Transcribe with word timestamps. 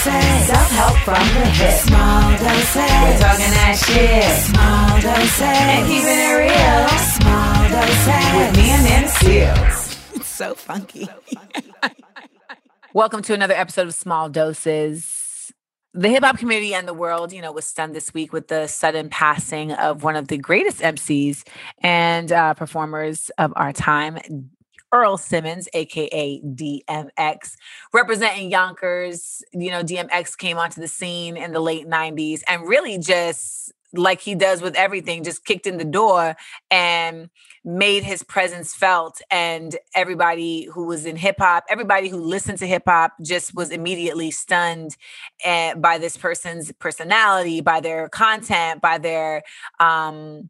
Small 0.00 0.14
doses. 0.14 0.46
Self-help 0.46 0.96
from 1.04 1.14
the 1.14 1.46
hip. 1.50 1.80
Small 1.80 2.30
doses. 2.38 2.74
We're 2.74 3.18
talking 3.18 3.52
that 3.52 3.76
shit. 3.84 4.24
Small 4.48 5.00
doses. 5.02 5.40
And 5.42 5.86
keeping 5.86 6.16
it 6.16 6.36
real. 6.40 6.88
Small 7.20 7.68
doses. 7.68 8.06
With 8.34 8.56
Amanda 8.56 9.08
Seales. 9.10 10.16
It's 10.16 10.26
so 10.26 10.54
funky. 10.54 11.06
Welcome 12.94 13.20
to 13.22 13.34
another 13.34 13.52
episode 13.52 13.88
of 13.88 13.94
Small 13.94 14.30
Doses. 14.30 15.52
The 15.92 16.08
hip 16.08 16.24
hop 16.24 16.38
community 16.38 16.72
and 16.72 16.88
the 16.88 16.94
world, 16.94 17.30
you 17.30 17.42
know, 17.42 17.52
was 17.52 17.66
stunned 17.66 17.94
this 17.94 18.14
week 18.14 18.32
with 18.32 18.48
the 18.48 18.68
sudden 18.68 19.10
passing 19.10 19.72
of 19.72 20.02
one 20.02 20.16
of 20.16 20.28
the 20.28 20.38
greatest 20.38 20.80
MCs 20.80 21.46
and 21.82 22.32
uh, 22.32 22.54
performers 22.54 23.30
of 23.36 23.52
our 23.54 23.74
time, 23.74 24.50
Earl 24.92 25.16
Simmons, 25.18 25.68
aka 25.74 26.40
DMX, 26.42 27.56
representing 27.92 28.50
Yonkers. 28.50 29.42
You 29.52 29.70
know, 29.70 29.82
DMX 29.82 30.36
came 30.36 30.58
onto 30.58 30.80
the 30.80 30.88
scene 30.88 31.36
in 31.36 31.52
the 31.52 31.60
late 31.60 31.86
90s 31.86 32.42
and 32.48 32.66
really 32.66 32.98
just 32.98 33.72
like 33.92 34.20
he 34.20 34.34
does 34.34 34.62
with 34.62 34.76
everything, 34.76 35.24
just 35.24 35.44
kicked 35.44 35.66
in 35.66 35.76
the 35.76 35.84
door 35.84 36.36
and 36.70 37.28
made 37.64 38.04
his 38.04 38.22
presence 38.22 38.74
felt. 38.74 39.20
And 39.30 39.76
everybody 39.94 40.64
who 40.72 40.86
was 40.86 41.06
in 41.06 41.16
hip 41.16 41.36
hop, 41.38 41.64
everybody 41.68 42.08
who 42.08 42.18
listened 42.18 42.58
to 42.58 42.66
hip 42.66 42.84
hop 42.86 43.12
just 43.22 43.54
was 43.54 43.70
immediately 43.70 44.30
stunned 44.30 44.96
eh, 45.44 45.74
by 45.74 45.98
this 45.98 46.16
person's 46.16 46.72
personality, 46.72 47.60
by 47.60 47.80
their 47.80 48.08
content, 48.08 48.80
by 48.80 48.98
their, 48.98 49.42
um, 49.80 50.48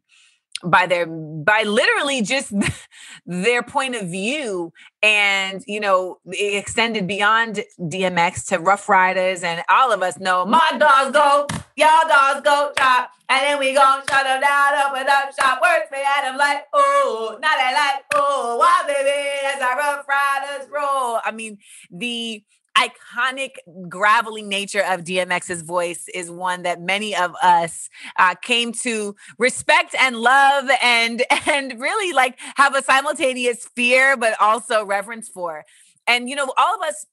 by 0.63 0.85
their 0.85 1.05
by 1.05 1.63
literally 1.63 2.21
just 2.21 2.53
their 3.25 3.63
point 3.63 3.95
of 3.95 4.07
view 4.07 4.71
and 5.01 5.63
you 5.67 5.79
know 5.79 6.19
it 6.25 6.57
extended 6.57 7.07
beyond 7.07 7.63
dmx 7.79 8.47
to 8.47 8.59
Ruff 8.59 8.87
Ryders 8.87 9.43
and 9.43 9.63
all 9.69 9.91
of 9.91 10.01
us 10.01 10.19
know 10.19 10.45
my 10.45 10.71
dogs 10.77 11.11
go 11.11 11.47
y'all 11.75 12.07
dogs 12.07 12.41
go 12.41 12.71
chop 12.77 13.11
and 13.29 13.41
then 13.43 13.59
we 13.59 13.73
gon' 13.73 14.01
shut 14.09 14.23
them 14.23 14.41
down 14.41 14.73
open 14.85 15.07
up 15.09 15.33
shop 15.39 15.61
words 15.61 15.89
me 15.91 15.99
at 15.99 16.23
them 16.23 16.37
like 16.37 16.65
oh 16.73 17.37
not 17.41 17.57
that 17.57 17.93
like 17.95 18.05
oh 18.15 18.57
why 18.57 18.83
baby 18.87 19.45
as 19.55 19.61
our 19.61 19.77
Ruff 19.77 20.05
Ryders 20.07 20.69
roll 20.69 21.19
i 21.23 21.31
mean 21.33 21.57
the 21.89 22.43
iconic 22.77 23.51
gravelly 23.89 24.41
nature 24.41 24.83
of 24.83 25.01
DMX's 25.01 25.61
voice 25.61 26.05
is 26.13 26.31
one 26.31 26.63
that 26.63 26.81
many 26.81 27.15
of 27.15 27.35
us 27.43 27.89
uh, 28.17 28.35
came 28.35 28.71
to 28.71 29.15
respect 29.37 29.95
and 29.99 30.17
love 30.17 30.69
and 30.81 31.23
and 31.47 31.79
really 31.79 32.13
like 32.13 32.39
have 32.55 32.75
a 32.75 32.83
simultaneous 32.83 33.65
fear 33.75 34.15
but 34.17 34.39
also 34.39 34.85
reverence 34.85 35.29
for. 35.29 35.65
And 36.07 36.29
you 36.29 36.35
know, 36.35 36.51
all 36.57 36.75
of 36.75 36.81
us 36.81 37.05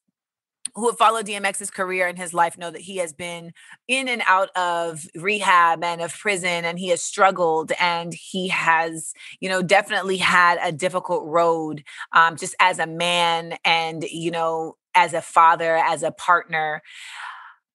who 0.74 0.88
have 0.88 0.98
followed 0.98 1.26
DMX's 1.26 1.70
career 1.70 2.06
and 2.06 2.18
his 2.18 2.34
life 2.34 2.58
know 2.58 2.70
that 2.70 2.80
he 2.80 2.96
has 2.98 3.12
been 3.12 3.52
in 3.86 4.08
and 4.08 4.22
out 4.26 4.50
of 4.56 5.06
rehab 5.14 5.82
and 5.82 6.00
of 6.00 6.16
prison 6.16 6.64
and 6.64 6.78
he 6.78 6.88
has 6.88 7.02
struggled 7.02 7.72
and 7.80 8.14
he 8.14 8.48
has, 8.48 9.12
you 9.40 9.48
know, 9.48 9.62
definitely 9.62 10.16
had 10.16 10.58
a 10.62 10.72
difficult 10.72 11.24
road 11.26 11.84
um, 12.12 12.36
just 12.36 12.54
as 12.60 12.78
a 12.78 12.86
man 12.86 13.56
and, 13.64 14.04
you 14.04 14.30
know, 14.30 14.76
as 14.94 15.14
a 15.14 15.22
father, 15.22 15.76
as 15.76 16.02
a 16.02 16.10
partner. 16.10 16.82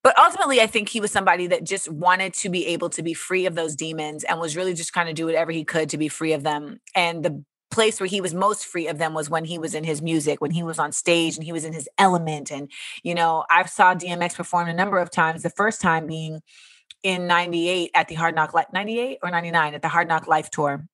But 0.02 0.18
ultimately, 0.18 0.60
I 0.60 0.66
think 0.66 0.90
he 0.90 1.00
was 1.00 1.10
somebody 1.10 1.46
that 1.46 1.64
just 1.64 1.90
wanted 1.90 2.34
to 2.34 2.50
be 2.50 2.66
able 2.66 2.90
to 2.90 3.02
be 3.02 3.14
free 3.14 3.46
of 3.46 3.54
those 3.54 3.74
demons 3.74 4.22
and 4.22 4.38
was 4.38 4.54
really 4.54 4.74
just 4.74 4.92
trying 4.92 5.06
to 5.06 5.14
do 5.14 5.24
whatever 5.24 5.50
he 5.50 5.64
could 5.64 5.88
to 5.90 5.98
be 5.98 6.08
free 6.08 6.34
of 6.34 6.42
them. 6.42 6.80
And 6.94 7.24
the 7.24 7.42
place 7.74 8.00
where 8.00 8.06
he 8.06 8.20
was 8.20 8.32
most 8.32 8.64
free 8.64 8.86
of 8.86 8.98
them 8.98 9.12
was 9.12 9.28
when 9.28 9.44
he 9.44 9.58
was 9.58 9.74
in 9.74 9.84
his 9.84 10.00
music, 10.00 10.40
when 10.40 10.52
he 10.52 10.62
was 10.62 10.78
on 10.78 10.92
stage 10.92 11.36
and 11.36 11.44
he 11.44 11.52
was 11.52 11.64
in 11.64 11.72
his 11.72 11.88
element. 11.98 12.50
And, 12.50 12.70
you 13.02 13.14
know, 13.14 13.44
I 13.50 13.64
saw 13.66 13.94
DMX 13.94 14.36
perform 14.36 14.68
a 14.68 14.74
number 14.74 14.98
of 14.98 15.10
times, 15.10 15.42
the 15.42 15.50
first 15.50 15.80
time 15.80 16.06
being 16.06 16.40
in 17.02 17.26
98 17.26 17.90
at 17.94 18.08
the 18.08 18.14
Hard 18.14 18.34
Knock 18.34 18.54
Life, 18.54 18.68
98 18.72 19.18
or 19.22 19.30
99 19.30 19.74
at 19.74 19.82
the 19.82 19.88
Hard 19.88 20.08
Knock 20.08 20.26
Life 20.26 20.50
tour. 20.50 20.86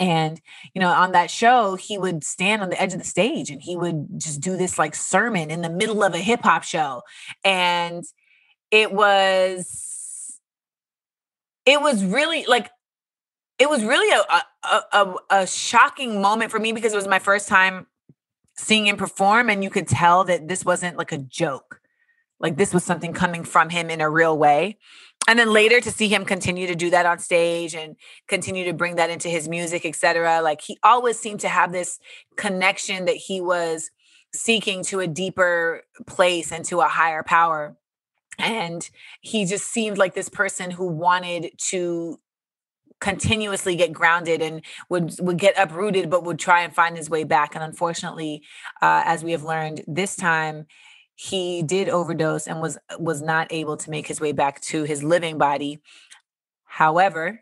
And, 0.00 0.40
you 0.74 0.80
know, 0.80 0.90
on 0.90 1.12
that 1.12 1.30
show, 1.30 1.76
he 1.76 1.98
would 1.98 2.24
stand 2.24 2.62
on 2.62 2.70
the 2.70 2.80
edge 2.80 2.92
of 2.92 2.98
the 2.98 3.04
stage 3.04 3.50
and 3.50 3.62
he 3.62 3.76
would 3.76 4.18
just 4.18 4.40
do 4.40 4.56
this 4.56 4.78
like 4.78 4.94
sermon 4.94 5.50
in 5.50 5.60
the 5.60 5.70
middle 5.70 6.02
of 6.02 6.14
a 6.14 6.18
hip 6.18 6.40
hop 6.42 6.64
show. 6.64 7.02
And 7.44 8.02
it 8.70 8.90
was, 8.90 10.40
it 11.66 11.80
was 11.80 12.04
really 12.04 12.46
like, 12.46 12.70
it 13.58 13.70
was 13.70 13.84
really 13.84 14.10
a, 14.10 14.42
a, 14.68 14.82
a, 14.92 15.14
a 15.30 15.46
shocking 15.46 16.20
moment 16.20 16.50
for 16.50 16.58
me 16.58 16.72
because 16.72 16.92
it 16.92 16.96
was 16.96 17.08
my 17.08 17.18
first 17.18 17.48
time 17.48 17.86
seeing 18.56 18.86
him 18.86 18.96
perform. 18.96 19.48
And 19.48 19.62
you 19.64 19.70
could 19.70 19.88
tell 19.88 20.24
that 20.24 20.48
this 20.48 20.64
wasn't 20.64 20.96
like 20.96 21.12
a 21.12 21.18
joke. 21.18 21.80
Like 22.38 22.56
this 22.56 22.74
was 22.74 22.84
something 22.84 23.12
coming 23.14 23.44
from 23.44 23.70
him 23.70 23.88
in 23.88 24.00
a 24.00 24.10
real 24.10 24.36
way 24.36 24.76
and 25.28 25.38
then 25.38 25.52
later 25.52 25.80
to 25.80 25.90
see 25.90 26.08
him 26.08 26.24
continue 26.24 26.66
to 26.66 26.74
do 26.74 26.90
that 26.90 27.06
on 27.06 27.18
stage 27.18 27.74
and 27.74 27.96
continue 28.28 28.64
to 28.64 28.72
bring 28.72 28.96
that 28.96 29.10
into 29.10 29.28
his 29.28 29.48
music 29.48 29.84
etc 29.84 30.40
like 30.42 30.60
he 30.60 30.78
always 30.82 31.18
seemed 31.18 31.40
to 31.40 31.48
have 31.48 31.72
this 31.72 31.98
connection 32.36 33.04
that 33.06 33.16
he 33.16 33.40
was 33.40 33.90
seeking 34.32 34.82
to 34.82 35.00
a 35.00 35.06
deeper 35.06 35.82
place 36.06 36.52
and 36.52 36.64
to 36.64 36.80
a 36.80 36.88
higher 36.88 37.22
power 37.22 37.76
and 38.38 38.90
he 39.20 39.44
just 39.44 39.66
seemed 39.68 39.98
like 39.98 40.14
this 40.14 40.28
person 40.28 40.70
who 40.70 40.86
wanted 40.86 41.50
to 41.56 42.18
continuously 43.00 43.76
get 43.76 43.92
grounded 43.92 44.40
and 44.40 44.62
would 44.88 45.14
would 45.20 45.38
get 45.38 45.54
uprooted 45.58 46.08
but 46.08 46.24
would 46.24 46.38
try 46.38 46.62
and 46.62 46.74
find 46.74 46.96
his 46.96 47.10
way 47.10 47.24
back 47.24 47.54
and 47.54 47.62
unfortunately 47.62 48.42
uh, 48.80 49.02
as 49.04 49.22
we 49.22 49.32
have 49.32 49.44
learned 49.44 49.82
this 49.86 50.16
time 50.16 50.66
he 51.16 51.62
did 51.62 51.88
overdose 51.88 52.46
and 52.46 52.60
was 52.60 52.78
was 52.98 53.22
not 53.22 53.48
able 53.50 53.76
to 53.78 53.90
make 53.90 54.06
his 54.06 54.20
way 54.20 54.32
back 54.32 54.60
to 54.60 54.84
his 54.84 55.02
living 55.02 55.38
body. 55.38 55.80
However, 56.64 57.40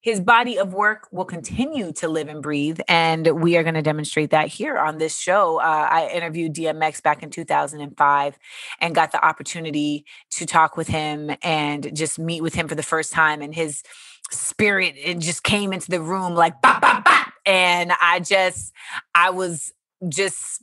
his 0.00 0.20
body 0.20 0.58
of 0.58 0.74
work 0.74 1.06
will 1.12 1.24
continue 1.24 1.92
to 1.92 2.08
live 2.08 2.26
and 2.26 2.42
breathe. 2.42 2.80
And 2.88 3.40
we 3.40 3.56
are 3.56 3.62
going 3.62 3.76
to 3.76 3.82
demonstrate 3.82 4.30
that 4.30 4.48
here 4.48 4.76
on 4.76 4.98
this 4.98 5.16
show. 5.16 5.60
Uh, 5.60 5.88
I 5.88 6.10
interviewed 6.12 6.56
DMX 6.56 7.00
back 7.00 7.22
in 7.22 7.30
2005 7.30 8.38
and 8.80 8.94
got 8.96 9.12
the 9.12 9.24
opportunity 9.24 10.04
to 10.30 10.44
talk 10.44 10.76
with 10.76 10.88
him 10.88 11.30
and 11.40 11.96
just 11.96 12.18
meet 12.18 12.42
with 12.42 12.54
him 12.54 12.66
for 12.66 12.74
the 12.74 12.82
first 12.82 13.12
time. 13.12 13.40
And 13.40 13.54
his 13.54 13.84
spirit, 14.32 14.94
it 14.96 15.18
just 15.18 15.42
came 15.42 15.72
into 15.72 15.90
the 15.90 16.00
room 16.00 16.34
like, 16.34 16.60
bop, 16.60 16.80
bop, 16.80 17.04
bop. 17.04 17.32
And 17.44 17.92
I 18.00 18.20
just, 18.20 18.72
I 19.14 19.30
was 19.30 19.72
just 20.08 20.62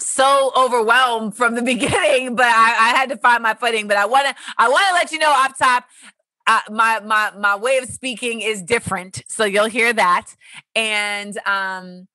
so 0.00 0.52
overwhelmed 0.56 1.36
from 1.36 1.54
the 1.54 1.62
beginning, 1.74 2.34
but 2.36 2.46
I, 2.46 2.72
I 2.72 2.96
had 2.96 3.08
to 3.10 3.16
find 3.16 3.42
my 3.42 3.54
footing. 3.54 3.88
But 3.88 3.96
I 3.96 4.06
want 4.06 4.26
to 4.28 4.34
I 4.58 4.68
want 4.68 4.86
to 4.88 4.94
let 4.94 5.12
you 5.12 5.18
know 5.18 5.30
off 5.30 5.58
top. 5.58 5.84
Uh, 6.46 6.60
my 6.70 7.00
my 7.00 7.32
my 7.38 7.56
way 7.56 7.78
of 7.78 7.86
speaking 7.86 8.40
is 8.40 8.62
different, 8.62 9.22
so 9.28 9.44
you'll 9.44 9.64
hear 9.66 9.92
that. 9.92 10.26
And 10.74 11.38
um, 11.46 12.06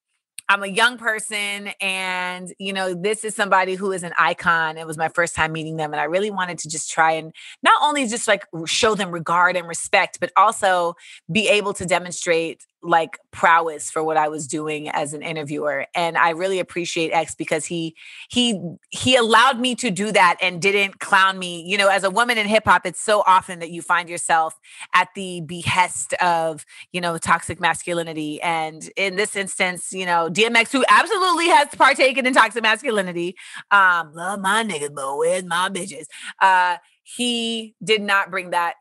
I'm 0.50 0.64
a 0.64 0.66
young 0.66 0.98
person, 0.98 1.70
and 1.80 2.52
you 2.58 2.72
know, 2.72 2.92
this 2.92 3.22
is 3.22 3.36
somebody 3.36 3.76
who 3.76 3.92
is 3.92 4.02
an 4.02 4.12
icon. 4.18 4.78
It 4.78 4.86
was 4.86 4.98
my 4.98 5.08
first 5.08 5.36
time 5.36 5.52
meeting 5.52 5.76
them, 5.76 5.92
and 5.92 6.00
I 6.00 6.04
really 6.04 6.32
wanted 6.32 6.58
to 6.58 6.68
just 6.68 6.90
try 6.90 7.12
and 7.12 7.32
not 7.62 7.80
only 7.84 8.08
just 8.08 8.26
like 8.26 8.44
show 8.66 8.96
them 8.96 9.12
regard 9.12 9.56
and 9.56 9.68
respect, 9.68 10.18
but 10.18 10.32
also 10.36 10.96
be 11.30 11.48
able 11.48 11.72
to 11.74 11.86
demonstrate 11.86 12.66
like 12.82 13.18
prowess 13.30 13.90
for 13.90 14.02
what 14.02 14.16
I 14.16 14.28
was 14.28 14.46
doing 14.46 14.88
as 14.88 15.12
an 15.12 15.22
interviewer. 15.22 15.86
And 15.94 16.16
I 16.16 16.30
really 16.30 16.58
appreciate 16.58 17.10
X 17.10 17.34
because 17.34 17.66
he 17.66 17.94
he 18.28 18.60
he 18.90 19.16
allowed 19.16 19.60
me 19.60 19.74
to 19.76 19.90
do 19.90 20.12
that 20.12 20.36
and 20.40 20.60
didn't 20.60 21.00
clown 21.00 21.38
me. 21.38 21.62
You 21.66 21.78
know, 21.78 21.88
as 21.88 22.04
a 22.04 22.10
woman 22.10 22.38
in 22.38 22.46
hip 22.46 22.64
hop, 22.64 22.86
it's 22.86 23.00
so 23.00 23.22
often 23.26 23.58
that 23.58 23.70
you 23.70 23.82
find 23.82 24.08
yourself 24.08 24.58
at 24.94 25.08
the 25.14 25.42
behest 25.42 26.14
of, 26.14 26.64
you 26.92 27.00
know, 27.00 27.18
toxic 27.18 27.60
masculinity. 27.60 28.40
And 28.42 28.88
in 28.96 29.16
this 29.16 29.36
instance, 29.36 29.92
you 29.92 30.06
know, 30.06 30.30
DMX, 30.30 30.72
who 30.72 30.84
absolutely 30.88 31.48
has 31.48 31.68
partaken 31.76 32.26
in 32.26 32.32
toxic 32.34 32.62
masculinity, 32.62 33.36
um, 33.70 34.12
love 34.14 34.40
my 34.40 34.64
niggas, 34.64 34.94
but 34.94 35.16
where's 35.16 35.44
my 35.44 35.68
bitches? 35.68 36.06
Uh, 36.40 36.76
he 37.02 37.74
did 37.82 38.02
not 38.02 38.30
bring 38.30 38.50
that 38.50 38.74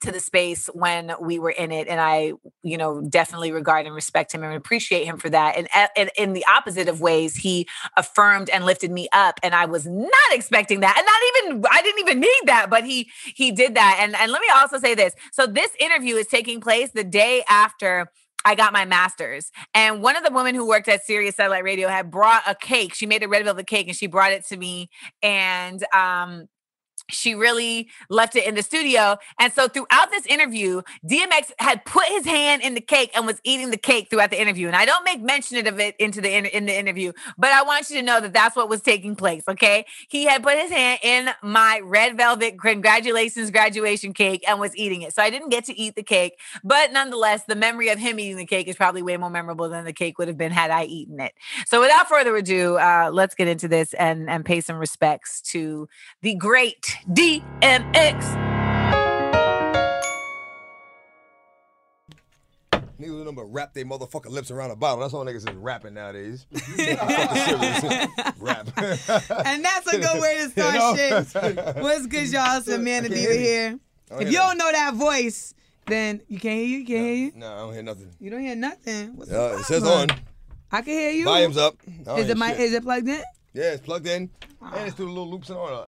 to 0.00 0.12
the 0.12 0.20
space 0.20 0.66
when 0.74 1.12
we 1.20 1.38
were 1.38 1.50
in 1.50 1.72
it 1.72 1.88
and 1.88 2.00
i 2.00 2.32
you 2.62 2.76
know 2.76 3.00
definitely 3.02 3.52
regard 3.52 3.86
and 3.86 3.94
respect 3.94 4.32
him 4.32 4.42
and 4.42 4.54
appreciate 4.54 5.04
him 5.04 5.18
for 5.18 5.30
that 5.30 5.56
and, 5.56 5.68
and 5.96 6.10
in 6.16 6.32
the 6.32 6.44
opposite 6.46 6.88
of 6.88 7.00
ways 7.00 7.36
he 7.36 7.66
affirmed 7.96 8.48
and 8.50 8.64
lifted 8.64 8.90
me 8.90 9.08
up 9.12 9.38
and 9.42 9.54
i 9.54 9.64
was 9.64 9.86
not 9.86 10.10
expecting 10.32 10.80
that 10.80 10.96
and 10.96 11.06
not 11.06 11.52
even 11.52 11.64
i 11.70 11.82
didn't 11.82 12.00
even 12.00 12.20
need 12.20 12.42
that 12.46 12.68
but 12.70 12.84
he 12.84 13.10
he 13.34 13.50
did 13.50 13.74
that 13.74 13.98
and 14.00 14.14
and 14.16 14.32
let 14.32 14.40
me 14.40 14.48
also 14.54 14.78
say 14.78 14.94
this 14.94 15.14
so 15.32 15.46
this 15.46 15.70
interview 15.78 16.16
is 16.16 16.26
taking 16.26 16.60
place 16.60 16.90
the 16.92 17.04
day 17.04 17.42
after 17.48 18.08
I 18.44 18.54
got 18.54 18.72
my 18.72 18.84
master's. 18.84 19.50
And 19.72 20.02
one 20.02 20.16
of 20.16 20.24
the 20.24 20.30
women 20.30 20.54
who 20.54 20.68
worked 20.68 20.88
at 20.88 21.04
Sirius 21.04 21.36
Satellite 21.36 21.64
Radio 21.64 21.88
had 21.88 22.10
brought 22.10 22.42
a 22.46 22.54
cake. 22.54 22.94
She 22.94 23.06
made 23.06 23.22
a 23.22 23.28
red 23.28 23.44
velvet 23.44 23.66
cake 23.66 23.88
and 23.88 23.96
she 23.96 24.06
brought 24.06 24.32
it 24.32 24.44
to 24.48 24.56
me. 24.56 24.90
And 25.22 25.82
um, 25.94 26.48
she 27.10 27.34
really 27.34 27.88
left 28.08 28.36
it 28.36 28.46
in 28.46 28.54
the 28.54 28.62
studio. 28.62 29.16
And 29.38 29.52
so 29.52 29.68
throughout 29.68 30.10
this 30.10 30.26
interview, 30.26 30.82
DMX 31.06 31.52
had 31.58 31.84
put 31.84 32.04
his 32.06 32.24
hand 32.24 32.62
in 32.62 32.74
the 32.74 32.80
cake 32.80 33.10
and 33.14 33.26
was 33.26 33.40
eating 33.44 33.70
the 33.70 33.76
cake 33.76 34.08
throughout 34.10 34.30
the 34.30 34.40
interview. 34.40 34.66
And 34.66 34.76
I 34.76 34.84
don't 34.84 35.04
make 35.04 35.20
mention 35.22 35.66
of 35.66 35.78
it 35.78 35.94
into 35.98 36.20
the 36.20 36.34
in, 36.34 36.46
in 36.46 36.66
the 36.66 36.76
interview, 36.76 37.12
but 37.36 37.50
I 37.52 37.62
want 37.62 37.90
you 37.90 37.96
to 37.96 38.02
know 38.02 38.20
that 38.20 38.32
that's 38.32 38.56
what 38.56 38.68
was 38.68 38.80
taking 38.80 39.16
place. 39.16 39.44
Okay, 39.48 39.84
he 40.08 40.24
had 40.24 40.42
put 40.42 40.58
his 40.58 40.70
hand 40.70 41.00
in 41.02 41.28
my 41.42 41.80
red 41.84 42.16
velvet 42.16 42.58
congratulations 42.60 43.50
graduation 43.50 44.12
cake 44.12 44.42
and 44.48 44.58
was 44.58 44.74
eating 44.76 45.02
it. 45.02 45.14
So 45.14 45.22
I 45.22 45.30
didn't 45.30 45.50
get 45.50 45.64
to 45.66 45.78
eat 45.78 45.96
the 45.96 46.02
cake, 46.02 46.38
but 46.62 46.92
nonetheless, 46.92 47.44
the 47.44 47.56
memory 47.56 47.88
of 47.90 47.98
him 47.98 48.18
eating 48.18 48.36
the 48.36 48.46
cake 48.46 48.68
is 48.68 48.76
probably 48.76 49.02
way 49.02 49.16
more 49.16 49.30
memorable 49.30 49.68
than 49.68 49.84
the 49.84 49.92
cake 49.92 50.18
would 50.18 50.28
have 50.28 50.38
been 50.38 50.52
had 50.52 50.70
I 50.70 50.84
eaten 50.84 51.20
it. 51.20 51.32
So 51.66 51.80
without 51.80 52.08
further 52.08 52.34
ado, 52.36 52.76
uh, 52.76 53.10
let's 53.12 53.34
get 53.34 53.48
into 53.48 53.68
this 53.68 53.92
and 53.94 54.30
and 54.30 54.44
pay 54.44 54.60
some 54.60 54.76
respects 54.76 55.40
to 55.42 55.88
the 56.22 56.34
great 56.34 56.93
DMX. 57.08 58.44
Niggas 62.98 63.06
do 63.06 63.18
nothing 63.18 63.34
but 63.34 63.44
wrap 63.52 63.74
their 63.74 63.84
motherfucking 63.84 64.30
lips 64.30 64.50
around 64.50 64.70
a 64.70 64.76
bottle. 64.76 65.00
That's 65.00 65.12
all 65.12 65.24
niggas 65.24 65.48
is 65.48 65.54
rapping 65.56 65.94
nowadays. 65.94 66.46
Rap. 68.38 68.68
And 68.78 69.64
that's 69.64 69.86
a 69.92 69.98
good 69.98 70.22
way 70.22 70.44
to 70.44 70.50
start 70.50 70.74
know? 70.74 70.94
shit. 70.94 71.76
What's 71.82 72.06
good, 72.06 72.30
y'all? 72.30 72.58
It's 72.58 72.68
Amanda 72.68 73.08
can't 73.08 73.20
Diva 73.20 73.34
here. 73.34 73.78
If 74.12 74.30
you 74.30 74.38
don't 74.38 74.56
know 74.58 74.70
that 74.70 74.94
voice, 74.94 75.54
then 75.86 76.20
you 76.28 76.38
can't 76.38 76.56
hear 76.56 76.66
you. 76.66 76.78
You 76.78 76.86
can't 76.86 77.04
hear 77.04 77.14
you. 77.14 77.32
No, 77.34 77.52
I 77.52 77.56
don't 77.58 77.72
hear 77.74 77.82
nothing. 77.82 78.10
You 78.20 78.30
don't 78.30 78.40
hear 78.40 78.56
nothing. 78.56 79.16
What's 79.16 79.30
the 79.30 79.42
Uh, 79.42 79.58
it 79.58 79.64
says 79.64 79.82
on. 79.82 80.08
I 80.70 80.82
can 80.82 80.92
hear 80.92 81.10
you. 81.10 81.24
Volume's 81.24 81.56
up. 81.56 81.76
Is 82.16 82.28
it 82.28 82.36
my? 82.36 82.50
shit. 82.52 82.60
Is 82.60 82.72
it 82.74 82.82
plugged 82.84 83.08
in? 83.08 83.22
Yeah, 83.52 83.72
it's 83.72 83.82
plugged 83.84 84.06
in. 84.06 84.30
And 84.62 84.86
it's 84.86 84.94
through 84.96 85.06
the 85.06 85.12
little 85.12 85.30
loops 85.30 85.48
and 85.50 85.58
all 85.58 85.68
that. 85.68 85.86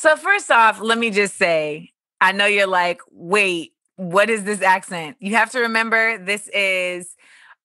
So 0.00 0.14
first 0.14 0.48
off, 0.52 0.80
let 0.80 0.96
me 0.96 1.10
just 1.10 1.34
say, 1.34 1.90
I 2.20 2.30
know 2.30 2.46
you're 2.46 2.68
like, 2.68 3.00
wait, 3.10 3.72
what 3.96 4.30
is 4.30 4.44
this 4.44 4.62
accent? 4.62 5.16
You 5.18 5.34
have 5.34 5.50
to 5.50 5.58
remember 5.58 6.18
this 6.18 6.46
is 6.54 7.16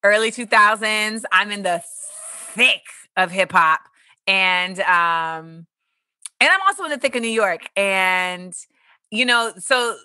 early 0.04 0.32
2000s. 0.32 1.26
I'm 1.32 1.52
in 1.52 1.62
the 1.62 1.84
thick 1.86 2.82
of 3.16 3.30
hip 3.30 3.52
hop. 3.52 3.82
And 4.26 4.80
um 4.80 5.68
and 6.42 6.50
I'm 6.50 6.60
also 6.66 6.86
in 6.86 6.90
the 6.90 6.98
thick 6.98 7.16
of 7.16 7.22
New 7.22 7.28
York. 7.28 7.70
And 7.78 8.52
you 9.12 9.26
know, 9.26 9.54
so 9.60 9.96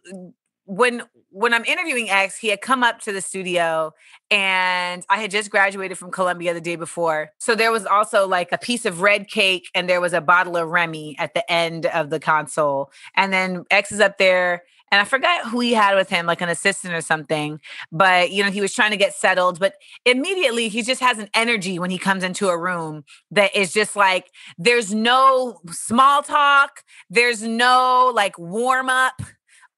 when 0.69 1.03
when 1.31 1.55
I'm 1.55 1.65
interviewing 1.65 2.11
X, 2.11 2.37
he 2.37 2.49
had 2.49 2.61
come 2.61 2.83
up 2.83 3.01
to 3.01 3.13
the 3.13 3.23
studio 3.23 3.93
and 4.31 5.05
I 5.09 5.19
had 5.19 5.31
just 5.31 5.51
graduated 5.51 5.97
from 5.97 6.11
Columbia 6.11 6.53
the 6.53 6.61
day 6.61 6.77
before. 6.77 7.31
So 7.39 7.55
there 7.55 7.73
was 7.73 7.87
also 7.87 8.27
like 8.27 8.53
a 8.53 8.59
piece 8.59 8.85
of 8.85 9.01
red 9.01 9.29
cake 9.29 9.69
and 9.75 9.89
there 9.89 10.01
was 10.01 10.13
a 10.13 10.21
bottle 10.21 10.57
of 10.57 10.69
Remy 10.69 11.17
at 11.19 11.33
the 11.35 11.51
end 11.51 11.87
of 11.87 12.11
the 12.11 12.21
console. 12.21 12.91
And 13.17 13.33
then 13.33 13.65
X 13.71 13.93
is 13.93 14.01
up 14.01 14.19
there 14.19 14.63
and 14.91 15.01
I 15.01 15.05
forgot 15.05 15.49
who 15.49 15.61
he 15.61 15.73
had 15.73 15.95
with 15.97 16.09
him, 16.09 16.27
like 16.27 16.41
an 16.41 16.49
assistant 16.49 16.95
or 16.95 17.01
something. 17.01 17.61
But 17.91 18.31
you 18.31 18.43
know, 18.43 18.51
he 18.51 18.61
was 18.61 18.75
trying 18.75 18.91
to 18.91 18.97
get 18.97 19.15
settled. 19.15 19.59
But 19.59 19.75
immediately 20.05 20.69
he 20.69 20.83
just 20.83 21.01
has 21.01 21.19
an 21.19 21.29
energy 21.35 21.79
when 21.79 21.91
he 21.91 21.99
comes 21.99 22.23
into 22.23 22.49
a 22.49 22.59
room 22.59 23.05
that 23.31 23.55
is 23.57 23.73
just 23.73 23.97
like 23.97 24.31
there's 24.59 24.93
no 24.93 25.61
small 25.71 26.23
talk, 26.23 26.85
there's 27.09 27.43
no 27.43 28.13
like 28.15 28.39
warm 28.39 28.89
up, 28.89 29.23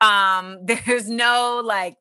um, 0.01 0.59
there's 0.65 1.09
no 1.09 1.63
like 1.65 1.97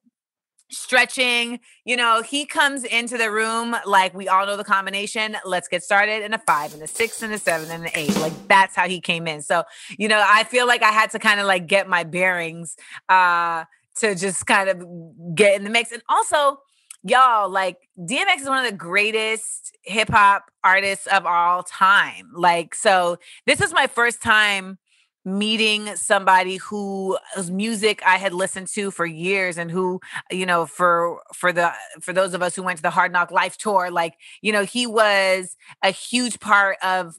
stretching. 0.71 1.59
You 1.85 1.97
know, 1.97 2.21
he 2.21 2.45
comes 2.45 2.83
into 2.83 3.17
the 3.17 3.31
room 3.31 3.75
like 3.85 4.13
we 4.13 4.27
all 4.27 4.45
know 4.45 4.57
the 4.57 4.63
combination. 4.63 5.35
Let's 5.45 5.67
get 5.67 5.83
started 5.83 6.23
in 6.23 6.33
a 6.33 6.39
five 6.39 6.73
and 6.73 6.81
a 6.83 6.87
six 6.87 7.21
and 7.21 7.33
a 7.33 7.37
seven 7.37 7.69
and 7.71 7.85
an 7.85 7.91
eight. 7.95 8.15
Like 8.19 8.33
that's 8.47 8.75
how 8.75 8.87
he 8.87 9.01
came 9.01 9.27
in. 9.27 9.41
So, 9.41 9.63
you 9.97 10.07
know, 10.07 10.23
I 10.25 10.43
feel 10.43 10.67
like 10.67 10.83
I 10.83 10.91
had 10.91 11.11
to 11.11 11.19
kind 11.19 11.39
of 11.39 11.45
like 11.47 11.67
get 11.67 11.87
my 11.87 12.03
bearings 12.03 12.75
uh 13.07 13.65
to 13.97 14.15
just 14.15 14.45
kind 14.45 14.69
of 14.69 15.35
get 15.35 15.55
in 15.55 15.63
the 15.63 15.69
mix. 15.69 15.91
And 15.91 16.01
also, 16.07 16.59
y'all, 17.03 17.49
like 17.49 17.77
DMX 17.97 18.41
is 18.41 18.47
one 18.47 18.63
of 18.63 18.71
the 18.71 18.77
greatest 18.77 19.77
hip 19.83 20.09
hop 20.09 20.45
artists 20.63 21.07
of 21.07 21.25
all 21.25 21.63
time. 21.63 22.29
Like, 22.33 22.75
so 22.75 23.17
this 23.45 23.61
is 23.61 23.73
my 23.73 23.87
first 23.87 24.21
time 24.21 24.77
meeting 25.25 25.95
somebody 25.95 26.57
who 26.57 27.17
whose 27.35 27.51
music 27.51 28.01
I 28.05 28.17
had 28.17 28.33
listened 28.33 28.67
to 28.69 28.89
for 28.91 29.05
years 29.05 29.57
and 29.57 29.69
who 29.69 29.99
you 30.31 30.45
know 30.45 30.65
for 30.65 31.21
for 31.33 31.51
the 31.51 31.73
for 32.01 32.13
those 32.13 32.33
of 32.33 32.41
us 32.41 32.55
who 32.55 32.63
went 32.63 32.77
to 32.77 32.83
the 32.83 32.89
Hard 32.89 33.11
Knock 33.11 33.31
Life 33.31 33.57
tour 33.57 33.91
like 33.91 34.15
you 34.41 34.51
know 34.51 34.63
he 34.65 34.87
was 34.87 35.57
a 35.83 35.91
huge 35.91 36.39
part 36.39 36.77
of 36.83 37.17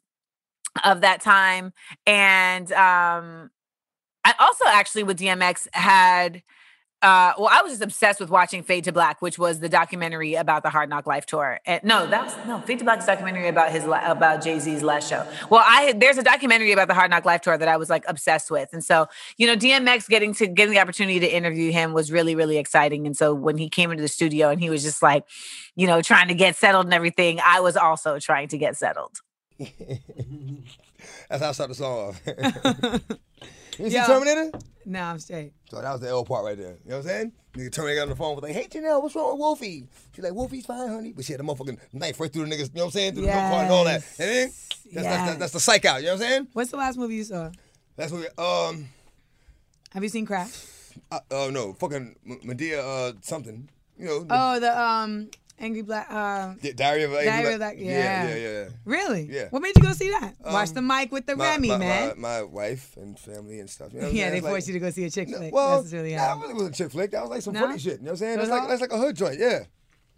of 0.84 1.00
that 1.02 1.20
time. 1.20 1.72
And 2.06 2.70
um 2.72 3.50
I 4.24 4.34
also 4.40 4.64
actually 4.68 5.04
with 5.04 5.18
DMX 5.18 5.68
had 5.74 6.42
uh 7.02 7.32
well 7.38 7.48
I 7.50 7.62
was 7.62 7.72
just 7.72 7.82
obsessed 7.82 8.20
with 8.20 8.30
watching 8.30 8.62
Fade 8.62 8.84
to 8.84 8.92
Black 8.92 9.22
which 9.22 9.38
was 9.38 9.60
the 9.60 9.68
documentary 9.68 10.34
about 10.34 10.62
the 10.62 10.70
Hard 10.70 10.88
Knock 10.88 11.06
Life 11.06 11.26
tour. 11.26 11.60
And 11.66 11.82
no 11.82 12.06
that 12.06 12.24
was 12.24 12.36
no 12.46 12.60
Fade 12.60 12.78
to 12.80 12.84
Black's 12.84 13.06
documentary 13.06 13.48
about 13.48 13.72
his 13.72 13.84
about 13.84 14.42
Jay-Z's 14.42 14.82
last 14.82 15.08
show. 15.08 15.26
Well 15.48 15.64
I 15.66 15.92
there's 15.92 16.18
a 16.18 16.22
documentary 16.22 16.72
about 16.72 16.88
the 16.88 16.94
Hard 16.94 17.10
Knock 17.10 17.24
Life 17.24 17.40
tour 17.42 17.56
that 17.56 17.68
I 17.68 17.76
was 17.76 17.90
like 17.90 18.04
obsessed 18.06 18.50
with. 18.50 18.68
And 18.72 18.84
so 18.84 19.06
you 19.36 19.46
know 19.46 19.56
DMX 19.56 20.08
getting 20.08 20.34
to 20.34 20.46
getting 20.46 20.72
the 20.72 20.80
opportunity 20.80 21.20
to 21.20 21.26
interview 21.26 21.72
him 21.72 21.92
was 21.92 22.12
really 22.12 22.34
really 22.34 22.58
exciting. 22.58 23.06
And 23.06 23.16
so 23.16 23.34
when 23.34 23.56
he 23.56 23.68
came 23.68 23.90
into 23.90 24.02
the 24.02 24.08
studio 24.08 24.50
and 24.50 24.60
he 24.60 24.70
was 24.70 24.82
just 24.82 25.02
like 25.02 25.24
you 25.76 25.86
know 25.86 26.02
trying 26.02 26.28
to 26.28 26.34
get 26.34 26.56
settled 26.56 26.86
and 26.86 26.94
everything 26.94 27.40
I 27.44 27.60
was 27.60 27.76
also 27.76 28.18
trying 28.18 28.48
to 28.48 28.58
get 28.58 28.76
settled. 28.76 29.20
That's 31.28 31.42
how 31.42 31.48
I 31.48 31.52
start 31.52 31.68
the 31.68 31.74
song 31.74 32.08
off. 32.08 33.00
you 33.84 33.90
see 33.90 33.94
Yeah. 33.96 34.06
Terminator? 34.06 34.50
Nah, 34.86 35.10
I'm 35.10 35.18
straight. 35.18 35.52
So 35.70 35.80
that 35.80 35.92
was 35.92 36.00
the 36.00 36.08
L 36.08 36.24
part 36.24 36.44
right 36.44 36.56
there. 36.56 36.76
You 36.84 36.90
know 36.90 36.96
what 36.96 37.02
I'm 37.06 37.08
saying? 37.08 37.32
Nigga 37.54 37.72
Terminator 37.72 37.96
got 38.00 38.02
on 38.04 38.08
the 38.10 38.16
phone 38.16 38.34
was 38.36 38.42
like, 38.42 38.52
hey 38.52 38.66
Janelle, 38.68 39.02
what's 39.02 39.14
wrong 39.14 39.32
with 39.32 39.38
Wolfie? 39.40 39.86
She's 40.14 40.24
like, 40.24 40.32
Wolfie's 40.32 40.66
fine, 40.66 40.88
honey. 40.88 41.12
But 41.14 41.24
she 41.24 41.32
had 41.32 41.40
the 41.40 41.44
motherfucking 41.44 41.78
knife 41.92 42.18
right 42.20 42.32
through 42.32 42.46
the 42.46 42.50
niggas, 42.54 42.68
you 42.68 42.76
know 42.76 42.82
what 42.82 42.84
I'm 42.86 42.90
saying? 42.92 43.12
Through 43.14 43.22
the 43.22 43.28
milk 43.28 43.40
cart 43.40 43.62
and 43.64 43.70
all 43.72 43.84
that. 43.84 44.02
And 44.18 44.28
then 44.28 44.46
that's, 44.48 44.74
that's, 44.84 44.94
Yes. 44.94 45.04
that's, 45.04 45.38
that's 45.38 45.52
the 45.52 45.60
psych 45.60 45.84
out, 45.84 46.00
you 46.00 46.06
know 46.06 46.14
what 46.14 46.22
I'm 46.22 46.28
saying? 46.28 46.48
What's 46.52 46.70
the 46.70 46.76
last 46.76 46.96
movie 46.98 47.16
you 47.16 47.24
saw? 47.24 47.50
That's 47.96 48.10
what 48.12 48.20
we, 48.22 48.26
um, 48.44 48.88
Have 49.92 50.02
you 50.02 50.08
seen 50.08 50.24
Crash? 50.26 50.50
uh, 51.12 51.20
oh 51.30 51.50
no, 51.50 51.72
fucking 51.74 52.16
Madea, 52.44 52.78
uh, 52.78 53.12
something. 53.20 53.68
You 53.98 54.06
know, 54.06 54.20
the 54.24 54.34
Oh, 54.34 54.60
the 54.60 54.80
um 54.80 55.30
Angry 55.60 55.82
Black. 55.82 56.06
Uh, 56.10 56.54
Di- 56.62 56.72
Diary 56.72 57.02
of 57.04 57.12
a 57.12 57.16
Diary 57.16 57.28
Angel- 57.28 57.52
of 57.52 57.58
Black- 57.58 57.76
yeah, 57.78 57.90
yeah. 58.24 58.28
yeah, 58.34 58.36
yeah. 58.62 58.68
really? 58.84 59.28
Yeah. 59.30 59.48
What 59.50 59.60
made 59.62 59.76
you 59.76 59.82
go 59.82 59.92
see 59.92 60.10
that? 60.10 60.34
Watch 60.42 60.68
Um, 60.70 60.74
the 60.74 60.82
mic 60.82 61.12
with 61.12 61.26
the 61.26 61.36
My, 61.36 61.50
Remy, 61.50 61.68
my, 61.68 61.76
man. 61.78 62.08
My, 62.08 62.14
my 62.38 62.42
wife 62.42 62.96
and 62.96 63.18
family 63.18 63.60
and 63.60 63.68
stuff. 63.68 63.92
You 63.92 64.00
know 64.00 64.08
yeah, 64.08 64.30
they 64.30 64.40
like- 64.40 64.50
forced 64.50 64.68
you 64.68 64.72
to 64.74 64.80
go 64.80 64.90
see 64.90 65.04
a 65.04 65.10
chick 65.10 65.28
No, 65.28 65.36
flick. 65.38 65.52
well, 65.54 65.82
That's 65.82 65.92
really 65.92 66.16
nah, 66.16 66.32
it 66.34 66.38
wasn't 66.56 66.74
a 66.74 66.78
chick 66.78 66.90
flick. 66.92 67.10
That 67.10 67.20
was 67.22 67.30
like 67.30 67.42
some 67.42 67.54
No? 67.54 67.60
funny 67.60 67.78
shit. 67.78 67.98
You 67.98 67.98
know 67.98 68.04
what 68.04 68.10
I'm 68.12 68.16
saying? 68.16 68.38
That's 68.38 68.50
like 68.50 68.62
it? 68.64 68.68
that's 68.68 68.80
like 68.80 68.92
a 68.92 68.98
hood 68.98 69.16
joint. 69.16 69.38
Yeah, 69.38 69.60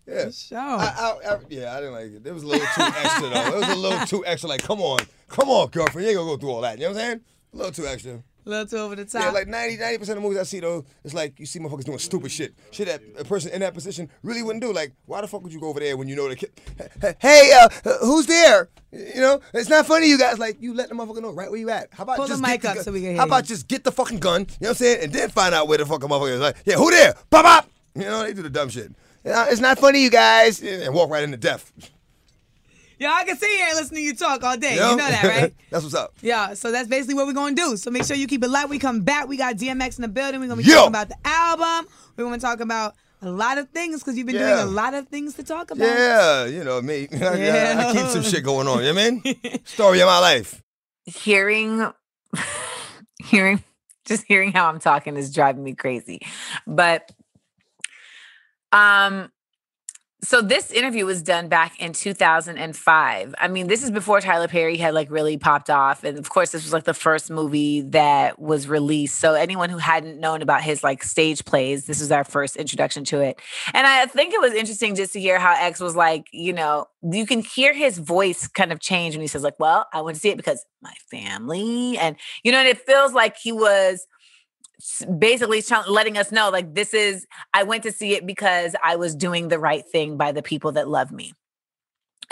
yeah. 0.06 0.30
Sure. 0.30 0.58
I, 0.58 1.18
I, 1.24 1.32
I, 1.34 1.38
yeah, 1.48 1.72
I 1.76 1.80
didn't 1.80 1.92
like 1.94 2.06
it. 2.12 2.26
It 2.26 2.32
was 2.32 2.42
a 2.44 2.46
little 2.46 2.66
too 2.66 2.82
extra 2.82 3.28
though. 3.28 3.46
It 3.48 3.54
was 3.56 3.68
a 3.68 3.74
little 3.76 4.06
too 4.06 4.24
extra. 4.26 4.48
Like, 4.48 4.62
come 4.62 4.80
on, 4.80 5.00
come 5.28 5.48
on, 5.50 5.68
girlfriend, 5.70 6.04
you 6.06 6.10
ain't 6.10 6.18
gonna 6.18 6.30
go 6.30 6.36
through 6.36 6.50
all 6.50 6.60
that. 6.60 6.78
You 6.78 6.84
know 6.84 6.92
what 6.92 6.98
I'm 7.00 7.06
saying? 7.08 7.20
A 7.52 7.56
little 7.56 7.72
too 7.72 7.86
extra. 7.86 8.22
A 8.44 8.48
little 8.48 8.66
too 8.66 8.76
over 8.78 8.96
the 8.96 9.04
top. 9.04 9.22
Yeah, 9.22 9.30
like 9.30 9.48
90 9.48 9.76
percent 9.98 10.00
of 10.00 10.06
the 10.16 10.20
movies 10.20 10.38
I 10.38 10.42
see 10.44 10.60
though, 10.60 10.84
it's 11.04 11.14
like 11.14 11.38
you 11.38 11.46
see 11.46 11.58
motherfuckers 11.58 11.84
doing 11.84 11.98
stupid 11.98 12.30
shit. 12.30 12.54
Shit 12.70 12.86
that 12.88 13.00
a 13.18 13.24
person 13.24 13.50
in 13.52 13.60
that 13.60 13.74
position 13.74 14.08
really 14.22 14.42
wouldn't 14.42 14.62
do. 14.62 14.72
Like, 14.72 14.92
why 15.06 15.20
the 15.20 15.28
fuck 15.28 15.42
would 15.42 15.52
you 15.52 15.60
go 15.60 15.68
over 15.68 15.80
there 15.80 15.96
when 15.96 16.08
you 16.08 16.16
know 16.16 16.28
the 16.28 16.36
kid? 16.36 16.50
Hey, 17.20 17.52
uh, 17.60 17.68
who's 18.00 18.26
there? 18.26 18.68
You 18.92 19.20
know, 19.20 19.40
it's 19.54 19.68
not 19.70 19.86
funny, 19.86 20.08
you 20.08 20.18
guys. 20.18 20.38
Like, 20.38 20.60
you 20.60 20.74
let 20.74 20.88
the 20.88 20.94
motherfucker 20.94 21.22
know 21.22 21.32
right 21.32 21.50
where 21.50 21.58
you 21.58 21.70
at. 21.70 21.88
How 21.92 22.02
about 22.04 22.16
Pull 22.16 22.26
the 22.26 22.30
just 22.34 22.42
mic 22.42 22.60
get 22.62 22.68
up 22.70 22.74
gun- 22.76 22.84
so 22.84 22.92
we 22.92 23.00
can 23.00 23.10
hear 23.10 23.18
How 23.18 23.24
about 23.26 23.44
you. 23.44 23.54
just 23.54 23.68
get 23.68 23.84
the 23.84 23.92
fucking 23.92 24.18
gun? 24.18 24.42
You 24.42 24.46
know 24.46 24.56
what 24.60 24.68
I'm 24.70 24.74
saying? 24.76 25.04
And 25.04 25.12
then 25.12 25.30
find 25.30 25.54
out 25.54 25.66
where 25.68 25.78
the 25.78 25.86
fucking 25.86 26.08
motherfucker 26.08 26.32
is. 26.34 26.40
Like, 26.40 26.56
yeah, 26.66 26.74
who 26.76 26.90
there? 26.90 27.14
Pop 27.30 27.44
up. 27.44 27.70
You 27.94 28.02
know, 28.02 28.22
they 28.22 28.32
do 28.34 28.42
the 28.42 28.50
dumb 28.50 28.68
shit. 28.68 28.92
Yeah, 29.24 29.46
it's 29.50 29.60
not 29.60 29.78
funny, 29.78 30.02
you 30.02 30.10
guys, 30.10 30.60
and 30.62 30.92
walk 30.94 31.08
right 31.10 31.22
into 31.22 31.36
death. 31.36 31.72
Yo, 33.02 33.10
I 33.10 33.24
can 33.24 33.36
sit 33.36 33.50
here 33.50 33.66
and 33.68 33.76
listen 33.76 33.96
to 33.96 34.00
you 34.00 34.14
talk 34.14 34.44
all 34.44 34.56
day. 34.56 34.74
You 34.74 34.80
know, 34.80 34.90
You 34.92 34.96
know 34.98 35.08
that, 35.08 35.24
right? 35.24 35.54
That's 35.70 35.82
what's 35.82 35.94
up. 35.96 36.14
Yeah, 36.22 36.54
so 36.54 36.70
that's 36.70 36.86
basically 36.88 37.14
what 37.14 37.26
we're 37.26 37.32
gonna 37.32 37.56
do. 37.56 37.76
So 37.76 37.90
make 37.90 38.04
sure 38.04 38.14
you 38.16 38.28
keep 38.28 38.44
it 38.44 38.48
light. 38.48 38.68
We 38.68 38.78
come 38.78 39.00
back. 39.00 39.26
We 39.26 39.36
got 39.36 39.56
DMX 39.56 39.98
in 39.98 40.02
the 40.02 40.08
building. 40.08 40.40
We're 40.40 40.46
gonna 40.46 40.62
be 40.62 40.68
Yo. 40.68 40.74
talking 40.74 40.88
about 40.90 41.08
the 41.08 41.16
album. 41.24 41.90
We're 42.16 42.24
gonna 42.24 42.38
talk 42.38 42.60
about 42.60 42.94
a 43.20 43.30
lot 43.30 43.58
of 43.58 43.68
things 43.70 44.00
because 44.00 44.16
you've 44.16 44.26
been 44.26 44.36
Yeah. 44.36 44.54
doing 44.56 44.68
a 44.68 44.70
lot 44.70 44.94
of 44.94 45.08
things 45.08 45.34
to 45.34 45.42
talk 45.42 45.70
about. 45.72 45.84
Yeah, 45.88 46.44
you 46.46 46.62
know 46.62 46.80
me. 46.80 47.08
I, 47.12 47.16
I- 47.26 47.88
I 47.88 47.92
keep 47.92 48.06
some 48.06 48.22
shit 48.22 48.44
going 48.44 48.68
on. 48.68 48.84
You 48.84 48.92
know 48.92 49.02
what 49.02 49.04
I 49.04 49.32
mean? 49.34 49.60
Story 49.64 50.00
of 50.00 50.06
my 50.06 50.18
life. 50.20 50.62
hearing 51.06 51.90
hearing 53.24 53.64
just 54.04 54.24
hearing 54.28 54.52
how 54.52 54.68
I'm 54.68 54.78
talking 54.78 55.16
is 55.16 55.32
driving 55.34 55.64
me 55.64 55.74
crazy. 55.74 56.20
But 56.66 57.10
um 58.72 59.30
so 60.24 60.40
this 60.40 60.70
interview 60.70 61.04
was 61.04 61.20
done 61.20 61.48
back 61.48 61.80
in 61.80 61.92
2005. 61.92 63.34
I 63.38 63.48
mean, 63.48 63.66
this 63.66 63.82
is 63.82 63.90
before 63.90 64.20
Tyler 64.20 64.46
Perry 64.46 64.76
had 64.76 64.94
like 64.94 65.10
really 65.10 65.36
popped 65.36 65.68
off. 65.68 66.04
And 66.04 66.16
of 66.16 66.30
course, 66.30 66.52
this 66.52 66.62
was 66.62 66.72
like 66.72 66.84
the 66.84 66.94
first 66.94 67.28
movie 67.28 67.80
that 67.82 68.38
was 68.38 68.68
released. 68.68 69.18
So 69.18 69.34
anyone 69.34 69.68
who 69.68 69.78
hadn't 69.78 70.20
known 70.20 70.40
about 70.40 70.62
his 70.62 70.84
like 70.84 71.02
stage 71.02 71.44
plays, 71.44 71.86
this 71.86 72.00
was 72.00 72.12
our 72.12 72.22
first 72.22 72.54
introduction 72.54 73.04
to 73.06 73.20
it. 73.20 73.40
And 73.74 73.84
I 73.84 74.06
think 74.06 74.32
it 74.32 74.40
was 74.40 74.52
interesting 74.52 74.94
just 74.94 75.12
to 75.14 75.20
hear 75.20 75.40
how 75.40 75.56
X 75.58 75.80
was 75.80 75.96
like, 75.96 76.28
you 76.30 76.52
know, 76.52 76.86
you 77.02 77.26
can 77.26 77.40
hear 77.40 77.74
his 77.74 77.98
voice 77.98 78.46
kind 78.46 78.70
of 78.70 78.78
change 78.78 79.16
when 79.16 79.22
he 79.22 79.26
says, 79.26 79.42
like, 79.42 79.58
well, 79.58 79.86
I 79.92 80.02
went 80.02 80.14
to 80.14 80.20
see 80.20 80.30
it 80.30 80.36
because 80.36 80.64
my 80.82 80.94
family. 81.10 81.98
And, 81.98 82.16
you 82.44 82.52
know, 82.52 82.58
and 82.58 82.68
it 82.68 82.78
feels 82.78 83.12
like 83.12 83.36
he 83.36 83.50
was 83.50 84.06
basically 85.18 85.62
letting 85.88 86.18
us 86.18 86.32
know 86.32 86.50
like 86.50 86.74
this 86.74 86.92
is 86.92 87.26
i 87.54 87.62
went 87.62 87.82
to 87.82 87.92
see 87.92 88.14
it 88.14 88.26
because 88.26 88.74
i 88.82 88.96
was 88.96 89.14
doing 89.14 89.48
the 89.48 89.58
right 89.58 89.84
thing 89.86 90.16
by 90.16 90.32
the 90.32 90.42
people 90.42 90.72
that 90.72 90.88
love 90.88 91.12
me 91.12 91.32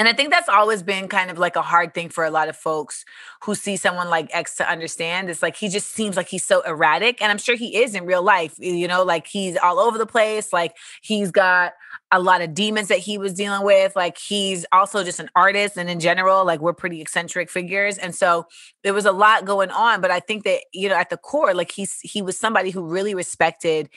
and 0.01 0.09
i 0.09 0.15
think 0.15 0.31
that's 0.31 0.49
always 0.49 0.83
been 0.83 1.07
kind 1.09 1.31
of 1.31 1.39
like 1.39 1.57
a 1.57 1.63
hard 1.63 1.93
thing 1.93 2.09
for 2.09 2.25
a 2.25 2.31
lot 2.31 2.49
of 2.49 2.57
folks 2.57 3.05
who 3.45 3.55
see 3.55 3.77
someone 3.77 4.09
like 4.09 4.29
x 4.33 4.57
to 4.57 4.69
understand. 4.69 5.29
It's 5.29 5.43
like 5.43 5.57
he 5.57 5.69
just 5.69 5.91
seems 5.91 6.17
like 6.17 6.29
he's 6.29 6.45
so 6.45 6.63
erratic 6.63 7.21
and 7.21 7.31
i'm 7.31 7.39
sure 7.39 7.55
he 7.55 7.77
is 7.77 7.95
in 7.95 8.07
real 8.07 8.23
life 8.23 8.55
you 8.59 8.89
know 8.89 9.05
like 9.05 9.27
he's 9.27 9.57
all 9.59 9.79
over 9.79 9.99
the 9.99 10.07
place 10.07 10.53
like 10.53 10.75
he's 11.03 11.31
got 11.31 11.75
a 12.11 12.19
lot 12.19 12.41
of 12.41 12.55
demons 12.55 12.89
that 12.89 12.99
he 12.99 13.19
was 13.19 13.35
dealing 13.35 13.63
with 13.63 13.95
like 13.95 14.17
he's 14.17 14.65
also 14.73 15.05
just 15.05 15.21
an 15.21 15.29
artist 15.37 15.77
and 15.77 15.91
in 15.91 16.01
general 16.01 16.45
like 16.45 16.61
we're 16.61 16.73
pretty 16.73 17.01
eccentric 17.03 17.51
figures 17.51 17.99
and 17.99 18.15
so 18.15 18.47
there 18.83 18.95
was 18.95 19.05
a 19.05 19.13
lot 19.13 19.45
going 19.45 19.71
on 19.71 20.01
but 20.01 20.11
i 20.11 20.19
think 20.19 20.45
that 20.45 20.61
you 20.73 20.89
know 20.89 20.97
at 20.97 21.11
the 21.11 21.19
core 21.19 21.53
like 21.53 21.71
he's 21.71 22.01
he 22.01 22.23
was 22.23 22.39
somebody 22.39 22.71
who 22.71 22.83
really 22.87 23.15
respected 23.15 23.91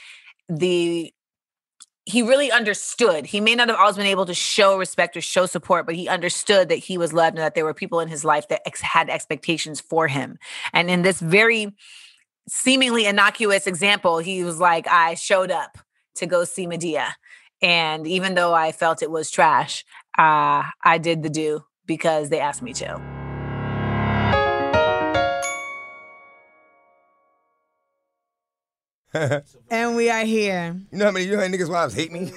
the 0.50 1.13
he 2.05 2.22
really 2.22 2.51
understood. 2.51 3.25
He 3.25 3.39
may 3.39 3.55
not 3.55 3.69
have 3.69 3.79
always 3.79 3.95
been 3.95 4.05
able 4.05 4.25
to 4.25 4.33
show 4.33 4.77
respect 4.77 5.15
or 5.15 5.22
show 5.22 5.45
support 5.45 5.86
but 5.86 5.95
he 5.95 6.07
understood 6.07 6.69
that 6.69 6.75
he 6.75 6.98
was 6.98 7.13
loved 7.13 7.38
and 7.38 7.43
that 7.43 7.55
there 7.55 7.65
were 7.65 7.74
people 7.74 8.00
in 8.01 8.10
his 8.10 8.25
life 8.25 8.48
that 8.50 8.62
ex- 8.65 8.81
had 8.81 9.10
expectations 9.10 9.79
for 9.79 10.07
him. 10.07 10.38
And 10.74 10.89
in 10.89 11.01
this 11.01 11.19
very 11.19 11.74
seemingly 12.48 13.05
innocuous 13.05 13.67
example 13.67 14.17
he 14.19 14.43
was 14.43 14.60
like 14.60 14.88
i 14.88 15.13
showed 15.13 15.51
up 15.51 15.77
to 16.15 16.25
go 16.25 16.43
see 16.43 16.67
madea 16.67 17.12
and 17.62 18.05
even 18.05 18.36
though 18.36 18.53
i 18.53 18.72
felt 18.72 19.01
it 19.01 19.12
was 19.12 19.31
trash 19.31 19.86
uh, 20.17 20.63
i 20.83 20.98
did 21.01 21.24
the 21.24 21.29
do 21.29 21.63
because 21.86 22.29
they 22.29 22.39
asked 22.39 22.62
me 22.62 22.74
to 22.74 23.12
And 29.70 29.96
we 29.96 30.08
are 30.12 30.24
here. 30.24 30.79
You 30.91 30.98
know 31.00 31.05
how 31.05 31.12
many 31.12 31.25
you 31.25 31.32
know 31.32 31.39
how 31.39 31.48
niggas' 31.48 31.70
wives 31.70 31.96
hate 31.96 32.12
me? 32.12 32.27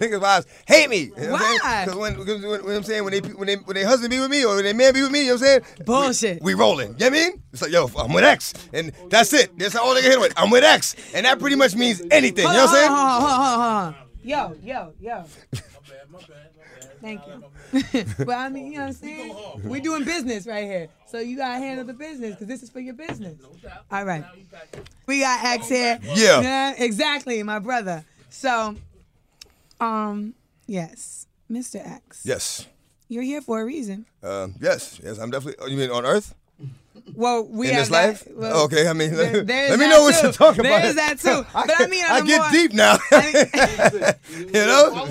niggas' 0.00 0.20
wives 0.20 0.46
hate 0.66 0.88
me. 0.88 1.10
You 1.14 1.26
know 1.26 1.32
Why? 1.32 1.84
Because 1.84 1.98
when, 1.98 2.14
because 2.16 2.42
when, 2.42 2.64
when 2.64 2.76
I'm 2.76 2.82
saying 2.82 3.04
when 3.04 3.12
they 3.12 3.20
when 3.20 3.46
they 3.46 3.56
when 3.56 3.74
they 3.74 3.84
husband 3.84 4.10
be 4.10 4.18
with 4.18 4.30
me 4.30 4.42
or 4.44 4.54
when 4.54 4.64
they 4.64 4.72
man 4.72 4.94
be 4.94 5.02
with 5.02 5.10
me, 5.10 5.26
you 5.26 5.26
know 5.26 5.32
what 5.34 5.42
I'm 5.42 5.62
saying? 5.62 5.84
Bullshit. 5.84 6.42
We, 6.42 6.54
we 6.54 6.60
rolling. 6.60 6.92
You 6.92 7.10
know 7.10 7.10
what 7.10 7.18
I 7.18 7.28
mean? 7.28 7.42
It's 7.52 7.60
like, 7.60 7.70
yo, 7.70 7.86
I'm 7.98 8.14
with 8.14 8.24
X. 8.24 8.54
And 8.72 8.92
that's 9.10 9.32
it. 9.34 9.58
That's 9.58 9.76
all 9.76 9.94
they 9.94 10.00
can 10.00 10.10
hit 10.10 10.20
with. 10.20 10.32
I'm 10.38 10.50
with 10.50 10.64
X. 10.64 10.96
And 11.14 11.26
that 11.26 11.38
pretty 11.38 11.56
much 11.56 11.74
means 11.74 12.00
anything. 12.10 12.46
You 12.46 12.52
know 12.52 12.64
what 12.64 12.70
I'm 12.70 13.92
saying? 13.92 14.01
Hold 14.24 14.34
on, 14.34 14.48
hold 14.48 14.58
on, 14.58 14.62
hold 14.62 14.62
on, 14.62 14.62
hold 14.62 14.62
on. 14.62 14.62
Yo, 14.62 14.62
yo, 14.62 14.92
yo. 15.00 15.24
Thank 17.00 17.22
you. 17.26 18.04
but 18.24 18.36
I 18.36 18.48
mean, 18.48 18.66
you 18.66 18.78
know 18.78 18.82
what 18.82 18.88
I'm 18.88 18.92
saying? 18.92 19.36
We 19.64 19.78
are 19.78 19.82
doing 19.82 20.04
business 20.04 20.46
right 20.46 20.64
here. 20.64 20.88
So 21.06 21.18
you 21.18 21.36
gotta 21.36 21.58
handle 21.58 21.84
the 21.84 21.92
business 21.92 22.30
because 22.32 22.46
this 22.46 22.62
is 22.62 22.70
for 22.70 22.80
your 22.80 22.94
business. 22.94 23.38
All 23.90 24.04
right. 24.04 24.24
We 25.06 25.20
got 25.20 25.44
X 25.44 25.68
here. 25.68 25.98
Yeah. 26.14 26.74
exactly, 26.78 27.42
my 27.42 27.58
brother. 27.58 28.04
So, 28.30 28.76
um, 29.80 30.34
yes, 30.66 31.26
Mr. 31.50 31.84
X. 31.84 32.22
Yes. 32.24 32.66
You're 33.08 33.24
here 33.24 33.42
for 33.42 33.60
a 33.60 33.64
reason. 33.64 34.06
Um, 34.22 34.54
yes. 34.60 35.00
Yes, 35.02 35.18
I'm 35.18 35.30
definitely. 35.30 35.62
Oh, 35.62 35.68
you 35.68 35.76
mean 35.76 35.90
on 35.90 36.06
Earth? 36.06 36.34
Well, 37.14 37.44
we 37.46 37.68
In 37.68 37.74
have 37.74 37.82
this 37.82 37.90
life? 37.90 38.24
that- 38.24 38.36
well, 38.36 38.64
okay, 38.64 38.86
I 38.88 38.92
mean, 38.92 39.14
there- 39.14 39.32
let 39.32 39.44
me 39.44 39.44
that 39.44 39.78
know 39.78 40.02
what 40.02 40.14
too. 40.14 40.22
you're 40.28 40.32
talking 40.32 40.60
about. 40.64 40.82
There's 40.82 40.94
that 40.94 41.18
too. 41.18 41.44
But 41.52 41.80
I 41.80 41.86
mean, 41.86 42.04
on 42.04 42.10
I 42.10 42.18
a 42.18 42.22
get 42.22 42.38
more- 42.40 42.50
deep 42.50 42.72
now. 42.72 42.96
I 43.12 44.14
you 44.38 44.52
know? 44.52 45.06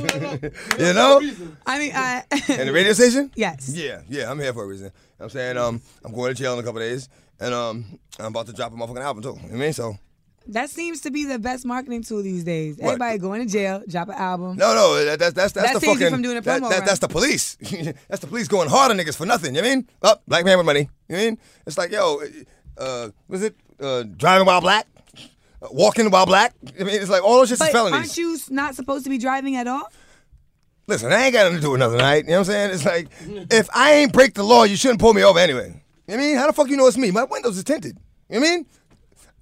you 0.80 0.94
know? 0.94 1.22
I 1.66 1.80
mean, 1.80 1.92
I. 1.94 2.24
And 2.50 2.70
the 2.70 2.74
radio 2.74 2.94
station? 2.94 3.32
yes. 3.36 3.70
Yeah, 3.74 4.02
yeah, 4.10 4.32
I'm 4.32 4.40
here 4.40 4.54
for 4.54 4.64
a 4.64 4.68
reason. 4.68 4.92
I'm 5.20 5.30
saying 5.30 5.58
um, 5.58 5.82
I'm 6.04 6.14
going 6.14 6.34
to 6.34 6.42
jail 6.42 6.54
in 6.54 6.60
a 6.60 6.64
couple 6.64 6.80
days, 6.80 7.08
and 7.40 7.54
um, 7.54 8.00
I'm 8.20 8.28
about 8.28 8.48
to 8.48 8.54
drop 8.54 8.72
a 8.72 8.76
motherfucking 8.76 9.02
album 9.02 9.22
too. 9.22 9.30
You 9.30 9.36
know 9.36 9.42
what 9.50 9.54
I 9.54 9.58
mean? 9.58 9.74
So 9.74 9.98
That 10.48 10.70
seems 10.70 11.02
to 11.02 11.12
be 11.12 11.26
the 11.26 11.38
best 11.40 11.66
marketing 11.66 12.04
tool 12.04 12.24
these 12.24 12.44
days. 12.44 12.78
What? 12.78 12.88
Everybody 12.88 13.18
going 13.20 13.46
to 13.46 13.52
jail, 13.52 13.84
drop 13.88 14.10
an 14.10 14.16
album. 14.16 14.58
no, 14.58 14.74
no, 14.74 15.06
that, 15.06 15.20
that's 15.20 15.34
that's 15.34 15.54
that's 15.54 15.74
That 15.74 15.80
the 15.82 15.86
fucking 15.88 16.10
from 16.10 16.22
doing 16.24 16.38
a 16.38 16.42
promo 16.42 16.68
that- 16.70 16.78
run. 16.80 16.86
that's 16.86 17.00
the 17.00 17.08
police. 17.08 17.56
that's 18.08 18.22
the 18.22 18.28
police 18.28 18.48
going 18.48 18.68
hard 18.70 18.92
on 18.92 18.98
niggas 18.98 19.16
for 19.16 19.26
nothing. 19.26 19.56
You 19.56 19.62
know 19.62 19.68
what 19.68 19.72
I 19.72 19.76
mean? 19.76 19.88
Up, 20.02 20.24
black 20.28 20.44
man 20.46 20.58
with 20.58 20.66
money. 20.66 20.80
You 20.82 21.16
know 21.16 21.16
what 21.18 21.22
I 21.22 21.26
mean? 21.26 21.38
It's 21.68 21.78
like 21.78 21.92
yo, 21.92 22.22
uh, 22.78 23.10
was 23.28 23.44
it 23.44 23.56
uh, 23.80 24.04
driving 24.04 24.48
while 24.48 24.62
black, 24.62 24.88
uh, 25.62 25.68
walking 25.72 26.10
while 26.10 26.26
black? 26.26 26.54
I 26.80 26.84
mean, 26.84 27.00
it's 27.02 27.10
like 27.10 27.24
all 27.24 27.38
those 27.38 27.50
shits 27.52 27.64
is 27.66 27.70
felonies. 27.70 27.98
aren't 28.00 28.18
you 28.18 28.38
not 28.50 28.76
supposed 28.76 29.04
to 29.06 29.10
be 29.10 29.20
driving 29.20 29.56
at 29.58 29.68
all? 29.68 29.92
Listen, 30.88 31.12
I 31.14 31.26
ain't 31.26 31.34
got 31.34 31.44
nothing 31.44 31.58
to 31.58 31.62
do 31.62 31.72
with 31.72 31.80
nothing, 31.80 32.00
right? 32.00 32.24
You 32.26 32.32
know 32.32 32.40
what 32.40 32.50
I'm 32.50 32.54
saying? 32.54 32.72
It's 32.72 32.86
like, 32.86 33.08
if 33.52 33.70
I 33.74 33.94
ain't 33.94 34.12
break 34.12 34.34
the 34.34 34.44
law, 34.44 34.64
you 34.64 34.76
shouldn't 34.76 35.00
pull 35.00 35.14
me 35.14 35.24
over 35.24 35.40
anyway. 35.40 35.68
You 35.68 35.70
know 35.70 35.82
what 36.08 36.14
I 36.16 36.18
mean? 36.18 36.36
How 36.38 36.48
the 36.48 36.54
fuck 36.54 36.68
you 36.68 36.76
know 36.76 36.88
it's 36.88 36.98
me? 36.98 37.12
My 37.12 37.24
windows 37.24 37.56
is 37.58 37.64
tinted. 37.64 37.98
You 38.30 38.40
know 38.40 38.42
what 38.42 38.48
I 38.48 38.56
mean? 38.58 38.66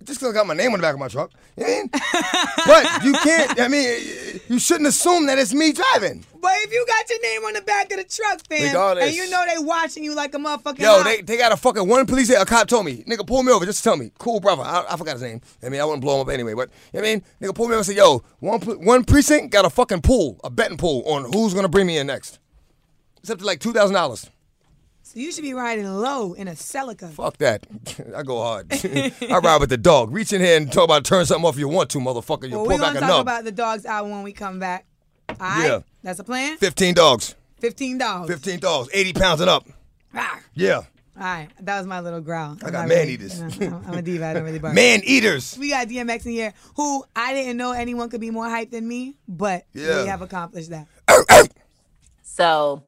Just 0.10 0.22
because 0.22 0.34
I 0.34 0.38
got 0.40 0.48
my 0.48 0.56
name 0.56 0.72
on 0.72 0.80
the 0.80 0.82
back 0.82 0.96
of 0.96 1.00
my 1.00 1.08
truck. 1.08 1.30
You 1.56 1.68
know 1.68 1.70
what 1.70 2.02
I 2.04 2.82
mean? 2.82 2.94
but 2.98 3.04
you 3.04 3.14
can't, 3.14 3.60
I 3.60 3.68
mean, 3.68 4.42
you 4.50 4.58
shouldn't 4.58 4.88
assume 4.88 5.28
that 5.28 5.38
it's 5.38 5.54
me 5.54 5.72
driving. 5.72 6.26
But 6.42 6.52
if 6.64 6.74
you 6.74 6.84
got 6.88 7.08
your 7.08 7.22
name 7.22 7.44
on 7.44 7.54
the 7.54 7.62
back 7.62 7.92
of 7.92 8.00
the 8.00 8.06
truck, 8.06 8.42
fam, 8.48 8.64
Regardless. 8.70 9.06
and 9.06 9.16
you 9.16 9.30
know 9.30 9.46
they 9.46 9.64
watching 9.64 10.04
you 10.04 10.16
like 10.16 10.34
a 10.34 10.40
motherfucking 10.40 10.80
Yo, 10.80 11.04
they, 11.04 11.22
they 11.22 11.38
got 11.38 11.52
a 11.52 11.58
fucking 11.58 11.88
one 11.88 12.08
police, 12.08 12.32
a 12.32 12.44
cop 12.44 12.68
told 12.68 12.88
me, 12.88 13.04
nigga, 13.04 13.28
pull 13.28 13.44
me 13.44 13.52
over 13.52 13.68
just 13.68 13.84
tell 13.84 13.98
me. 13.98 14.12
Cool, 14.18 14.40
brother. 14.40 14.64
I, 14.64 14.84
I 14.90 14.98
forgot 14.98 15.14
his 15.14 15.22
name. 15.22 15.42
I 15.62 15.70
mean, 15.70 15.80
I 15.80 15.86
wouldn't 15.86 16.02
blow 16.02 16.16
him 16.16 16.28
up 16.28 16.34
anyway, 16.34 16.56
but, 16.56 16.72
you 16.92 17.02
know 17.02 17.04
what 17.04 17.10
I 17.10 17.14
mean? 17.14 17.24
Nigga, 17.40 17.54
pull 17.54 17.68
me 17.68 17.74
over 17.74 17.82
and 17.82 17.86
say, 17.86 17.96
yo, 17.96 18.24
one, 18.40 18.62
one 18.62 19.04
precinct 19.04 19.52
got 19.52 19.64
a 19.64 19.70
fucking 19.70 20.02
pool, 20.02 20.40
a 20.44 20.50
betting 20.50 20.78
pool 20.78 21.04
on 21.06 21.32
who's 21.32 21.54
gonna 21.54 21.70
bring 21.70 21.86
me 21.86 22.00
in 22.00 22.08
next. 22.08 22.40
It's 23.22 23.30
up 23.30 23.38
to 23.38 23.46
like 23.46 23.60
$2,000. 23.60 24.30
So 25.12 25.20
you 25.20 25.32
should 25.32 25.42
be 25.44 25.54
riding 25.54 25.86
low 25.92 26.34
in 26.34 26.48
a 26.48 26.52
Celica. 26.52 27.10
Fuck 27.12 27.38
that. 27.38 27.66
I 28.16 28.24
go 28.24 28.42
hard. 28.42 28.68
I 28.72 29.40
ride 29.44 29.60
with 29.60 29.70
the 29.70 29.78
dog. 29.78 30.12
Reach 30.12 30.32
in 30.34 30.42
here 30.42 30.56
and 30.58 30.72
talk 30.72 30.84
about 30.86 31.04
turn 31.04 31.26
something 31.26 31.46
off 31.48 31.56
if 31.56 31.60
you 31.60 31.68
want 31.68 31.90
to, 31.92 31.98
motherfucker. 32.00 32.44
You 32.50 32.58
Well, 32.58 32.66
pull 32.66 32.76
we're 32.76 32.78
back 32.78 32.94
gonna 32.94 32.98
a 32.98 33.00
talk 33.02 33.10
nub. 33.10 33.22
about 33.22 33.44
the 33.44 33.52
dogs 33.52 33.86
album 33.86 34.12
when 34.12 34.24
we 34.24 34.32
come 34.34 34.60
back. 34.60 34.86
All 35.30 35.36
right, 35.40 35.68
Yeah. 35.68 35.80
that's 36.04 36.20
a 36.20 36.24
plan. 36.24 36.58
15 36.58 36.94
dogs. 36.94 37.36
Fifteen 37.60 37.98
dollars. 37.98 38.30
15 38.30 38.60
dogs. 38.60 38.90
80 38.94 39.14
pounds 39.14 39.42
and 39.42 39.50
up. 39.50 39.68
Ah. 40.14 40.40
Yeah. 40.54 40.76
All 40.78 41.26
right, 41.26 41.50
that 41.60 41.78
was 41.78 41.86
my 41.88 42.00
little 42.00 42.22
growl. 42.22 42.58
I 42.64 42.68
I'm 42.68 42.72
got 42.72 42.88
man 42.88 43.00
really- 43.00 43.14
eaters. 43.14 43.42
I'm, 43.42 43.52
I'm 43.86 43.94
a 43.96 44.02
diva. 44.02 44.28
I 44.28 44.34
don't 44.34 44.44
really 44.44 44.60
bark. 44.64 44.74
Man 44.74 45.02
eaters. 45.04 45.58
We 45.60 45.70
got 45.72 45.88
DMX 45.90 46.26
in 46.26 46.32
here, 46.32 46.54
who 46.78 47.04
I 47.16 47.34
didn't 47.34 47.58
know 47.58 47.74
anyone 47.74 48.10
could 48.10 48.22
be 48.22 48.32
more 48.32 48.46
hyped 48.46 48.72
than 48.72 48.88
me, 48.88 49.16
but 49.28 49.66
Yeah. 49.74 50.04
we 50.04 50.08
have 50.08 50.22
accomplished 50.22 50.70
that. 50.70 50.88
So 52.24 52.84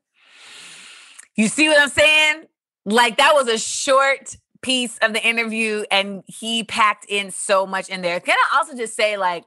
you 1.41 1.47
see 1.47 1.67
what 1.67 1.81
I'm 1.81 1.89
saying? 1.89 2.43
Like 2.85 3.17
that 3.17 3.33
was 3.33 3.47
a 3.47 3.57
short 3.57 4.35
piece 4.61 4.97
of 4.99 5.13
the 5.13 5.25
interview 5.25 5.83
and 5.89 6.23
he 6.27 6.63
packed 6.63 7.05
in 7.09 7.31
so 7.31 7.65
much 7.65 7.89
in 7.89 8.01
there. 8.01 8.19
Can 8.19 8.35
I 8.37 8.57
also 8.57 8.75
just 8.75 8.95
say 8.95 9.17
like 9.17 9.45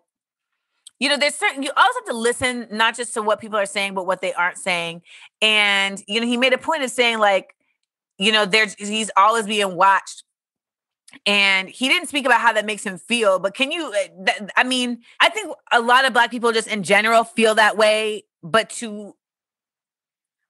you 1.00 1.08
know, 1.08 1.16
there's 1.16 1.34
certain 1.34 1.62
you 1.62 1.70
also 1.76 1.98
have 2.00 2.06
to 2.06 2.14
listen 2.14 2.68
not 2.70 2.96
just 2.96 3.14
to 3.14 3.22
what 3.22 3.40
people 3.40 3.58
are 3.58 3.66
saying, 3.66 3.94
but 3.94 4.06
what 4.06 4.20
they 4.20 4.32
aren't 4.32 4.58
saying. 4.58 5.02
And 5.42 6.02
you 6.06 6.20
know, 6.20 6.26
he 6.26 6.36
made 6.36 6.52
a 6.52 6.58
point 6.58 6.82
of 6.82 6.90
saying 6.90 7.18
like, 7.18 7.54
you 8.16 8.32
know, 8.32 8.46
there's 8.46 8.74
he's 8.74 9.10
always 9.16 9.46
being 9.46 9.76
watched. 9.76 10.24
And 11.26 11.68
he 11.68 11.88
didn't 11.88 12.08
speak 12.08 12.26
about 12.26 12.40
how 12.40 12.52
that 12.54 12.64
makes 12.66 12.84
him 12.84 12.98
feel, 12.98 13.38
but 13.38 13.54
can 13.54 13.70
you? 13.70 13.86
uh, 13.86 14.24
th- 14.26 14.50
I 14.56 14.64
mean, 14.64 15.02
I 15.20 15.28
think 15.28 15.54
a 15.70 15.80
lot 15.80 16.04
of 16.04 16.12
Black 16.12 16.30
people 16.30 16.50
just 16.50 16.66
in 16.66 16.82
general 16.82 17.22
feel 17.22 17.54
that 17.54 17.76
way. 17.76 18.24
But 18.42 18.70
to 18.70 19.14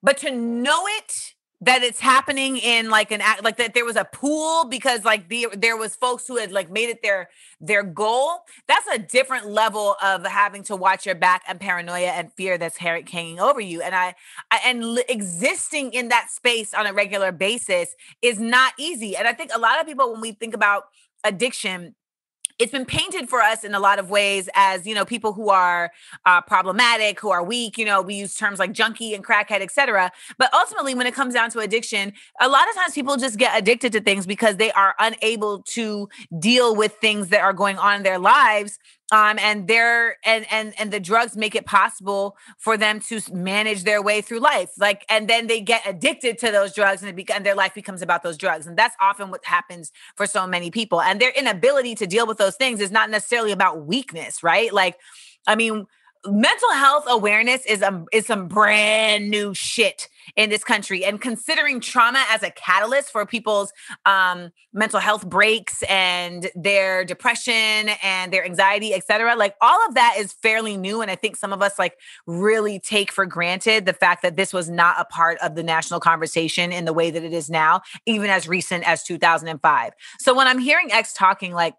but 0.02 0.18
to 0.18 0.30
know 0.30 0.84
it 0.86 1.33
that 1.64 1.82
it's 1.82 2.00
happening 2.00 2.58
in 2.58 2.90
like 2.90 3.10
an 3.10 3.20
act 3.22 3.42
like 3.42 3.56
that 3.56 3.72
there 3.72 3.84
was 3.84 3.96
a 3.96 4.04
pool 4.04 4.66
because 4.66 5.04
like 5.04 5.28
the, 5.28 5.48
there 5.56 5.76
was 5.76 5.96
folks 5.96 6.26
who 6.28 6.36
had 6.36 6.52
like 6.52 6.70
made 6.70 6.90
it 6.90 7.02
their 7.02 7.30
their 7.60 7.82
goal. 7.82 8.40
That's 8.68 8.86
a 8.88 8.98
different 8.98 9.46
level 9.46 9.96
of 10.02 10.26
having 10.26 10.62
to 10.64 10.76
watch 10.76 11.06
your 11.06 11.14
back 11.14 11.42
and 11.48 11.58
paranoia 11.58 12.08
and 12.08 12.30
fear 12.32 12.58
that's 12.58 12.76
hanging 12.76 13.40
over 13.40 13.60
you. 13.60 13.80
And 13.80 13.94
i, 13.94 14.14
I 14.50 14.60
and 14.66 14.98
existing 15.08 15.92
in 15.94 16.08
that 16.08 16.30
space 16.30 16.74
on 16.74 16.86
a 16.86 16.92
regular 16.92 17.32
basis 17.32 17.94
is 18.20 18.38
not 18.38 18.74
easy. 18.78 19.16
And 19.16 19.26
i 19.26 19.32
think 19.32 19.50
a 19.54 19.58
lot 19.58 19.80
of 19.80 19.86
people 19.86 20.12
when 20.12 20.20
we 20.20 20.32
think 20.32 20.54
about 20.54 20.84
addiction 21.24 21.94
it's 22.58 22.70
been 22.70 22.84
painted 22.84 23.28
for 23.28 23.40
us 23.40 23.64
in 23.64 23.74
a 23.74 23.80
lot 23.80 23.98
of 23.98 24.10
ways 24.10 24.48
as 24.54 24.86
you 24.86 24.94
know 24.94 25.04
people 25.04 25.32
who 25.32 25.50
are 25.50 25.90
uh, 26.26 26.40
problematic 26.42 27.18
who 27.20 27.30
are 27.30 27.42
weak 27.42 27.76
you 27.76 27.84
know 27.84 28.00
we 28.00 28.14
use 28.14 28.34
terms 28.36 28.58
like 28.58 28.72
junkie 28.72 29.14
and 29.14 29.24
crackhead 29.24 29.60
etc 29.60 30.10
but 30.38 30.52
ultimately 30.54 30.94
when 30.94 31.06
it 31.06 31.14
comes 31.14 31.34
down 31.34 31.50
to 31.50 31.58
addiction 31.58 32.12
a 32.40 32.48
lot 32.48 32.68
of 32.68 32.74
times 32.74 32.94
people 32.94 33.16
just 33.16 33.38
get 33.38 33.56
addicted 33.58 33.92
to 33.92 34.00
things 34.00 34.26
because 34.26 34.56
they 34.56 34.70
are 34.72 34.94
unable 34.98 35.62
to 35.62 36.08
deal 36.38 36.76
with 36.76 36.92
things 37.00 37.28
that 37.28 37.40
are 37.40 37.52
going 37.52 37.76
on 37.78 37.96
in 37.96 38.02
their 38.02 38.18
lives 38.18 38.78
um, 39.12 39.38
and 39.38 39.68
they're 39.68 40.16
and 40.24 40.46
and 40.50 40.72
and 40.78 40.90
the 40.90 41.00
drugs 41.00 41.36
make 41.36 41.54
it 41.54 41.66
possible 41.66 42.36
for 42.58 42.76
them 42.76 43.00
to 43.00 43.20
manage 43.32 43.84
their 43.84 44.02
way 44.02 44.20
through 44.20 44.40
life. 44.40 44.70
Like 44.78 45.04
and 45.08 45.28
then 45.28 45.46
they 45.46 45.60
get 45.60 45.82
addicted 45.86 46.38
to 46.38 46.50
those 46.50 46.74
drugs 46.74 47.02
and, 47.02 47.14
bec- 47.16 47.30
and 47.30 47.44
their 47.44 47.54
life 47.54 47.74
becomes 47.74 48.02
about 48.02 48.22
those 48.22 48.38
drugs. 48.38 48.66
And 48.66 48.76
that's 48.76 48.96
often 49.00 49.30
what 49.30 49.44
happens 49.44 49.92
for 50.16 50.26
so 50.26 50.46
many 50.46 50.70
people. 50.70 51.00
And 51.00 51.20
their 51.20 51.30
inability 51.30 51.94
to 51.96 52.06
deal 52.06 52.26
with 52.26 52.38
those 52.38 52.56
things 52.56 52.80
is 52.80 52.90
not 52.90 53.10
necessarily 53.10 53.52
about 53.52 53.86
weakness 53.86 54.42
right? 54.42 54.72
Like 54.72 54.96
i 55.46 55.54
mean 55.54 55.86
mental 56.26 56.72
health 56.72 57.04
awareness 57.06 57.64
is 57.66 57.82
um 57.82 58.06
is 58.12 58.26
some 58.26 58.48
brand 58.48 59.30
new 59.30 59.52
shit 59.54 60.08
in 60.36 60.48
this 60.48 60.64
country 60.64 61.04
and 61.04 61.20
considering 61.20 61.80
trauma 61.80 62.24
as 62.30 62.42
a 62.42 62.50
catalyst 62.50 63.10
for 63.10 63.26
people's 63.26 63.72
um 64.06 64.50
mental 64.72 65.00
health 65.00 65.28
breaks 65.28 65.82
and 65.84 66.50
their 66.54 67.04
depression 67.04 67.90
and 68.02 68.32
their 68.32 68.44
anxiety 68.44 68.94
etc 68.94 69.36
like 69.36 69.54
all 69.60 69.78
of 69.86 69.94
that 69.94 70.14
is 70.18 70.32
fairly 70.32 70.76
new 70.76 71.02
and 71.02 71.10
i 71.10 71.14
think 71.14 71.36
some 71.36 71.52
of 71.52 71.60
us 71.60 71.78
like 71.78 71.98
really 72.26 72.78
take 72.78 73.12
for 73.12 73.26
granted 73.26 73.84
the 73.84 73.92
fact 73.92 74.22
that 74.22 74.36
this 74.36 74.52
was 74.52 74.70
not 74.70 74.96
a 74.98 75.04
part 75.04 75.38
of 75.38 75.54
the 75.54 75.62
national 75.62 76.00
conversation 76.00 76.72
in 76.72 76.86
the 76.86 76.92
way 76.92 77.10
that 77.10 77.22
it 77.22 77.32
is 77.34 77.50
now 77.50 77.80
even 78.06 78.30
as 78.30 78.48
recent 78.48 78.86
as 78.88 79.02
2005 79.02 79.92
so 80.18 80.34
when 80.34 80.46
i'm 80.46 80.58
hearing 80.58 80.90
x 80.90 81.12
talking 81.12 81.52
like 81.52 81.74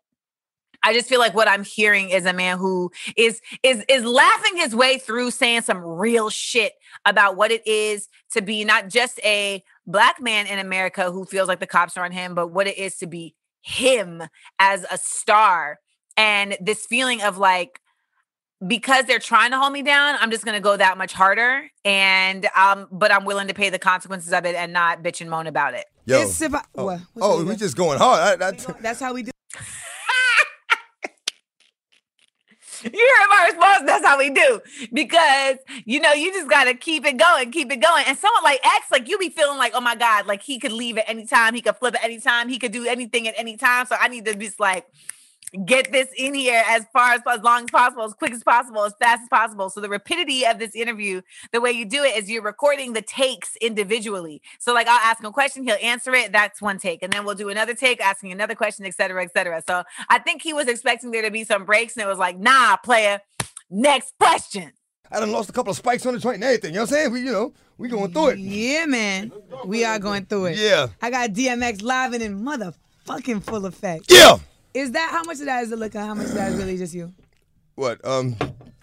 I 0.86 0.94
just 0.94 1.10
feel 1.10 1.20
like 1.20 1.34
what 1.34 1.48
I'm 1.48 1.64
hearing 1.64 2.12
is 2.12 2.28
a 2.28 2.34
man 2.34 2.60
who 2.60 2.92
is 3.18 3.42
is 3.64 3.84
is 3.90 4.06
laughing 4.06 4.58
his 4.58 4.76
way 4.76 5.00
through 5.00 5.32
saying 5.32 5.64
some 5.64 5.80
real 5.84 6.30
shit 6.30 6.74
about 7.06 7.36
what 7.36 7.52
it 7.52 7.66
is 7.66 8.08
to 8.34 8.42
be 8.44 8.64
not 8.64 8.88
just 8.90 9.20
a 9.26 9.64
black 9.88 10.22
man 10.22 10.46
in 10.46 10.60
America 10.60 11.12
who 11.12 11.26
feels 11.26 11.48
like 11.48 11.60
the 11.60 11.66
cops 11.66 11.98
are 11.98 12.06
on 12.06 12.12
him, 12.12 12.36
but 12.36 12.48
what 12.48 12.68
it 12.68 12.78
is 12.78 12.98
to 12.98 13.08
be 13.08 13.34
him 13.62 14.22
as 14.60 14.86
a 14.92 14.98
star 15.00 15.80
and 16.18 16.56
this 16.62 16.86
feeling 16.86 17.20
of 17.24 17.40
like 17.40 17.82
because 18.66 19.06
they're 19.06 19.20
trying 19.20 19.52
to 19.52 19.58
hold 19.58 19.74
me 19.74 19.82
down, 19.82 20.16
I'm 20.20 20.30
just 20.30 20.46
gonna 20.46 20.62
go 20.62 20.78
that 20.78 21.00
much 21.00 21.14
harder, 21.14 21.70
and 21.84 22.48
um, 22.56 22.88
but 22.92 23.12
I'm 23.12 23.26
willing 23.26 23.48
to 23.48 23.56
pay 23.56 23.72
the 23.72 23.80
consequences 23.80 24.32
of 24.32 24.46
it 24.46 24.56
and 24.56 24.72
not 24.72 25.02
bitch 25.04 25.20
and 25.20 25.32
moan 25.32 25.48
about 25.48 25.74
it. 25.74 25.86
Yo. 26.06 26.22
It's 26.22 26.40
if 26.42 26.54
oh, 26.54 26.86
what? 26.86 27.00
What's 27.00 27.10
oh 27.22 27.40
that? 27.40 27.50
we 27.50 27.56
just 27.56 27.76
going 27.76 27.98
hard. 27.98 28.42
I, 28.42 28.50
I, 28.50 28.52
That's 28.82 29.00
how 29.00 29.14
we 29.14 29.24
do. 29.24 29.32
You 32.96 33.16
heard 33.20 33.28
my 33.30 33.46
response. 33.52 33.84
That's 33.86 34.06
how 34.06 34.18
we 34.18 34.30
do. 34.30 34.62
Because 34.94 35.58
you 35.86 36.00
know, 36.00 36.14
you 36.14 36.32
just 36.32 36.50
gotta 36.50 36.74
keep 36.74 37.06
it 37.06 37.18
going, 37.18 37.52
keep 37.52 37.72
it 37.72 37.78
going. 37.78 38.04
And 38.08 38.18
someone 38.18 38.44
like 38.44 38.60
X, 38.66 38.88
like 38.92 39.08
you 39.10 39.18
be 39.18 39.30
feeling 39.30 39.58
like, 39.58 39.74
oh 39.76 39.82
my 39.82 39.96
God, 39.96 40.28
like 40.28 40.42
he 40.42 40.60
could 40.60 40.72
leave 40.72 40.98
at 40.98 41.10
any 41.10 41.26
time, 41.26 41.54
he 41.54 41.62
could 41.62 41.76
flip 41.78 41.96
at 41.96 42.04
any 42.04 42.20
time, 42.20 42.50
he 42.50 42.60
could 42.60 42.72
do 42.72 42.86
anything 42.86 43.28
at 43.28 43.36
any 43.38 43.58
time. 43.58 43.86
So 43.86 43.96
I 44.00 44.08
need 44.08 44.26
to 44.26 44.36
just 44.36 44.60
like 44.60 44.88
get 45.66 45.92
this 45.92 46.10
in 46.18 46.34
here 46.34 46.64
as 46.68 46.86
far 46.92 47.14
as 47.14 47.22
as 47.28 47.42
long 47.42 47.64
as 47.64 47.72
possible, 47.72 48.04
as 48.04 48.14
quick 48.14 48.32
as 48.32 48.44
possible, 48.44 48.84
as 48.84 48.94
fast 49.00 49.24
as 49.24 49.30
possible. 49.30 49.70
So 49.70 49.82
the 49.82 49.90
rapidity 49.90 50.46
of 50.46 50.60
this 50.60 50.76
interview, 50.76 51.22
the 51.52 51.62
way 51.62 51.72
you 51.72 51.86
do 51.86 52.04
it 52.04 52.18
is 52.18 52.30
you're 52.30 52.42
recording 52.42 52.94
the 52.94 53.02
takes 53.02 53.56
individually. 53.58 54.42
So 54.60 54.74
like 54.74 54.88
I'll 54.88 55.00
ask 55.00 55.20
him 55.20 55.28
a 55.28 55.32
question, 55.32 55.64
he'll 55.64 55.78
answer 55.82 56.14
it. 56.14 56.32
That's 56.32 56.62
one 56.62 56.80
take, 56.80 57.04
and 57.04 57.12
then 57.14 57.26
we'll 57.26 57.36
do 57.36 57.50
another 57.50 57.74
take, 57.74 58.02
asking 58.02 58.32
another 58.32 58.56
question, 58.56 58.86
et 58.86 58.96
cetera, 58.96 59.24
et 59.24 59.32
cetera. 59.34 59.64
So 59.68 59.84
I 60.10 60.20
think 60.20 60.42
he 60.42 60.54
was 60.54 60.68
expecting 60.68 61.12
there 61.12 61.22
to 61.22 61.32
be 61.32 61.44
some 61.44 61.66
breaks, 61.66 61.96
and 61.96 62.04
it 62.04 62.08
was 62.08 62.18
like, 62.18 62.38
nah, 62.38 62.78
player, 62.78 63.22
next 63.70 64.14
question. 64.20 64.74
I 65.12 65.20
done 65.20 65.32
lost 65.32 65.50
a 65.50 65.54
couple 65.54 65.72
of 65.72 65.78
spikes 65.78 66.06
on 66.06 66.14
the 66.14 66.20
joint 66.20 66.36
and 66.36 66.44
everything. 66.46 66.72
You 66.72 66.78
know 66.78 66.82
what 66.82 66.92
I'm 66.92 66.96
saying? 66.96 67.12
We, 67.12 67.22
you 67.22 67.32
know, 67.32 67.54
we 67.78 67.88
going 67.90 68.12
through 68.12 68.30
it. 68.30 68.40
Yeah, 68.40 68.86
man. 68.86 69.32
We 69.66 69.86
are 69.86 70.00
going 70.00 70.26
through 70.26 70.46
it. 70.46 70.58
Yeah. 70.58 70.88
I 71.02 71.12
got 71.12 71.30
DMX 71.30 71.84
live 71.84 72.14
and 72.14 72.24
in 72.24 72.42
motherfucking 72.42 73.44
full 73.44 73.66
effect. 73.66 74.12
Yeah. 74.12 74.38
Is 74.76 74.92
that 74.92 75.10
how 75.12 75.24
much 75.24 75.40
of 75.40 75.46
that 75.46 75.64
is 75.64 75.70
the 75.70 75.78
liquor? 75.78 76.00
How 76.00 76.14
much 76.14 76.28
of 76.28 76.34
that 76.34 76.52
is 76.52 76.58
really 76.58 76.78
just 76.78 76.94
you? 76.94 77.14
What? 77.76 78.06
Um, 78.06 78.36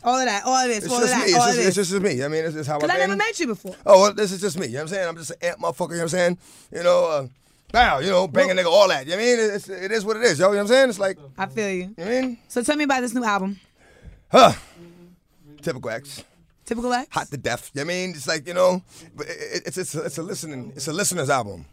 All 0.05 0.19
of 0.19 0.25
that, 0.27 0.45
all 0.45 0.57
of 0.57 0.69
this, 0.69 0.85
it's 0.85 0.93
all 0.93 1.03
of 1.03 1.09
that, 1.09 1.19
me. 1.19 1.25
It's 1.27 1.35
all 1.39 1.47
just, 1.47 1.59
of 1.61 1.67
it's 1.67 1.77
just 1.77 1.93
me. 1.93 2.25
I 2.25 2.29
mean, 2.29 2.45
it's 2.45 2.55
just 2.55 2.69
how 2.69 2.79
Because 2.79 2.91
I 2.91 2.97
I 2.97 3.07
never 3.07 3.17
met 3.17 3.39
you 3.39 3.47
before. 3.47 3.77
Oh, 3.87 4.01
well, 4.01 4.15
this 4.15 4.33
is 4.33 4.41
just 4.41 4.59
me. 4.59 4.67
You 4.67 4.73
know 4.73 4.79
what 4.79 4.83
I'm 4.83 4.89
saying? 4.89 5.09
I'm 5.09 5.17
just 5.17 5.31
an 5.31 5.37
amp 5.43 5.59
motherfucker. 5.61 5.91
You 5.91 5.97
know 5.97 5.97
what 5.97 6.03
I'm 6.03 6.09
saying? 6.09 6.39
You 6.73 6.83
know, 6.83 7.05
uh, 7.07 7.27
wow, 7.73 7.99
you 8.01 8.11
know, 8.11 8.27
bang 8.27 8.51
a 8.51 8.55
nigga, 8.55 8.67
all 8.67 8.89
that. 8.89 9.05
You 9.07 9.13
know 9.13 9.17
what 9.19 9.23
I 9.23 9.27
mean? 9.27 9.51
It's, 9.55 9.69
it 9.69 9.93
is 9.93 10.05
what 10.05 10.17
it 10.17 10.25
is, 10.25 10.39
yo. 10.39 10.47
You 10.49 10.53
know 10.53 10.57
what 10.57 10.61
I'm 10.63 10.67
saying? 10.69 10.89
It's 10.91 10.99
like, 10.99 11.19
I 11.39 11.47
feel 11.47 11.71
you. 11.71 11.83
know 11.89 11.93
what 11.97 12.07
I 12.09 12.21
mean? 12.23 12.39
So 12.49 12.63
tell 12.63 12.77
me 12.77 12.85
about 12.85 13.01
this 13.03 13.15
new 13.15 13.25
album, 13.25 13.61
Huh. 14.31 14.53
Typical 15.63 15.91
X. 15.91 16.25
Typical 16.65 16.93
X. 16.93 17.09
Hot 17.13 17.29
to 17.29 17.37
death. 17.37 17.71
You 17.75 17.81
know 17.83 17.87
what 17.87 17.93
I 17.93 17.95
mean? 17.95 18.11
It's 18.11 18.27
like, 18.27 18.47
you 18.49 18.55
know, 18.55 18.83
but 19.15 19.27
it- 19.29 19.63
it's, 19.67 19.79
it's, 19.79 19.95
a, 19.95 20.03
it's 20.05 20.19
a 20.19 20.23
listening, 20.23 20.73
it's 20.75 20.89
a 20.89 20.93
listener's 20.93 21.31
album. 21.31 21.67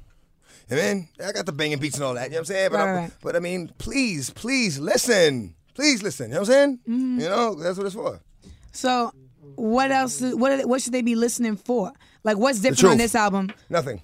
Know 0.70 0.78
I? 0.78 1.28
I 1.28 1.32
got 1.32 1.46
the 1.46 1.52
banging 1.52 1.80
beats 1.80 1.96
and 1.96 2.04
all 2.04 2.14
that. 2.14 2.26
You 2.26 2.30
know 2.32 2.36
what 2.36 2.40
I'm 2.40 2.46
saying? 2.46 2.70
But, 2.72 2.78
Right, 2.78 2.88
I'm- 2.88 2.96
right. 2.96 3.12
but 3.22 3.36
I 3.36 3.40
mean, 3.40 3.72
please, 3.78 4.30
please 4.30 4.80
listen. 4.80 5.56
Please 5.74 6.04
listen. 6.04 6.28
You 6.30 6.34
know 6.36 6.40
what 6.42 6.50
I'm 6.50 6.54
saying? 6.54 6.80
Mm-hmm. 6.88 7.20
You 7.22 7.30
know, 7.30 7.56
that's 7.56 7.78
what 7.78 7.86
it's 7.88 7.96
for. 7.96 8.20
So 8.72 9.12
what 9.56 9.92
else? 9.92 10.22
What 10.22 10.66
what 10.68 10.82
should 10.82 10.94
they 10.94 11.02
be 11.02 11.16
listening 11.16 11.56
for? 11.56 11.92
Like 12.24 12.38
what's 12.38 12.60
different 12.60 12.92
on 12.94 12.98
this 12.98 13.16
album? 13.16 13.52
Nothing. 13.70 14.02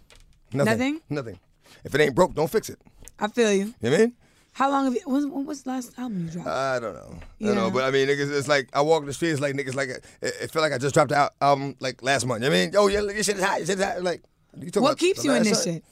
Nothing. 0.53 0.65
Nothing? 0.77 1.01
Nothing. 1.09 1.39
If 1.83 1.93
it 1.93 2.01
ain't 2.01 2.15
broke, 2.15 2.33
don't 2.33 2.49
fix 2.49 2.69
it. 2.69 2.79
I 3.19 3.27
feel 3.27 3.51
you. 3.51 3.57
You 3.57 3.65
know 3.65 3.89
what 3.91 3.93
I 3.93 3.97
mean? 3.97 4.13
How 4.53 4.69
long 4.71 4.85
have 4.85 4.93
you? 4.93 5.01
When, 5.05 5.45
was 5.45 5.63
the 5.63 5.69
last 5.71 5.91
album 5.99 6.25
you 6.25 6.31
dropped? 6.31 6.47
I 6.47 6.79
don't 6.79 6.93
know. 6.93 7.19
I 7.41 7.45
don't 7.45 7.55
know, 7.55 7.71
but 7.71 7.83
I 7.83 7.91
mean, 7.91 8.07
niggas, 8.07 8.31
it's 8.31 8.47
like 8.47 8.69
I 8.73 8.79
walk 8.81 9.05
the 9.05 9.11
streets 9.11 9.41
like 9.41 9.53
niggas 9.53 9.75
like 9.75 9.89
it, 9.89 10.05
it 10.21 10.49
feel 10.51 10.61
like 10.61 10.71
I 10.71 10.77
just 10.77 10.93
dropped 10.93 11.09
the 11.09 11.17
al- 11.17 11.33
album 11.41 11.75
like 11.81 12.01
last 12.01 12.25
month. 12.25 12.41
You 12.41 12.49
know 12.49 12.55
what 12.55 12.61
I 12.61 12.65
mean? 12.65 12.75
Oh 12.77 12.87
yeah, 12.87 13.01
your 13.01 13.21
shit 13.23 13.35
is 13.37 13.43
hot. 13.43 13.57
Your 13.57 13.67
shit 13.67 13.79
is 13.79 13.83
hot. 13.85 14.01
Like, 14.01 14.23
you 14.57 14.67
talking 14.71 14.83
what 14.83 14.97
keeps 14.97 15.25
you 15.25 15.33
in 15.33 15.43
this 15.43 15.63
shit? 15.65 15.83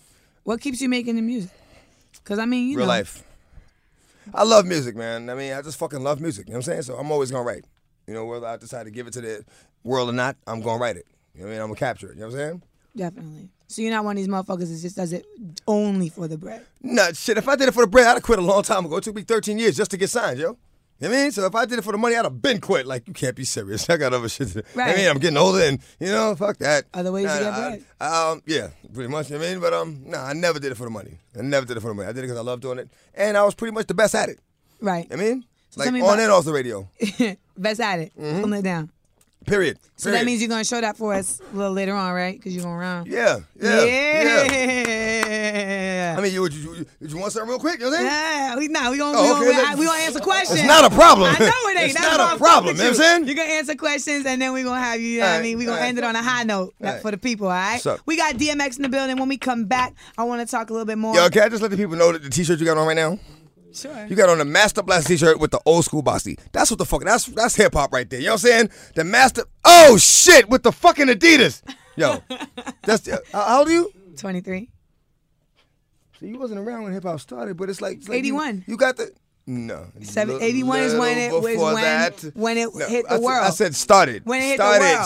What 0.43 0.61
keeps 0.61 0.81
you 0.81 0.89
making 0.89 1.15
the 1.15 1.21
music? 1.21 1.51
Because 2.23 2.39
I 2.39 2.45
mean, 2.45 2.69
you 2.69 2.77
Real 2.77 2.85
know, 2.85 2.91
life. 2.91 3.23
I 4.33 4.43
love 4.43 4.65
music, 4.65 4.95
man. 4.95 5.29
I 5.29 5.35
mean, 5.35 5.53
I 5.53 5.61
just 5.61 5.77
fucking 5.77 6.01
love 6.01 6.21
music. 6.21 6.47
You 6.47 6.53
know 6.53 6.59
what 6.59 6.67
I'm 6.67 6.71
saying? 6.73 6.81
So 6.83 6.95
I'm 6.95 7.11
always 7.11 7.31
gonna 7.31 7.43
write. 7.43 7.65
You 8.07 8.13
know, 8.13 8.25
whether 8.25 8.47
I 8.47 8.57
decide 8.57 8.83
to 8.85 8.91
give 8.91 9.07
it 9.07 9.13
to 9.13 9.21
the 9.21 9.45
world 9.83 10.09
or 10.09 10.13
not, 10.13 10.35
I'm 10.47 10.61
gonna 10.61 10.79
write 10.79 10.97
it. 10.97 11.05
You 11.33 11.41
know 11.41 11.47
what 11.47 11.51
I 11.51 11.53
mean? 11.55 11.61
I'm 11.61 11.67
gonna 11.69 11.79
capture 11.79 12.07
it. 12.11 12.15
You 12.15 12.21
know 12.21 12.27
what 12.27 12.33
I'm 12.35 12.39
saying? 12.39 12.61
definitely. 12.95 13.49
So 13.67 13.81
you're 13.81 13.91
not 13.91 14.05
one 14.05 14.15
of 14.15 14.17
these 14.17 14.27
motherfuckers 14.27 14.71
that 14.71 14.79
just 14.81 14.95
does 14.95 15.13
it 15.13 15.25
only 15.67 16.07
for 16.09 16.27
the 16.27 16.37
bread. 16.37 16.63
Nah, 16.81 17.11
shit. 17.13 17.37
If 17.39 17.47
I 17.47 17.55
did 17.55 17.67
it 17.67 17.73
for 17.73 17.81
the 17.83 17.87
bread, 17.87 18.05
I'd 18.05 18.13
have 18.13 18.21
quit 18.21 18.37
a 18.37 18.43
long 18.43 18.61
time 18.61 18.85
ago. 18.85 18.97
It 18.97 19.03
took 19.03 19.15
me 19.15 19.23
13 19.23 19.57
years 19.57 19.75
just 19.75 19.89
to 19.91 19.97
get 19.97 20.11
signed, 20.11 20.39
yo. 20.39 20.57
You 21.03 21.09
know 21.09 21.15
I 21.15 21.23
mean? 21.23 21.31
So 21.33 21.45
if 21.45 21.53
I 21.53 21.65
did 21.65 21.79
it 21.79 21.81
for 21.83 21.91
the 21.91 21.97
money, 21.97 22.15
I'd 22.15 22.23
have 22.23 22.41
been 22.41 22.61
quit. 22.61 22.85
Like, 22.85 23.07
you 23.09 23.13
can't 23.13 23.35
be 23.35 23.43
serious. 23.43 23.89
I 23.89 23.97
got 23.97 24.13
other 24.13 24.29
shit 24.29 24.47
to 24.49 24.61
do. 24.61 24.67
I 24.79 24.95
mean, 24.95 25.09
I'm 25.09 25.19
getting 25.19 25.35
older 25.37 25.59
and, 25.61 25.79
you 25.99 26.07
know, 26.07 26.33
fuck 26.35 26.57
that. 26.59 26.85
Other 26.93 27.11
ways 27.11 27.25
to 27.25 27.33
Nah, 27.33 27.39
get 27.39 27.51
nah, 27.51 27.69
bread. 27.69 27.83
I- 27.99 28.31
um, 28.31 28.41
yeah, 28.45 28.67
pretty 28.93 29.09
much. 29.09 29.29
You 29.29 29.37
know 29.37 29.45
I 29.45 29.49
mean? 29.51 29.59
But, 29.59 29.73
um, 29.73 30.01
nah, 30.05 30.23
I 30.23 30.31
never 30.33 30.59
did 30.59 30.71
it 30.71 30.75
for 30.75 30.85
the 30.85 30.89
money. 30.91 31.17
I 31.37 31.41
never 31.41 31.65
did 31.65 31.75
it 31.75 31.81
for 31.81 31.89
the 31.89 31.93
money. 31.93 32.07
I 32.07 32.13
did 32.13 32.19
it 32.19 32.27
because 32.27 32.37
I 32.37 32.41
love 32.41 32.61
doing 32.61 32.79
it. 32.79 32.89
And 33.13 33.35
I 33.37 33.43
was 33.43 33.53
pretty 33.53 33.73
much 33.73 33.87
the 33.87 33.93
best 33.93 34.15
at 34.15 34.29
it. 34.29 34.39
Right. 34.79 35.07
You 35.11 35.17
know 35.17 35.23
I 35.23 35.25
mean? 35.27 35.45
tell 35.75 35.85
Like, 35.85 35.93
me 35.93 36.01
on 36.01 36.19
and 36.19 36.31
off 36.31 36.45
the 36.45 36.53
radio. 36.53 36.87
Best 37.57 37.79
at 37.81 37.99
it. 37.99 38.13
Pulling 38.15 38.53
it 38.59 38.63
down. 38.63 38.89
Period. 39.45 39.77
So 39.97 40.05
Period. 40.05 40.21
that 40.21 40.25
means 40.25 40.39
you're 40.41 40.47
gonna 40.49 40.63
show 40.63 40.79
that 40.79 40.95
for 40.95 41.13
us 41.13 41.41
a 41.53 41.55
little 41.57 41.73
later 41.73 41.93
on, 41.93 42.13
right? 42.13 42.37
Because 42.37 42.55
you're 42.55 42.63
gonna 42.63 42.77
round. 42.77 43.07
Yeah, 43.07 43.39
yeah, 43.59 43.83
yeah. 43.83 44.43
Yeah. 44.51 45.82
I 46.17 46.21
mean, 46.21 46.33
you, 46.33 46.47
you, 46.47 46.75
you, 46.75 46.85
you 47.01 47.17
want 47.17 47.33
something 47.33 47.49
real 47.49 47.59
quick? 47.59 47.79
You 47.79 47.85
know 47.85 47.91
what 47.91 47.99
I'm 47.99 48.05
saying? 48.05 48.49
Yeah, 48.51 48.55
we 48.57 48.67
nah, 48.67 48.91
we 48.91 48.97
gonna 48.97 49.17
Oh, 49.17 49.39
we 49.39 49.47
okay, 49.47 49.61
gonna, 49.61 49.77
we 49.77 49.85
gonna 49.85 49.99
answer 50.01 50.19
questions. 50.19 50.59
It's 50.59 50.67
not 50.67 50.91
a 50.91 50.93
problem. 50.93 51.35
I 51.35 51.39
know 51.39 51.45
it 51.45 51.77
ain't. 51.77 51.91
It's 51.91 51.93
That's 51.93 52.17
not 52.17 52.35
a 52.35 52.37
problem, 52.37 52.75
You 52.75 52.83
know 52.83 52.89
what 52.89 52.89
I'm 52.89 53.03
saying? 53.03 53.27
You're 53.27 53.35
gonna 53.35 53.49
answer 53.49 53.75
questions 53.75 54.25
and 54.25 54.41
then 54.41 54.53
we're 54.53 54.63
gonna 54.63 54.79
have 54.81 54.99
you. 54.99 55.07
you 55.07 55.19
know 55.19 55.27
what 55.27 55.39
I 55.39 55.41
mean, 55.41 55.57
we're 55.57 55.67
gonna 55.67 55.81
end 55.81 55.97
it 55.97 56.03
on 56.03 56.15
a 56.15 56.23
high 56.23 56.43
note 56.43 56.73
for 57.01 57.11
the 57.11 57.17
people. 57.17 57.47
All 57.47 57.53
right. 57.53 57.81
We 58.05 58.17
got 58.17 58.35
DMX 58.35 58.77
in 58.77 58.83
the 58.83 58.89
building. 58.89 59.17
When 59.17 59.29
we 59.29 59.37
come 59.37 59.65
back, 59.65 59.93
I 60.17 60.23
want 60.23 60.47
to 60.47 60.49
talk 60.49 60.69
a 60.69 60.73
little 60.73 60.85
bit 60.85 60.97
more. 60.97 61.15
Yo, 61.15 61.29
can 61.29 61.43
I 61.43 61.49
just 61.49 61.61
let 61.61 61.71
the 61.71 61.77
people 61.77 61.95
know 61.95 62.11
that 62.11 62.23
the 62.23 62.29
t-shirt 62.29 62.59
you 62.59 62.65
got 62.65 62.77
on 62.77 62.87
right 62.87 62.95
now? 62.95 63.19
Sure. 63.73 64.05
You 64.05 64.15
got 64.15 64.29
on 64.29 64.37
the 64.37 64.45
Master 64.45 64.83
Blast 64.83 65.07
t-shirt 65.07 65.39
with 65.39 65.51
the 65.51 65.59
old 65.65 65.83
school 65.83 66.03
bossy. 66.03 66.37
That's 66.51 66.69
what 66.69 66.77
the 66.77 66.85
fuck. 66.85 67.03
That's 67.03 67.25
that's 67.25 67.55
hip 67.55 67.73
hop 67.73 67.91
right 67.91 68.07
there. 68.07 68.19
You 68.19 68.27
know 68.27 68.33
what 68.33 68.43
I'm 68.45 68.49
saying? 68.49 68.69
The 68.95 69.03
Master. 69.03 69.43
Oh 69.65 69.97
shit! 69.97 70.47
With 70.49 70.63
the 70.63 70.71
fucking 70.71 71.07
Adidas. 71.07 71.63
Yo, 71.95 72.21
that's 72.83 73.07
uh, 73.07 73.17
how 73.31 73.41
how 73.41 73.59
old 73.59 73.69
are 73.69 73.71
you? 73.71 73.91
23. 74.17 74.69
So 76.23 76.27
you 76.27 76.39
wasn't 76.39 76.61
around 76.61 76.83
when 76.83 76.93
hip 76.93 77.03
hop 77.03 77.19
started, 77.19 77.57
but 77.57 77.69
it's 77.69 77.81
like, 77.81 77.97
it's 77.97 78.07
like 78.07 78.19
81. 78.19 78.63
You, 78.65 78.77
got 78.77 78.95
the. 78.95 79.11
No. 79.45 79.87
Seven- 80.03 80.41
81 80.41 80.79
is 80.79 80.95
when 80.95 81.17
it 81.17 81.33
was 81.33 81.43
when- 81.43 81.75
that. 81.75 82.23
when 82.33 82.57
it 82.57 82.69
hit 82.87 83.03
the 83.03 83.11
I 83.11 83.15
said- 83.17 83.21
world. 83.21 83.43
I 83.45 83.49
said 83.49 83.75
started. 83.75 84.25
When 84.25 84.41
it 84.41 84.45
hit 84.45 84.57
the 84.57 84.63
started, 84.63 84.95
world. 84.95 85.05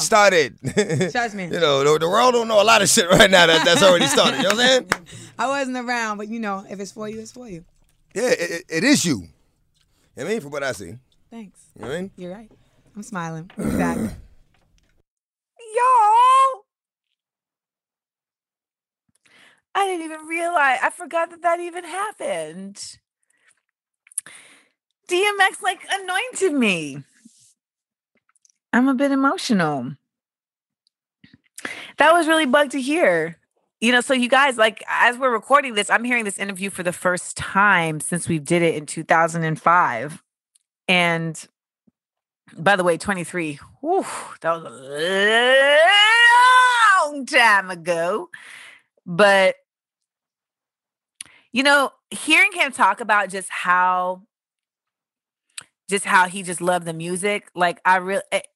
Started. 0.69 1.09
Trust 1.11 1.33
me. 1.33 1.45
You 1.45 1.59
know, 1.59 1.83
the, 1.93 1.97
the 2.01 2.07
world 2.07 2.35
don't 2.35 2.47
know 2.47 2.61
a 2.61 2.63
lot 2.63 2.83
of 2.83 2.89
shit 2.89 3.09
right 3.09 3.31
now 3.31 3.47
that, 3.47 3.65
that's 3.65 3.81
already 3.81 4.05
started. 4.05 4.37
You 4.37 4.43
know 4.43 4.49
what 4.49 4.59
I'm 4.59 4.67
saying? 4.67 4.89
I 5.39 5.47
wasn't 5.47 5.77
around, 5.77 6.17
but 6.19 6.27
you 6.27 6.39
know, 6.39 6.63
if 6.69 6.79
it's 6.79 6.91
for 6.91 7.09
you, 7.09 7.19
it's 7.19 7.31
for 7.31 7.49
you. 7.49 7.65
Yeah, 8.13 8.29
it, 8.29 8.51
it, 8.51 8.63
it 8.69 8.83
is 8.83 9.03
you. 9.03 9.21
You 9.21 9.27
know 10.17 10.25
I 10.25 10.29
mean? 10.33 10.41
From 10.41 10.51
what 10.51 10.61
I 10.61 10.71
see. 10.73 10.85
You 10.85 10.99
Thanks. 11.31 11.59
know 11.75 11.87
what 11.87 11.95
I 11.95 12.01
mean? 12.01 12.11
You're 12.15 12.31
right. 12.31 12.51
I'm 12.95 13.01
smiling. 13.01 13.49
We'll 13.57 13.67
be 13.71 13.77
back. 13.77 13.97
Y'all. 13.97 14.11
I 19.77 19.85
didn't 19.85 20.05
even 20.05 20.25
realize. 20.25 20.79
I 20.81 20.89
forgot 20.89 21.29
that 21.29 21.43
that 21.43 21.59
even 21.59 21.83
happened. 21.83 22.97
DMX 25.07 25.61
like 25.61 25.85
anointed 25.91 26.53
me. 26.53 27.03
I'm 28.73 28.87
a 28.87 28.95
bit 28.95 29.11
emotional. 29.11 29.93
That 31.97 32.11
was 32.11 32.27
really 32.27 32.47
bug 32.47 32.71
to 32.71 32.81
hear. 32.81 33.37
You 33.79 33.91
know, 33.91 34.01
so 34.01 34.15
you 34.15 34.27
guys, 34.27 34.57
like, 34.57 34.83
as 34.89 35.15
we're 35.19 35.31
recording 35.31 35.75
this, 35.75 35.91
I'm 35.91 36.03
hearing 36.03 36.25
this 36.25 36.39
interview 36.39 36.71
for 36.71 36.81
the 36.81 36.91
first 36.91 37.37
time 37.37 37.99
since 37.99 38.27
we 38.27 38.39
did 38.39 38.63
it 38.63 38.73
in 38.73 38.87
2005. 38.87 40.23
And 40.87 41.47
by 42.57 42.75
the 42.75 42.83
way, 42.83 42.97
23. 42.97 43.59
Whew, 43.81 44.05
that 44.41 44.59
was 44.59 44.71
a 44.73 45.79
long 47.05 47.27
time 47.27 47.69
ago. 47.69 48.31
But 49.05 49.55
you 51.51 51.63
know, 51.63 51.91
hearing 52.09 52.51
him 52.53 52.71
talk 52.71 53.01
about 53.01 53.29
just 53.29 53.49
how 53.49 54.23
just 55.89 56.05
how 56.05 56.27
he 56.27 56.43
just 56.43 56.61
loved 56.61 56.85
the 56.85 56.93
music, 56.93 57.49
like 57.55 57.79
I 57.85 57.97
really 57.97 58.23
it, 58.31 58.47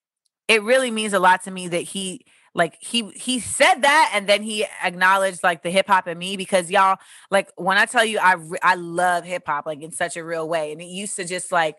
it 0.47 0.63
really 0.63 0.91
means 0.91 1.13
a 1.13 1.19
lot 1.19 1.43
to 1.43 1.51
me 1.51 1.67
that 1.69 1.83
he 1.83 2.25
like 2.53 2.75
he 2.81 3.09
he 3.11 3.39
said 3.39 3.75
that 3.75 4.11
and 4.13 4.27
then 4.27 4.43
he 4.43 4.65
acknowledged 4.83 5.41
like 5.43 5.63
the 5.63 5.69
hip 5.71 5.87
hop 5.87 6.07
in 6.07 6.17
me 6.17 6.35
because 6.35 6.69
y'all 6.69 6.97
like 7.29 7.49
when 7.55 7.77
I 7.77 7.85
tell 7.85 8.03
you 8.03 8.19
I 8.19 8.35
I 8.61 8.75
love 8.75 9.23
hip 9.23 9.43
hop 9.45 9.65
like 9.65 9.81
in 9.81 9.91
such 9.91 10.17
a 10.17 10.23
real 10.23 10.49
way 10.49 10.73
and 10.73 10.81
it 10.81 10.85
used 10.87 11.15
to 11.15 11.23
just 11.23 11.51
like 11.53 11.77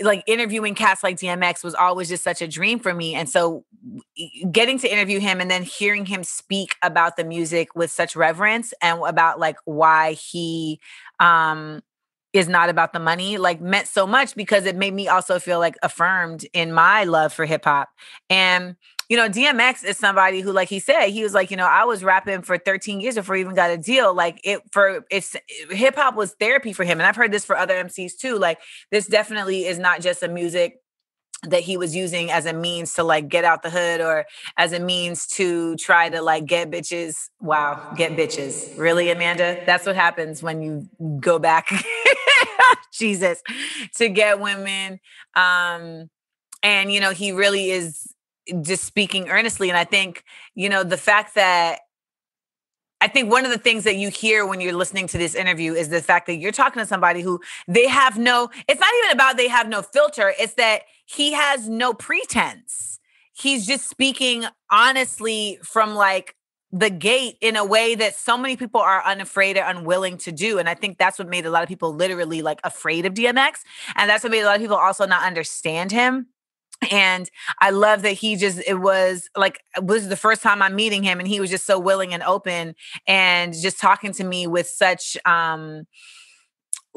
like 0.00 0.22
interviewing 0.26 0.74
cats 0.74 1.02
like 1.02 1.16
DMX 1.16 1.64
was 1.64 1.74
always 1.74 2.08
just 2.08 2.22
such 2.22 2.40
a 2.42 2.48
dream 2.48 2.78
for 2.78 2.94
me. 2.94 3.14
And 3.14 3.28
so 3.28 3.64
getting 4.50 4.78
to 4.78 4.92
interview 4.92 5.18
him 5.20 5.40
and 5.40 5.50
then 5.50 5.62
hearing 5.62 6.06
him 6.06 6.22
speak 6.24 6.76
about 6.82 7.16
the 7.16 7.24
music 7.24 7.74
with 7.74 7.90
such 7.90 8.14
reverence 8.14 8.72
and 8.80 9.00
about 9.06 9.40
like 9.40 9.56
why 9.64 10.12
he 10.12 10.80
um 11.20 11.82
is 12.32 12.48
not 12.48 12.68
about 12.68 12.92
the 12.92 13.00
money 13.00 13.38
like 13.38 13.60
meant 13.60 13.88
so 13.88 14.06
much 14.06 14.34
because 14.34 14.66
it 14.66 14.76
made 14.76 14.92
me 14.94 15.08
also 15.08 15.38
feel 15.38 15.58
like 15.58 15.76
affirmed 15.82 16.44
in 16.52 16.72
my 16.72 17.04
love 17.04 17.32
for 17.32 17.46
hip 17.46 17.64
hop. 17.64 17.88
And 18.28 18.76
you 19.08 19.16
know, 19.16 19.28
DMX 19.28 19.84
is 19.84 19.96
somebody 19.96 20.40
who, 20.40 20.52
like 20.52 20.68
he 20.68 20.80
said, 20.80 21.08
he 21.08 21.22
was 21.22 21.32
like, 21.32 21.50
you 21.50 21.56
know, 21.56 21.66
I 21.66 21.84
was 21.84 22.04
rapping 22.04 22.42
for 22.42 22.58
13 22.58 23.00
years 23.00 23.14
before 23.14 23.36
I 23.36 23.40
even 23.40 23.54
got 23.54 23.70
a 23.70 23.78
deal. 23.78 24.14
Like 24.14 24.40
it 24.44 24.60
for 24.70 25.04
it's 25.10 25.34
hip 25.70 25.96
hop 25.96 26.14
was 26.14 26.32
therapy 26.32 26.74
for 26.74 26.84
him. 26.84 27.00
And 27.00 27.06
I've 27.06 27.16
heard 27.16 27.32
this 27.32 27.44
for 27.44 27.56
other 27.56 27.74
MCs 27.74 28.18
too. 28.18 28.36
Like 28.38 28.58
this 28.90 29.06
definitely 29.06 29.64
is 29.64 29.78
not 29.78 30.02
just 30.02 30.22
a 30.22 30.28
music 30.28 30.80
that 31.44 31.62
he 31.62 31.76
was 31.76 31.94
using 31.94 32.30
as 32.30 32.46
a 32.46 32.52
means 32.52 32.94
to 32.94 33.04
like 33.04 33.28
get 33.28 33.44
out 33.44 33.62
the 33.62 33.70
hood 33.70 34.00
or 34.00 34.26
as 34.56 34.72
a 34.72 34.80
means 34.80 35.26
to 35.26 35.76
try 35.76 36.08
to 36.10 36.20
like 36.20 36.44
get 36.44 36.70
bitches. 36.70 37.28
Wow, 37.40 37.94
get 37.96 38.16
bitches. 38.16 38.76
Really, 38.76 39.10
Amanda? 39.10 39.62
That's 39.64 39.86
what 39.86 39.94
happens 39.94 40.42
when 40.42 40.60
you 40.60 40.88
go 41.20 41.38
back, 41.38 41.70
Jesus, 42.92 43.40
to 43.96 44.08
get 44.08 44.40
women. 44.40 45.00
Um, 45.34 46.10
and 46.62 46.92
you 46.92 47.00
know, 47.00 47.12
he 47.12 47.32
really 47.32 47.70
is 47.70 48.12
just 48.62 48.84
speaking 48.84 49.28
earnestly. 49.28 49.68
And 49.68 49.78
I 49.78 49.84
think, 49.84 50.24
you 50.54 50.68
know, 50.68 50.84
the 50.84 50.96
fact 50.96 51.34
that 51.34 51.80
I 53.00 53.06
think 53.06 53.30
one 53.30 53.44
of 53.44 53.52
the 53.52 53.58
things 53.58 53.84
that 53.84 53.96
you 53.96 54.08
hear 54.08 54.44
when 54.44 54.60
you're 54.60 54.72
listening 54.72 55.06
to 55.08 55.18
this 55.18 55.34
interview 55.34 55.72
is 55.72 55.88
the 55.88 56.02
fact 56.02 56.26
that 56.26 56.36
you're 56.36 56.52
talking 56.52 56.80
to 56.80 56.86
somebody 56.86 57.22
who 57.22 57.40
they 57.68 57.86
have 57.86 58.18
no, 58.18 58.50
it's 58.66 58.80
not 58.80 58.90
even 59.04 59.12
about 59.12 59.36
they 59.36 59.48
have 59.48 59.68
no 59.68 59.82
filter, 59.82 60.34
it's 60.38 60.54
that 60.54 60.82
he 61.06 61.32
has 61.32 61.68
no 61.68 61.94
pretense. 61.94 62.98
He's 63.32 63.66
just 63.66 63.88
speaking 63.88 64.46
honestly 64.70 65.60
from 65.62 65.94
like 65.94 66.34
the 66.72 66.90
gate 66.90 67.36
in 67.40 67.56
a 67.56 67.64
way 67.64 67.94
that 67.94 68.16
so 68.16 68.36
many 68.36 68.56
people 68.56 68.80
are 68.80 69.02
unafraid 69.04 69.56
or 69.56 69.62
unwilling 69.62 70.18
to 70.18 70.32
do. 70.32 70.58
And 70.58 70.68
I 70.68 70.74
think 70.74 70.98
that's 70.98 71.18
what 71.18 71.28
made 71.28 71.46
a 71.46 71.50
lot 71.50 71.62
of 71.62 71.68
people 71.68 71.94
literally 71.94 72.42
like 72.42 72.60
afraid 72.64 73.06
of 73.06 73.14
DMX. 73.14 73.60
And 73.94 74.10
that's 74.10 74.24
what 74.24 74.32
made 74.32 74.42
a 74.42 74.46
lot 74.46 74.56
of 74.56 74.60
people 74.60 74.76
also 74.76 75.06
not 75.06 75.22
understand 75.22 75.92
him 75.92 76.26
and 76.90 77.30
i 77.60 77.70
love 77.70 78.02
that 78.02 78.12
he 78.12 78.36
just 78.36 78.60
it 78.66 78.80
was 78.80 79.28
like 79.36 79.60
it 79.76 79.84
was 79.84 80.08
the 80.08 80.16
first 80.16 80.42
time 80.42 80.62
i'm 80.62 80.76
meeting 80.76 81.02
him 81.02 81.18
and 81.18 81.28
he 81.28 81.40
was 81.40 81.50
just 81.50 81.66
so 81.66 81.78
willing 81.78 82.14
and 82.14 82.22
open 82.22 82.74
and 83.06 83.54
just 83.54 83.80
talking 83.80 84.12
to 84.12 84.24
me 84.24 84.46
with 84.46 84.68
such 84.68 85.16
um 85.24 85.86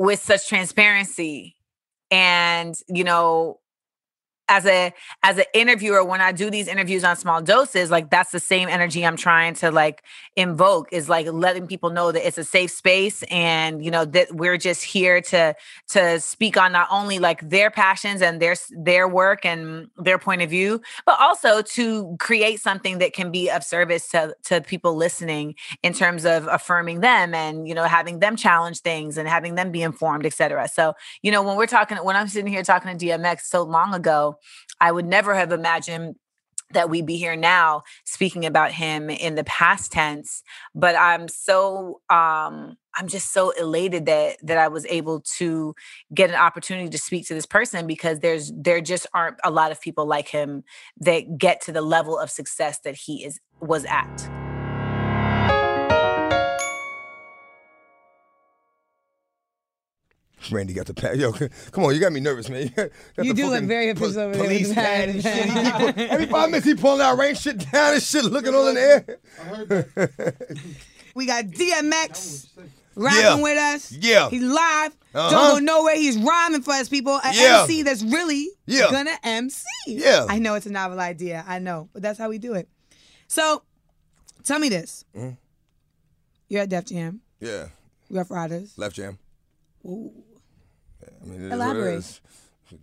with 0.02 0.20
such 0.20 0.48
transparency. 0.48 1.56
And 2.10 2.76
you 2.90 3.04
know 3.04 3.61
as 4.52 4.66
a 4.66 4.94
as 5.24 5.38
an 5.38 5.46
interviewer 5.54 6.04
when 6.04 6.20
i 6.20 6.34
do 6.34 6.50
these 6.50 6.68
interviews 6.68 7.06
on 7.06 7.16
small 7.16 7.42
doses 7.42 7.90
like 7.90 8.10
that's 8.10 8.32
the 8.32 8.40
same 8.40 8.68
energy 8.68 9.06
i'm 9.06 9.16
trying 9.16 9.54
to 9.54 9.72
like 9.72 10.04
invoke 10.36 10.92
is 10.92 11.08
like 11.08 11.26
letting 11.28 11.66
people 11.66 11.90
know 11.90 12.12
that 12.12 12.28
it's 12.28 12.38
a 12.38 12.44
safe 12.44 12.70
space 12.70 13.24
and 13.32 13.84
you 13.84 13.90
know 13.90 14.04
that 14.04 14.30
we're 14.36 14.58
just 14.58 14.84
here 14.84 15.22
to 15.22 15.56
to 15.88 16.20
speak 16.20 16.58
on 16.58 16.74
not 16.74 16.86
only 16.92 17.18
like 17.18 17.50
their 17.50 17.72
passions 17.72 18.22
and 18.22 18.42
their 18.42 18.56
their 18.72 19.08
work 19.08 19.46
and 19.46 19.88
their 19.98 20.20
point 20.20 20.42
of 20.42 20.50
view 20.50 20.82
but 21.06 21.18
also 21.22 21.62
to 21.62 22.18
create 22.20 22.60
something 22.60 22.98
that 22.98 23.14
can 23.14 23.32
be 23.32 23.50
of 23.50 23.64
service 23.64 24.10
to 24.10 24.36
to 24.44 24.60
people 24.60 24.96
listening 24.96 25.56
in 25.82 25.94
terms 25.94 26.26
of 26.26 26.46
affirming 26.48 27.00
them 27.00 27.34
and 27.34 27.70
you 27.70 27.74
know 27.74 27.86
having 27.86 28.20
them 28.20 28.36
challenge 28.36 28.82
things 28.82 29.18
and 29.18 29.30
having 29.30 29.56
them 29.56 29.72
be 29.72 29.82
informed 29.82 30.26
etc 30.26 30.68
so 30.68 30.94
you 31.22 31.32
know 31.32 31.42
when 31.42 31.56
we're 31.56 31.66
talking 31.66 31.96
when 32.00 32.18
i'm 32.18 32.28
sitting 32.28 32.52
here 32.52 32.64
talking 32.64 32.98
to 32.98 33.06
dmx 33.06 33.44
so 33.44 33.64
long 33.64 33.94
ago 33.94 34.38
I 34.80 34.92
would 34.92 35.06
never 35.06 35.36
have 35.36 35.52
imagined 35.52 36.16
that 36.74 36.90
we'd 36.90 37.06
be 37.06 37.18
here 37.18 37.36
now 37.36 37.84
speaking 38.06 38.46
about 38.46 38.72
him 38.72 39.10
in 39.10 39.36
the 39.36 39.44
past 39.44 39.92
tense 39.92 40.44
but 40.74 40.96
i'm 40.96 41.28
so 41.28 42.02
um 42.10 42.78
i'm 42.98 43.08
just 43.08 43.34
so 43.34 43.52
elated 43.52 44.06
that 44.06 44.38
that 44.42 44.58
i 44.58 44.68
was 44.68 44.86
able 44.88 45.22
to 45.22 45.76
get 46.14 46.30
an 46.30 46.36
opportunity 46.36 46.90
to 46.90 46.98
speak 46.98 47.28
to 47.28 47.34
this 47.34 47.46
person 47.46 47.88
because 47.88 48.20
there's 48.20 48.52
there 48.56 48.82
just 48.82 49.08
aren't 49.14 49.38
a 49.44 49.52
lot 49.52 49.72
of 49.72 49.82
people 49.82 50.06
like 50.06 50.28
him 50.28 50.64
that 51.00 51.38
get 51.38 51.62
to 51.62 51.72
the 51.72 51.82
level 51.82 52.18
of 52.18 52.30
success 52.30 52.80
that 52.84 52.96
he 52.96 53.24
is 53.24 53.40
was 53.60 53.86
at 53.86 54.41
Randy 60.50 60.74
got 60.74 60.86
the 60.88 60.94
pad. 60.94 61.18
Yo, 61.20 61.32
come 61.72 61.84
on, 61.84 61.94
you 61.94 62.00
got 62.00 62.12
me 62.14 62.20
nervous, 62.20 62.50
man. 62.50 62.72
You, 63.18 63.24
You 63.26 63.34
do 63.34 63.50
look 63.50 63.64
very 63.66 63.90
official 63.90 64.20
over 64.22 64.34
there 64.36 64.42
with 64.42 64.50
Police 64.50 64.70
the 64.70 64.76
pad 64.76 65.10
pad. 65.10 65.10
and 65.10 65.24
shit. 65.24 65.96
He 65.98 66.02
every 66.10 66.26
five 66.26 66.50
minutes 66.50 66.66
he 66.66 66.74
pulling 66.76 67.02
out 67.02 67.18
rain 67.18 67.36
shit 67.36 67.60
down 67.72 67.94
and 67.94 68.02
shit, 68.04 68.26
looking 68.26 68.56
all 68.56 68.68
in 68.70 68.76
the 68.76 68.82
air. 68.82 70.32
We 71.14 71.26
got 71.26 71.46
DMX 71.46 72.48
rapping 72.96 73.20
Yeah. 73.22 73.42
with 73.42 73.58
us. 73.58 73.92
Yeah. 73.92 74.30
He's 74.30 74.42
live. 74.44 74.96
Uh-huh. 75.14 75.30
Don't 75.30 75.54
go 75.54 75.60
nowhere. 75.60 75.96
He's 75.96 76.18
rhyming 76.18 76.62
for 76.62 76.72
us, 76.74 76.88
people. 76.90 77.20
An 77.24 77.34
Yeah. 77.34 77.62
MC 77.64 77.84
that's 77.84 78.02
really 78.02 78.48
Yeah. 78.66 78.90
gonna 78.92 79.18
MC. 79.24 79.66
Yeah. 79.88 80.26
I 80.30 80.40
know 80.40 80.56
it's 80.56 80.66
a 80.66 80.72
novel 80.72 81.00
idea. 81.02 81.44
I 81.48 81.60
know, 81.60 81.90
but 81.94 82.02
that's 82.02 82.18
how 82.18 82.30
we 82.30 82.38
do 82.38 82.54
it. 82.54 82.70
So, 83.28 83.64
tell 84.44 84.60
me 84.60 84.70
this. 84.70 85.04
Mm-hmm. 85.16 85.36
You're 86.48 86.62
at 86.62 86.70
Def 86.70 86.86
Jam, 86.86 87.22
Yeah, 87.40 87.68
Ruff 88.10 88.30
Ryders. 88.32 88.74
left 88.78 88.96
jam. 88.96 89.20
Ooh. 89.86 90.12
I 91.22 91.26
mean, 91.26 91.42
it 91.42 91.48
it 91.48 91.54
Elaborate. 91.54 92.22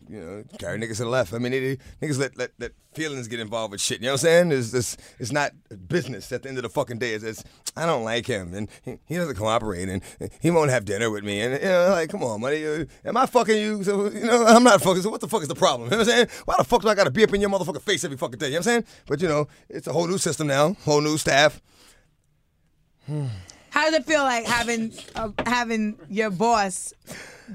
You 0.07 0.21
know, 0.21 0.45
carry 0.59 0.79
niggas 0.79 0.99
to 0.99 1.05
the 1.05 1.09
left. 1.09 1.33
I 1.33 1.39
mean, 1.39 1.53
they, 1.53 1.79
niggas 2.03 2.19
let, 2.19 2.37
let 2.37 2.51
let 2.59 2.73
feelings 2.93 3.27
get 3.27 3.41
involved 3.41 3.73
with 3.73 3.81
shit. 3.81 4.01
You 4.01 4.07
know 4.07 4.13
what 4.13 4.21
I'm 4.21 4.51
saying? 4.51 4.53
It's 4.53 4.75
it's, 4.75 4.97
it's 5.19 5.33
not 5.33 5.53
business 5.89 6.31
at 6.31 6.43
the 6.43 6.51
end 6.51 6.59
of 6.59 6.63
the 6.63 6.69
fucking 6.69 6.99
day. 6.99 7.15
It's, 7.15 7.25
it's 7.25 7.45
I 7.75 7.87
don't 7.87 8.05
like 8.05 8.27
him, 8.27 8.53
and 8.53 8.69
he, 8.83 8.99
he 9.07 9.17
doesn't 9.17 9.37
cooperate, 9.37 9.89
and 9.89 10.03
he 10.41 10.51
won't 10.51 10.71
have 10.71 10.85
dinner 10.85 11.11
with 11.11 11.25
me, 11.25 11.41
and 11.41 11.55
you 11.55 11.69
know, 11.69 11.89
like, 11.91 12.11
come 12.11 12.23
on, 12.23 12.41
money, 12.41 12.87
am 13.05 13.17
I 13.17 13.25
fucking 13.25 13.57
you? 13.57 13.83
So 13.83 14.11
you 14.11 14.25
know, 14.25 14.45
I'm 14.45 14.63
not 14.63 14.83
fucking. 14.83 15.03
So 15.03 15.09
what 15.09 15.23
the 15.23 15.29
fuck 15.29 15.43
is 15.43 15.49
the 15.49 15.55
problem? 15.55 15.87
You 15.89 15.93
know 15.93 15.99
what 15.99 16.09
I'm 16.09 16.15
saying? 16.15 16.29
Why 16.45 16.57
the 16.59 16.65
fuck 16.65 16.83
do 16.83 16.89
I 16.89 16.95
got 16.95 17.05
to 17.05 17.11
be 17.11 17.25
up 17.25 17.33
in 17.33 17.41
your 17.41 17.51
motherfucking 17.51 17.83
face 17.83 18.05
every 18.05 18.19
fucking 18.19 18.39
day? 18.39 18.47
You 18.47 18.53
know 18.53 18.59
what 18.59 18.67
I'm 18.67 18.83
saying? 18.83 18.85
But 19.07 19.23
you 19.23 19.29
know, 19.29 19.49
it's 19.71 19.87
a 19.87 19.93
whole 19.93 20.07
new 20.07 20.19
system 20.19 20.49
now, 20.49 20.75
whole 20.85 21.01
new 21.01 21.17
staff. 21.17 21.63
How 23.71 23.85
does 23.87 23.95
it 23.95 24.05
feel 24.05 24.23
like 24.23 24.45
having 24.45 24.93
uh, 25.15 25.31
having 25.47 25.99
your 26.11 26.31
boss 26.31 26.93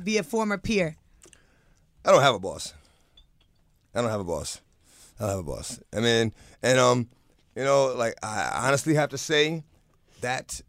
be 0.04 0.18
a 0.18 0.24
former 0.24 0.58
peer? 0.58 0.96
I 2.06 2.12
don't 2.12 2.22
have 2.22 2.36
a 2.36 2.40
boss. 2.40 2.74
I 3.96 4.02
don't 4.02 4.10
have 4.10 4.20
a 4.20 4.26
boss. 4.26 4.60
I 5.20 5.24
don't 5.24 5.30
have 5.30 5.40
a 5.40 5.44
boss. 5.44 5.80
I 5.96 6.00
mean, 6.00 6.34
and 6.62 6.80
um, 6.80 7.10
you 7.56 7.64
know, 7.64 7.94
like 7.96 8.16
I 8.24 8.68
honestly 8.68 8.96
have 8.96 9.10
to 9.10 9.18
say 9.18 9.64
that 10.22 10.62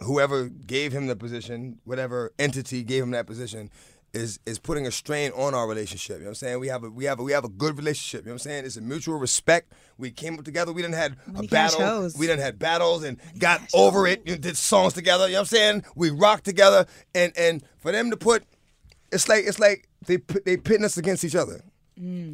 whoever 0.00 0.48
gave 0.48 0.92
him 0.92 1.06
the 1.06 1.16
position, 1.16 1.78
whatever 1.84 2.32
entity 2.38 2.82
gave 2.82 3.02
him 3.02 3.10
that 3.12 3.26
position, 3.26 3.70
is 4.14 4.38
is 4.44 4.58
putting 4.58 4.86
a 4.86 4.90
strain 4.90 5.32
on 5.32 5.54
our 5.54 5.66
relationship. 5.66 6.18
You 6.18 6.24
know 6.24 6.26
what 6.26 6.30
I'm 6.30 6.34
saying? 6.34 6.60
We 6.60 6.68
have 6.68 6.84
a 6.84 6.90
we 6.90 7.04
have 7.04 7.18
a 7.18 7.22
we 7.22 7.32
have 7.32 7.44
a 7.44 7.48
good 7.48 7.76
relationship. 7.76 8.24
You 8.24 8.26
know 8.26 8.34
what 8.34 8.42
I'm 8.42 8.50
saying? 8.50 8.64
It's 8.66 8.76
a 8.76 8.82
mutual 8.82 9.18
respect. 9.18 9.72
We 9.98 10.10
came 10.10 10.38
up 10.38 10.44
together. 10.44 10.72
We 10.72 10.82
didn't 10.82 10.96
had 10.96 11.16
a 11.28 11.32
many 11.32 11.46
battle. 11.46 11.80
hoes? 11.80 12.16
We 12.16 12.26
didn't 12.26 12.42
had 12.42 12.58
battles 12.58 13.04
and 13.04 13.18
got 13.38 13.60
over 13.74 14.06
it. 14.06 14.22
You 14.26 14.32
know, 14.32 14.38
did 14.38 14.56
songs 14.56 14.92
together. 14.92 15.26
You 15.26 15.34
know 15.34 15.40
what 15.40 15.52
I'm 15.52 15.56
saying? 15.56 15.84
We 15.96 16.10
rocked 16.10 16.44
together. 16.44 16.86
And 17.14 17.32
and 17.36 17.62
for 17.78 17.92
them 17.92 18.10
to 18.10 18.16
put 18.16 18.44
it's 19.10 19.28
like 19.28 19.44
it's 19.46 19.58
like 19.58 19.88
they 20.06 20.18
they 20.44 20.56
pitting 20.56 20.84
us 20.84 20.96
against 20.96 21.24
each 21.24 21.36
other. 21.36 21.62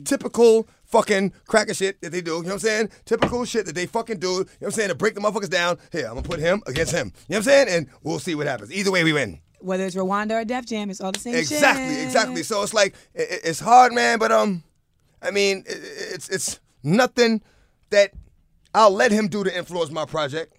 Typical 0.05 0.69
fucking 0.85 1.33
cracker 1.47 1.75
shit 1.75 2.01
that 2.01 2.11
they 2.11 2.21
do. 2.21 2.37
You 2.37 2.43
know 2.43 2.47
what 2.47 2.53
I'm 2.55 2.59
saying? 2.61 2.91
Typical 3.05 3.45
shit 3.45 3.67
that 3.67 3.75
they 3.75 3.87
fucking 3.87 4.19
do. 4.19 4.29
You 4.29 4.33
know 4.33 4.45
what 4.61 4.67
I'm 4.69 4.71
saying? 4.71 4.89
To 4.89 4.95
break 4.95 5.15
the 5.15 5.21
motherfuckers 5.21 5.51
down. 5.51 5.79
Here, 5.93 6.07
I'm 6.07 6.15
gonna 6.15 6.23
put 6.23 6.39
him 6.41 6.63
against 6.67 6.93
him. 6.93 7.07
You 7.07 7.11
know 7.11 7.15
what 7.29 7.37
I'm 7.39 7.43
saying? 7.43 7.69
And 7.69 7.87
we'll 8.03 8.19
see 8.21 8.35
what 8.35 8.47
happens. 8.47 8.73
Either 8.73 8.91
way, 8.91 9.05
we 9.05 9.13
win. 9.13 9.41
Whether 9.61 9.85
it's 9.87 9.97
Rwanda 9.97 10.41
or 10.41 10.45
Def 10.45 10.67
Jam, 10.67 10.89
it's 10.91 11.01
all 11.01 11.13
the 11.13 11.19
same 11.19 11.35
Exactly, 11.35 11.57
shit. 11.57 12.05
exactly. 12.05 12.05
Exactly. 12.05 12.43
So 12.45 12.63
it's 12.63 12.75
like 12.75 12.95
it, 13.15 13.23
it- 13.31 13.41
it's 13.45 13.61
hard, 13.61 13.93
man. 13.93 14.19
But 14.19 14.33
um, 14.33 14.63
I 15.23 15.31
mean, 15.31 15.65
it, 15.67 15.79
it's 16.15 16.29
it's 16.29 16.61
nothing 16.83 17.43
that 17.91 18.13
I'll 18.75 18.91
let 18.93 19.11
him 19.13 19.29
do 19.29 19.43
to 19.45 19.57
influence 19.57 19.91
my 19.91 20.05
project. 20.05 20.55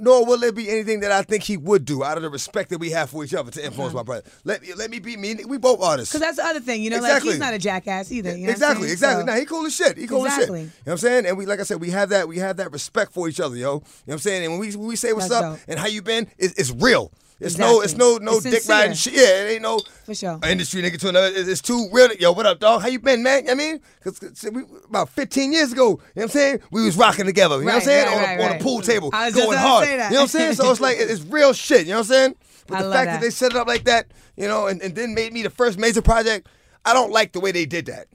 nor 0.00 0.24
will 0.24 0.38
there 0.38 0.52
be 0.52 0.70
anything 0.70 1.00
that 1.00 1.10
I 1.10 1.22
think 1.22 1.42
he 1.42 1.56
would 1.56 1.84
do 1.84 2.04
out 2.04 2.16
of 2.16 2.22
the 2.22 2.30
respect 2.30 2.70
that 2.70 2.78
we 2.78 2.90
have 2.92 3.10
for 3.10 3.24
each 3.24 3.34
other 3.34 3.50
to 3.50 3.64
influence 3.64 3.92
my 3.92 4.04
brother. 4.04 4.22
Let 4.44 4.62
me 4.62 4.72
let 4.74 4.90
me 4.90 5.00
be 5.00 5.16
me. 5.16 5.34
We 5.44 5.58
both 5.58 5.82
artists. 5.82 6.12
Because 6.14 6.24
that's 6.24 6.36
the 6.36 6.44
other 6.44 6.60
thing, 6.60 6.82
you 6.84 6.90
know, 6.90 6.98
like 6.98 7.06
Exactly. 7.10 7.30
he's 7.32 7.40
not 7.40 7.52
a 7.52 7.58
jackass 7.58 8.12
either. 8.12 8.36
You 8.36 8.46
know 8.46 8.52
exactly, 8.52 8.90
exactly. 8.92 9.22
So- 9.22 9.26
Nah, 9.26 9.38
he 9.40 9.44
cool 9.44 9.66
as 9.66 9.74
shit. 9.74 9.98
He 9.98 10.06
cool 10.06 10.24
Exactly. 10.24 10.60
as 10.60 10.66
shit. 10.66 10.72
You 10.76 10.82
know 10.86 10.92
what 10.92 10.92
I'm 10.92 10.98
saying? 10.98 11.26
And 11.26 11.36
we, 11.36 11.46
like 11.46 11.58
I 11.58 11.64
said, 11.64 11.80
we 11.80 11.90
have 11.90 12.10
that. 12.10 12.28
We 12.28 12.38
have 12.38 12.56
that 12.58 12.70
respect 12.72 13.12
for 13.12 13.28
each 13.28 13.40
other, 13.40 13.56
yo. 13.56 13.60
You 13.60 13.66
know 13.72 13.82
what 14.04 14.12
I'm 14.14 14.18
saying? 14.20 14.44
And 14.44 14.52
when 14.52 14.60
we 14.60 14.74
when 14.76 14.86
we 14.86 14.94
say 14.96 15.12
what's 15.12 15.28
That's 15.28 15.42
up 15.44 15.54
dope. 15.58 15.60
and 15.68 15.78
how 15.80 15.86
you 15.88 16.00
been, 16.00 16.28
it's, 16.38 16.54
it's 16.54 16.70
real. 16.70 17.10
It's 17.40 17.56
no, 17.56 17.80
it's 17.82 17.96
no, 17.96 18.16
no 18.16 18.36
It's 18.36 18.50
dick 18.50 18.68
riding 18.68 18.96
shit. 18.96 19.14
Yeah, 19.14 19.44
it 19.44 19.52
ain't 19.52 19.62
no 19.62 19.80
For 20.04 20.14
sure. 20.14 20.40
industry 20.44 20.82
nigga 20.82 20.98
to 20.98 21.10
another. 21.10 21.28
It's, 21.28 21.48
it's 21.48 21.60
too 21.60 21.88
real. 21.92 22.12
Yo, 22.14 22.32
what 22.32 22.46
up, 22.46 22.58
dog? 22.58 22.82
How 22.82 22.88
you 22.88 22.98
been, 22.98 23.22
man? 23.22 23.46
You 23.46 23.54
know 23.54 23.54
what 23.54 23.62
I 23.62 23.72
mean, 23.72 23.80
because 24.02 24.50
we, 24.52 24.62
about 24.88 25.08
15 25.10 25.52
years 25.52 25.72
ago, 25.72 25.90
you 25.90 25.92
know 25.92 25.98
what 26.14 26.22
I'm 26.24 26.28
saying? 26.30 26.60
We 26.72 26.84
was 26.84 26.96
rocking 26.96 27.26
together. 27.26 27.58
You 27.58 27.66
know 27.66 27.66
what 27.66 27.74
I'm 27.76 27.80
saying? 27.82 28.06
right, 28.06 28.16
on, 28.16 28.22
right, 28.22 28.40
a, 28.40 28.54
on 28.54 28.60
a 28.60 28.62
pool 28.62 28.80
table, 28.80 29.10
going 29.10 29.58
hard. 29.58 29.84
say 29.84 29.96
that. 29.96 30.10
You 30.10 30.16
know 30.16 30.22
what 30.22 30.22
I'm 30.22 30.28
saying? 30.28 30.54
So 30.54 30.70
it's 30.70 30.80
like 30.80 30.96
it's 30.98 31.22
real 31.22 31.52
shit. 31.52 31.86
You 31.86 31.92
know 31.92 31.98
what 31.98 32.06
I'm 32.06 32.12
saying? 32.12 32.34
But 32.66 32.78
I 32.78 32.82
the 32.82 32.92
fact 32.92 33.06
that. 33.06 33.12
that. 33.12 33.20
they 33.20 33.30
set 33.30 33.52
it 33.52 33.56
up 33.56 33.68
like 33.68 33.84
that, 33.84 34.08
you 34.36 34.48
know, 34.48 34.66
and, 34.66 34.82
and 34.82 34.94
then 34.96 35.14
made 35.14 35.32
me 35.32 35.42
the 35.42 35.50
first 35.50 35.78
major 35.78 36.02
project, 36.02 36.48
I 36.84 36.92
don't 36.92 37.12
like 37.12 37.32
the 37.32 37.40
way 37.40 37.52
they 37.52 37.66
did 37.66 37.86
that. 37.86 38.08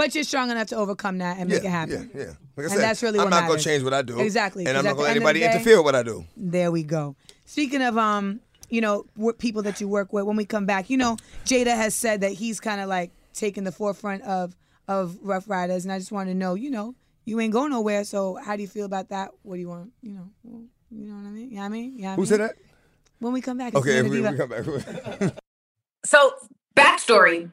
But 0.00 0.14
you're 0.14 0.24
strong 0.24 0.50
enough 0.50 0.68
to 0.68 0.76
overcome 0.76 1.18
that 1.18 1.36
and 1.36 1.50
make 1.50 1.62
it 1.62 1.68
happen. 1.68 2.10
Yeah, 2.14 2.20
yeah. 2.20 2.26
Like 2.28 2.36
I 2.58 2.62
And 2.62 2.70
said, 2.72 2.78
that's 2.80 3.02
really 3.02 3.18
I'm 3.18 3.24
what 3.26 3.30
not 3.30 3.48
gonna 3.48 3.60
change 3.60 3.84
what 3.84 3.92
I 3.92 4.00
do. 4.00 4.18
Exactly, 4.18 4.64
And 4.66 4.78
I'm 4.78 4.82
not 4.84 4.96
gonna 4.96 5.02
let 5.02 5.08
the 5.08 5.10
end 5.10 5.16
of 5.18 5.22
anybody 5.28 5.40
day- 5.40 5.52
interfere 5.54 5.76
with 5.76 5.84
what 5.84 5.94
I 5.94 6.02
do. 6.02 6.24
There 6.38 6.70
we 6.72 6.82
go. 6.84 7.16
Speaking 7.44 7.82
of 7.82 7.98
um, 7.98 8.40
you 8.70 8.80
know, 8.80 9.04
w- 9.16 9.34
people 9.34 9.62
that 9.64 9.78
you 9.80 9.88
work 9.88 10.12
with, 10.14 10.24
when 10.24 10.36
we 10.36 10.46
come 10.46 10.64
back, 10.64 10.88
you 10.88 10.96
know, 10.96 11.18
Jada 11.44 11.74
has 11.76 11.94
said 11.94 12.22
that 12.22 12.32
he's 12.32 12.60
kind 12.60 12.80
of 12.80 12.88
like 12.88 13.10
taking 13.34 13.64
the 13.64 13.72
forefront 13.72 14.22
of 14.22 14.56
of 14.88 15.18
Ruff 15.22 15.48
Ryders, 15.48 15.84
and 15.84 15.92
I 15.92 15.98
just 15.98 16.12
want 16.12 16.28
to 16.30 16.34
know, 16.34 16.54
you 16.54 16.70
know, 16.70 16.94
you 17.26 17.38
ain't 17.38 17.52
going 17.52 17.70
nowhere, 17.70 18.04
so 18.04 18.36
how 18.42 18.56
do 18.56 18.62
you 18.62 18.68
feel 18.68 18.86
about 18.86 19.10
that? 19.10 19.32
What 19.42 19.56
do 19.56 19.60
you 19.60 19.68
want? 19.68 19.92
You 20.00 20.12
know, 20.14 20.30
you 20.90 21.06
know 21.08 21.14
what 21.16 21.26
I 21.26 21.30
mean? 21.30 21.50
You 21.50 21.56
know 21.58 21.62
I 21.62 21.68
mean? 21.68 21.96
You 21.98 22.02
know 22.04 22.08
what 22.08 22.14
Who 22.16 22.20
mean? 22.22 22.26
said 22.28 22.40
that? 22.40 22.54
When 23.18 23.32
we 23.34 23.40
come 23.42 23.58
back, 23.58 23.74
it's 23.74 23.76
Okay, 23.86 24.00
Nina 24.00 24.08
we, 24.08 24.20
we 24.22 24.36
come 24.38 24.48
back. 24.48 25.34
So, 26.06 26.32
backstory. 26.74 27.52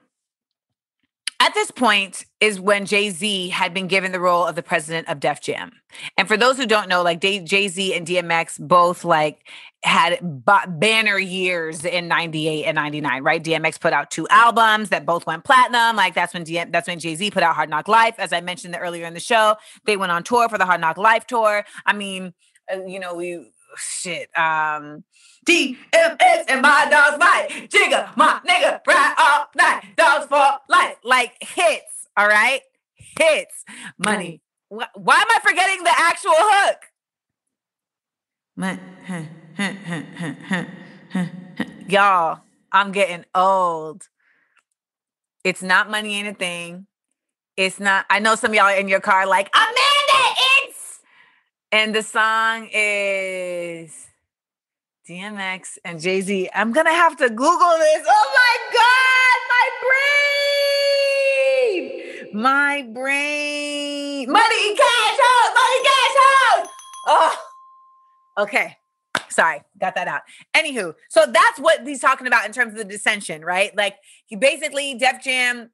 At 1.48 1.54
this 1.54 1.72
point 1.72 2.26
is 2.42 2.60
when 2.60 2.86
Jay 2.86 3.10
Z 3.10 3.48
had 3.48 3.74
been 3.74 3.88
given 3.88 4.12
the 4.12 4.20
role 4.20 4.46
of 4.46 4.56
the 4.56 4.62
president 4.62 5.08
of 5.08 5.22
Def 5.22 5.40
Jam. 5.40 5.72
And 6.18 6.28
for 6.28 6.36
those 6.36 6.58
who 6.58 6.66
don't 6.66 6.90
know, 6.90 7.02
like 7.04 7.22
Jay 7.22 7.68
Z 7.70 7.94
and 7.94 8.06
DMX 8.06 8.60
both 8.60 9.06
like 9.06 9.48
had 9.82 10.20
ba- 10.22 10.68
banner 10.68 11.18
years 11.18 11.86
in 11.86 12.10
98 12.10 12.66
and 12.66 12.76
99, 12.76 13.24
right? 13.24 13.42
DMX 13.42 13.80
put 13.80 13.94
out 13.94 14.12
two 14.12 14.28
albums 14.28 14.90
that 14.90 15.06
both 15.06 15.26
went 15.26 15.46
platinum. 15.46 15.96
Like 15.96 16.16
that's 16.16 16.34
when 16.34 16.44
DM, 16.44 16.70
that's 16.74 16.90
when 16.90 17.00
Jay 17.00 17.16
Z 17.16 17.32
put 17.32 17.44
out 17.44 17.56
Hard 17.56 17.70
Knock 17.70 17.88
Life. 17.88 18.16
As 18.18 18.34
I 18.34 18.42
mentioned 18.42 18.78
earlier 18.78 19.06
in 19.06 19.14
the 19.14 19.22
show, 19.22 19.56
they 19.86 19.96
went 19.96 20.12
on 20.12 20.24
tour 20.24 20.50
for 20.50 20.58
the 20.58 20.66
Hard 20.66 20.82
Knock 20.82 20.98
Life 20.98 21.28
tour. 21.28 21.64
I 21.86 21.94
mean, 21.94 22.34
uh, 22.70 22.84
you 22.86 23.00
know, 23.00 23.14
we 23.16 23.54
shit. 23.78 24.30
Um, 24.38 25.04
DMX 25.48 26.46
and 26.50 26.62
my 26.62 26.88
dogs 26.90 27.18
fight. 27.18 27.70
Jigga, 27.70 28.16
my 28.18 28.40
nigga, 28.48 28.82
ride 28.88 29.16
all 29.18 29.46
night. 29.56 29.84
Dogs 29.96 30.26
for 30.28 30.46
life. 30.70 30.98
Like 31.04 31.34
hits, 31.42 32.08
all 32.18 32.28
right? 32.28 32.62
Hits. 33.20 33.64
Money. 33.98 34.42
Wh- 34.70 34.96
Why 34.96 35.16
am 35.16 35.28
I 35.30 35.40
forgetting 35.44 35.84
the 35.84 35.94
actual 35.96 36.32
hook? 36.36 36.78
Y'all, 41.88 42.42
I'm 42.72 42.92
getting 42.92 43.26
old. 43.34 44.04
It's 45.44 45.62
not 45.64 45.90
money 45.90 46.16
ain't 46.16 46.28
a 46.28 46.34
thing. 46.34 46.88
It's 47.56 47.80
not, 47.80 48.06
I 48.10 48.20
know 48.20 48.36
some 48.36 48.52
of 48.52 48.56
y'all 48.56 48.66
are 48.66 48.76
in 48.76 48.88
your 48.88 49.00
car 49.00 49.26
like, 49.26 49.50
Amanda, 49.56 49.76
it's 50.66 50.77
and 51.72 51.94
the 51.94 52.02
song 52.04 52.70
is 52.72 54.08
DMX 55.08 55.78
and 55.84 56.00
Jay 56.00 56.22
Z. 56.22 56.50
I'm 56.54 56.72
gonna 56.72 56.94
have 56.94 57.18
to 57.18 57.30
Google 57.30 57.78
this. 57.78 58.06
Oh 58.08 58.32
my 58.34 58.58
God, 58.74 59.40
my 59.54 59.70
brain, 62.32 62.42
my 62.42 62.82
brain, 62.94 64.32
money, 64.32 64.76
cash 64.76 65.20
out, 65.22 65.54
money, 65.54 65.84
cash 65.84 66.16
out. 66.32 66.68
Oh, 67.08 67.38
okay. 68.40 68.78
Sorry, 69.30 69.62
got 69.80 69.96
that 69.96 70.08
out. 70.08 70.22
Anywho, 70.56 70.96
so 71.10 71.26
that's 71.26 71.60
what 71.60 71.86
he's 71.86 72.00
talking 72.00 72.28
about 72.28 72.46
in 72.46 72.54
terms 72.54 72.72
of 72.72 72.78
the 72.80 72.86
dissension, 72.86 73.44
right? 73.44 73.76
Like 73.76 73.96
he 74.26 74.36
basically 74.36 74.96
Def 74.96 75.22
Jam 75.22 75.70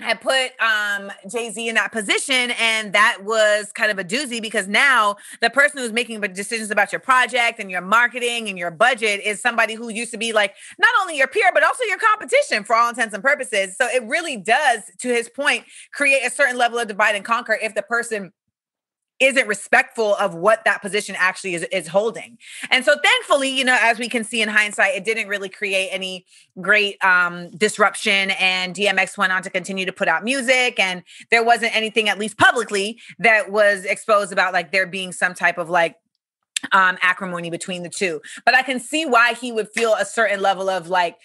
had 0.00 0.20
put 0.20 0.50
um 0.60 1.10
Jay-Z 1.30 1.68
in 1.68 1.74
that 1.74 1.92
position 1.92 2.52
and 2.58 2.92
that 2.92 3.18
was 3.22 3.72
kind 3.72 3.90
of 3.90 3.98
a 3.98 4.04
doozy 4.04 4.40
because 4.40 4.68
now 4.68 5.16
the 5.40 5.50
person 5.50 5.78
who's 5.78 5.92
making 5.92 6.20
decisions 6.20 6.70
about 6.70 6.92
your 6.92 7.00
project 7.00 7.58
and 7.58 7.70
your 7.70 7.80
marketing 7.80 8.48
and 8.48 8.58
your 8.58 8.70
budget 8.70 9.20
is 9.24 9.40
somebody 9.40 9.74
who 9.74 9.88
used 9.88 10.12
to 10.12 10.18
be 10.18 10.32
like 10.32 10.54
not 10.78 10.90
only 11.00 11.16
your 11.16 11.28
peer 11.28 11.50
but 11.52 11.62
also 11.62 11.84
your 11.84 11.98
competition 11.98 12.64
for 12.64 12.74
all 12.76 12.88
intents 12.88 13.14
and 13.14 13.22
purposes. 13.22 13.76
So 13.76 13.86
it 13.86 14.02
really 14.04 14.36
does 14.36 14.82
to 15.00 15.08
his 15.08 15.28
point 15.28 15.64
create 15.92 16.24
a 16.24 16.30
certain 16.30 16.56
level 16.56 16.78
of 16.78 16.88
divide 16.88 17.14
and 17.14 17.24
conquer 17.24 17.58
if 17.60 17.74
the 17.74 17.82
person 17.82 18.32
isn't 19.20 19.48
respectful 19.48 20.14
of 20.16 20.34
what 20.34 20.64
that 20.64 20.80
position 20.80 21.16
actually 21.18 21.54
is, 21.54 21.62
is 21.72 21.88
holding. 21.88 22.38
And 22.70 22.84
so 22.84 22.94
thankfully, 23.02 23.48
you 23.48 23.64
know, 23.64 23.76
as 23.80 23.98
we 23.98 24.08
can 24.08 24.24
see 24.24 24.42
in 24.42 24.48
hindsight, 24.48 24.94
it 24.94 25.04
didn't 25.04 25.28
really 25.28 25.48
create 25.48 25.88
any 25.90 26.24
great 26.60 27.02
um, 27.04 27.50
disruption. 27.50 28.30
And 28.32 28.74
DMX 28.74 29.18
went 29.18 29.32
on 29.32 29.42
to 29.42 29.50
continue 29.50 29.86
to 29.86 29.92
put 29.92 30.08
out 30.08 30.24
music. 30.24 30.78
And 30.78 31.02
there 31.30 31.44
wasn't 31.44 31.74
anything, 31.74 32.08
at 32.08 32.18
least 32.18 32.38
publicly, 32.38 33.00
that 33.18 33.50
was 33.50 33.84
exposed 33.84 34.32
about 34.32 34.52
like 34.52 34.72
there 34.72 34.86
being 34.86 35.12
some 35.12 35.34
type 35.34 35.58
of 35.58 35.68
like 35.68 35.96
um 36.72 36.98
acrimony 37.02 37.50
between 37.50 37.84
the 37.84 37.88
two. 37.88 38.20
But 38.44 38.56
I 38.56 38.62
can 38.62 38.80
see 38.80 39.06
why 39.06 39.34
he 39.34 39.52
would 39.52 39.68
feel 39.68 39.94
a 39.94 40.04
certain 40.04 40.40
level 40.40 40.68
of 40.68 40.88
like 40.88 41.16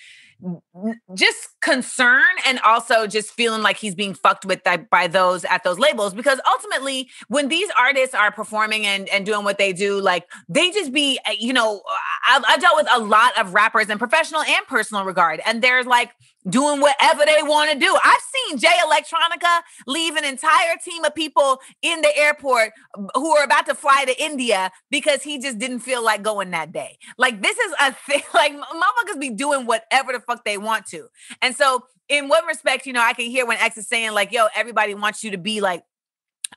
just 1.16 1.50
concern 1.62 2.24
and 2.46 2.60
also 2.60 3.08
just 3.08 3.32
feeling 3.32 3.62
like 3.62 3.78
he's 3.78 3.96
being 3.96 4.14
fucked 4.14 4.46
with 4.46 4.62
by, 4.64 5.08
those 5.08 5.46
at 5.46 5.64
those 5.64 5.78
labels 5.80 6.14
because 6.14 6.40
ultimately 6.48 7.10
when 7.28 7.50
these 7.50 7.70
artists 7.78 8.16
are 8.16 8.32
performing 8.32 8.86
and, 8.86 9.10
and 9.10 9.26
doing 9.26 9.44
what 9.44 9.58
they 9.58 9.74
do 9.74 10.00
like 10.00 10.26
they 10.48 10.72
just 10.72 10.94
be 10.94 11.20
uh, 11.28 11.34
you 11.38 11.52
know 11.54 11.82
I've, 12.30 12.44
I've 12.48 12.62
dealt 12.62 12.76
with 12.78 12.88
a 12.92 13.00
lot 13.00 13.38
of 13.38 13.54
rappers 13.54 13.90
in 13.90 13.98
professional 14.00 14.42
and 14.42 14.66
personal 14.68 15.04
regard 15.04 15.42
and 15.46 15.62
they're 15.62 15.84
like 15.84 16.12
doing 16.50 16.82
whatever 16.82 17.26
they 17.26 17.42
want 17.44 17.72
to 17.72 17.78
do. 17.78 17.96
I've 18.04 18.22
seen 18.48 18.58
jay 18.58 18.76
electronica 18.86 19.62
leave 19.88 20.16
an 20.16 20.26
entire 20.26 20.78
team 20.84 21.04
of 21.04 21.16
people 21.16 21.60
in 21.82 22.02
the 22.02 22.16
airport 22.18 22.72
um, 22.98 23.10
who 23.16 23.32
are 23.36 23.44
about 23.44 23.66
to 23.68 23.76
fly 23.76 24.04
to 24.06 24.24
india 24.24 24.72
because 24.90 25.22
he 25.24 25.40
just 25.40 25.58
didn't 25.58 25.80
feel 25.80 26.04
like 26.04 26.22
going 26.22 26.52
that 26.52 26.72
day. 26.72 26.98
Like 27.18 27.42
this 27.42 27.58
is 27.58 27.74
a 27.80 27.94
thing 27.94 28.22
like 28.34 28.54
motherfuckers 28.54 29.20
be 29.20 29.30
doing 29.30 29.66
whatever 29.66 30.14
the 30.14 30.20
fuck 30.20 30.44
they 30.44 30.58
want 30.58 30.86
to. 30.88 31.08
And 31.42 31.56
so, 31.56 31.86
in 32.10 32.28
one 32.28 32.46
respect, 32.46 32.86
you 32.86 32.94
know, 32.94 33.02
I 33.02 33.14
can 33.14 33.26
hear 33.26 33.46
when 33.46 33.58
X 33.58 33.78
is 33.78 33.88
saying, 33.88 34.12
like, 34.12 34.32
yo, 34.32 34.48
everybody 34.56 34.94
wants 34.94 35.24
you 35.24 35.32
to 35.32 35.38
be 35.38 35.62
like, 35.62 35.84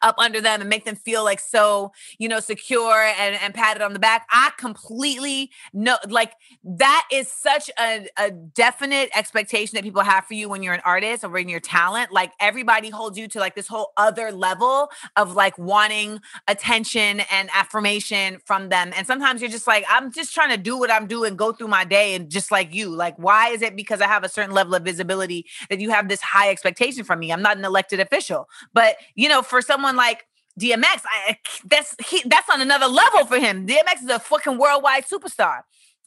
up 0.02 0.16
under 0.18 0.40
them 0.40 0.60
and 0.60 0.70
make 0.70 0.84
them 0.84 0.96
feel 0.96 1.24
like 1.24 1.40
so 1.40 1.92
you 2.18 2.28
know 2.28 2.40
secure 2.40 3.02
and, 3.18 3.36
and 3.36 3.54
patted 3.54 3.82
on 3.82 3.92
the 3.92 3.98
back 3.98 4.26
i 4.30 4.50
completely 4.58 5.50
know 5.72 5.96
like 6.08 6.32
that 6.64 7.06
is 7.12 7.28
such 7.28 7.70
a, 7.78 8.06
a 8.18 8.30
definite 8.30 9.10
expectation 9.14 9.76
that 9.76 9.84
people 9.84 10.02
have 10.02 10.24
for 10.24 10.34
you 10.34 10.48
when 10.48 10.62
you're 10.62 10.74
an 10.74 10.80
artist 10.84 11.24
or 11.24 11.28
when 11.28 11.48
you're 11.48 11.60
talent 11.60 12.12
like 12.12 12.32
everybody 12.40 12.90
holds 12.90 13.18
you 13.18 13.28
to 13.28 13.38
like 13.38 13.54
this 13.54 13.68
whole 13.68 13.92
other 13.96 14.32
level 14.32 14.90
of 15.16 15.34
like 15.34 15.56
wanting 15.58 16.20
attention 16.48 17.20
and 17.30 17.48
affirmation 17.54 18.38
from 18.44 18.68
them 18.68 18.92
and 18.96 19.06
sometimes 19.06 19.40
you're 19.40 19.50
just 19.50 19.66
like 19.66 19.84
i'm 19.88 20.12
just 20.12 20.34
trying 20.34 20.50
to 20.50 20.56
do 20.56 20.78
what 20.78 20.90
i'm 20.90 21.06
doing 21.06 21.36
go 21.36 21.52
through 21.52 21.68
my 21.68 21.84
day 21.84 22.14
and 22.14 22.30
just 22.30 22.50
like 22.50 22.74
you 22.74 22.88
like 22.88 23.16
why 23.16 23.48
is 23.48 23.62
it 23.62 23.76
because 23.76 24.00
i 24.00 24.06
have 24.06 24.24
a 24.24 24.28
certain 24.28 24.54
level 24.54 24.74
of 24.74 24.82
visibility 24.82 25.46
that 25.70 25.80
you 25.80 25.90
have 25.90 26.08
this 26.08 26.20
high 26.20 26.50
expectation 26.50 27.04
from 27.04 27.20
me? 27.20 27.32
I'm 27.32 27.42
not 27.42 27.56
an 27.56 27.64
elected 27.64 28.00
official. 28.00 28.48
But 28.72 28.96
you 29.14 29.28
know 29.28 29.42
for 29.42 29.60
someone 29.62 29.85
like 29.94 30.26
DMX, 30.58 31.02
I, 31.04 31.38
that's 31.66 31.94
he, 32.08 32.22
that's 32.26 32.48
on 32.50 32.60
another 32.60 32.86
level 32.86 33.26
for 33.26 33.38
him. 33.38 33.66
DMX 33.66 34.02
is 34.02 34.10
a 34.10 34.18
fucking 34.18 34.58
worldwide 34.58 35.04
superstar. 35.04 35.60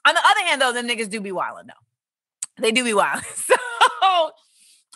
On 0.08 0.14
the 0.14 0.22
other 0.26 0.42
hand, 0.46 0.62
though, 0.62 0.74
the 0.74 0.82
niggas 0.82 1.10
do 1.10 1.22
be 1.22 1.32
wilding 1.32 1.68
though. 1.68 2.62
They 2.62 2.72
do 2.72 2.84
be 2.84 2.94
wild. 2.94 3.24
So 3.36 4.32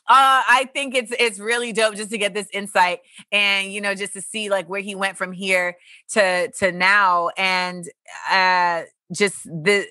uh, 0.10 0.44
I 0.46 0.70
think 0.74 0.96
it's 0.96 1.14
it's 1.18 1.40
really 1.40 1.72
dope 1.72 1.96
just 1.96 2.10
to 2.10 2.18
get 2.18 2.34
this 2.34 2.48
insight 2.52 3.00
and 3.32 3.72
you 3.72 3.80
know 3.80 3.96
just 3.96 4.12
to 4.14 4.22
see 4.22 4.50
like 4.50 4.68
where 4.68 4.82
he 4.82 4.96
went 4.96 5.18
from 5.18 5.32
here 5.32 5.78
to 6.10 6.52
to 6.60 6.74
now 6.74 7.30
and 7.38 7.86
uh 8.30 8.82
just 9.14 9.46
the 9.46 9.88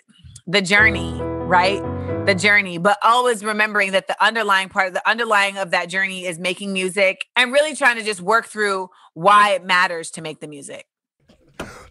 the 0.47 0.61
journey, 0.61 1.19
right? 1.23 2.02
The 2.25 2.37
journey, 2.39 2.79
but 2.79 2.99
always 3.03 3.45
remembering 3.45 3.93
that 3.93 4.07
the 4.07 4.17
underlying 4.25 4.69
part, 4.69 4.95
the 4.95 5.09
underlying 5.09 5.59
of 5.59 5.73
that 5.73 5.89
journey 5.89 6.25
is 6.25 6.39
making 6.39 6.73
music 6.73 7.27
and 7.37 7.53
really 7.53 7.75
trying 7.75 7.97
to 7.97 8.05
just 8.05 8.21
work 8.21 8.47
through 8.47 8.91
why 9.15 9.51
it 9.51 9.65
matters 9.65 10.11
to 10.13 10.23
make 10.23 10.41
the 10.41 10.49
music. 10.49 10.87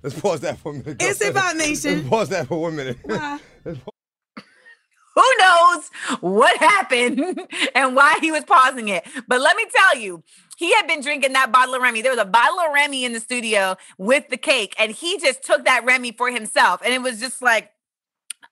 Let's 0.02 0.20
pause 0.20 0.40
that 0.42 0.58
for 0.58 0.72
a 0.72 0.76
minute. 0.76 0.98
It's 1.02 1.24
about 1.24 1.58
nation. 1.58 1.98
Let's 1.98 2.10
pause 2.10 2.30
that 2.30 2.48
for 2.48 2.62
one 2.62 2.76
minute. 2.76 2.98
Why? 3.04 3.40
Who 3.66 5.24
knows 5.40 5.62
knows 5.72 5.90
what 6.22 6.58
happened 6.58 7.40
and 7.76 7.96
why 7.96 8.18
he 8.22 8.32
was 8.32 8.44
pausing 8.46 8.90
it. 8.90 9.06
But 9.28 9.42
let 9.42 9.56
me 9.56 9.66
tell 9.76 9.98
you, 10.00 10.24
he 10.58 10.74
had 10.74 10.88
been 10.88 11.02
drinking 11.02 11.34
that 11.34 11.52
bottle 11.52 11.76
of 11.76 11.82
Remy. 11.82 12.02
There 12.02 12.12
was 12.12 12.22
a 12.22 12.26
bottle 12.26 12.60
of 12.60 12.74
Remy 12.74 13.06
in 13.06 13.14
the 13.14 13.20
studio 13.20 13.76
with 13.98 14.30
the 14.30 14.38
cake, 14.38 14.76
and 14.78 14.92
he 14.92 15.18
just 15.18 15.44
took 15.44 15.66
that 15.66 15.86
Remy 15.86 16.14
for 16.14 16.30
himself. 16.32 16.82
And 16.84 16.94
it 16.94 17.02
was 17.02 17.20
just 17.20 17.42
like, 17.42 17.72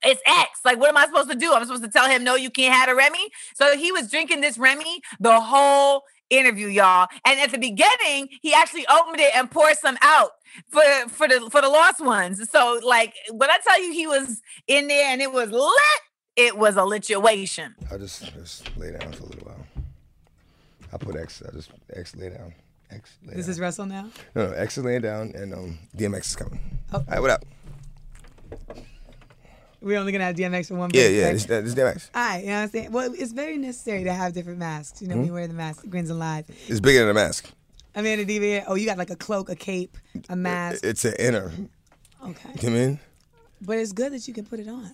it's 0.04 0.22
X. 0.26 0.60
Like, 0.66 0.80
what 0.80 0.90
am 0.90 0.98
I 0.98 1.06
supposed 1.06 1.30
to 1.30 1.36
do? 1.36 1.54
I'm 1.54 1.64
supposed 1.66 1.84
to 1.84 1.90
tell 1.90 2.10
him, 2.10 2.24
no, 2.24 2.36
you 2.36 2.50
can't 2.50 2.74
have 2.74 2.90
a 2.90 2.96
Remy. 2.96 3.30
So 3.56 3.76
he 3.78 3.92
was 3.92 4.10
drinking 4.10 4.42
this 4.42 4.58
Remy 4.58 5.02
the 5.20 5.40
whole 5.40 6.04
interview, 6.30 6.68
y'all. 6.68 7.08
And 7.26 7.40
at 7.40 7.52
the 7.52 7.58
beginning, 7.58 8.30
he 8.42 8.54
actually 8.54 8.86
opened 8.88 9.20
it 9.20 9.32
and 9.36 9.50
poured 9.50 9.78
some 9.78 9.98
out 10.02 10.32
for 10.70 10.82
for 11.10 11.28
the 11.28 11.48
for 11.52 11.62
the 11.62 11.70
lost 11.70 12.00
ones. 12.02 12.48
So, 12.50 12.80
like, 12.86 13.14
when 13.32 13.50
I 13.50 13.58
tell 13.68 13.82
you 13.82 13.92
he 13.94 14.08
was 14.08 14.42
in 14.68 14.88
there 14.88 15.12
and 15.12 15.22
it 15.22 15.32
was 15.32 15.50
lit, 15.52 16.02
it 16.36 16.58
was 16.58 16.76
a 16.78 16.82
lituation. 16.82 17.74
I 17.92 17.98
just 17.98 18.32
just 18.34 18.78
lay 18.78 18.92
down 18.92 19.12
for 19.14 19.24
a 19.24 19.28
little 19.28 19.48
while. 19.48 19.66
I 20.94 20.98
put 20.98 21.16
X. 21.16 21.44
I 21.48 21.52
just 21.52 21.72
X 21.94 22.16
lay 22.16 22.30
down. 22.30 22.54
X 22.92 23.18
lay 23.24 23.36
This 23.36 23.46
down. 23.46 23.52
is 23.52 23.60
Russell 23.60 23.86
now. 23.86 24.10
no, 24.34 24.48
no, 24.48 24.54
X 24.54 24.78
is 24.78 24.84
laying 24.84 25.02
down, 25.02 25.34
and 25.36 25.54
um, 25.54 25.78
DMX 25.96 26.22
is 26.28 26.36
coming. 26.36 26.60
Oh. 26.92 26.98
All 26.98 27.04
right, 27.08 27.20
what 27.22 27.30
up? 27.32 27.46
We're 29.82 29.98
only 29.98 30.12
gonna 30.12 30.26
have 30.26 30.36
DMX 30.36 30.68
for 30.68 30.76
one. 30.76 30.90
Big. 30.92 31.14
Yeah, 31.14 31.26
yeah, 31.28 31.32
this, 31.34 31.46
this 31.46 31.74
DMX. 31.74 32.10
All 32.14 32.22
right, 32.22 32.40
you 32.42 32.48
know 32.48 32.54
what 32.56 32.60
I'm 32.64 32.70
saying? 32.70 32.92
Well, 32.92 33.14
it's 33.18 33.32
very 33.32 33.58
necessary 33.58 34.04
to 34.04 34.14
have 34.14 34.34
different 34.34 34.60
masks. 34.60 35.02
You 35.02 35.08
know, 35.08 35.14
Hmm? 35.16 35.20
when 35.22 35.28
you 35.28 35.34
wear 35.34 35.48
the 35.48 35.54
mask, 35.54 35.88
grins 35.90 36.10
and 36.10 36.20
lies. 36.20 36.46
It's 36.68 36.80
bigger 36.80 37.00
than 37.00 37.10
a 37.10 37.14
mask. 37.14 37.50
I 37.96 38.02
mean, 38.02 38.26
the 38.26 38.40
DVD. 38.40 38.64
Oh, 38.68 38.76
you 38.76 38.86
got 38.86 38.98
like 38.98 39.10
a 39.10 39.16
cloak, 39.16 39.50
a 39.50 39.56
cape, 39.56 39.98
a 40.30 40.36
mask. 40.36 40.84
It's 40.84 41.06
an 41.06 41.14
inner. 41.20 41.52
Okay, 41.52 41.60
You 42.22 42.30
know 42.30 42.36
what 42.36 42.64
I 42.64 42.70
mean? 42.88 43.00
but 43.62 43.78
it's 43.78 43.94
good 43.94 44.12
that 44.14 44.28
you 44.28 44.34
can 44.34 44.46
put 44.46 44.60
it 44.60 44.68
on. 44.68 44.92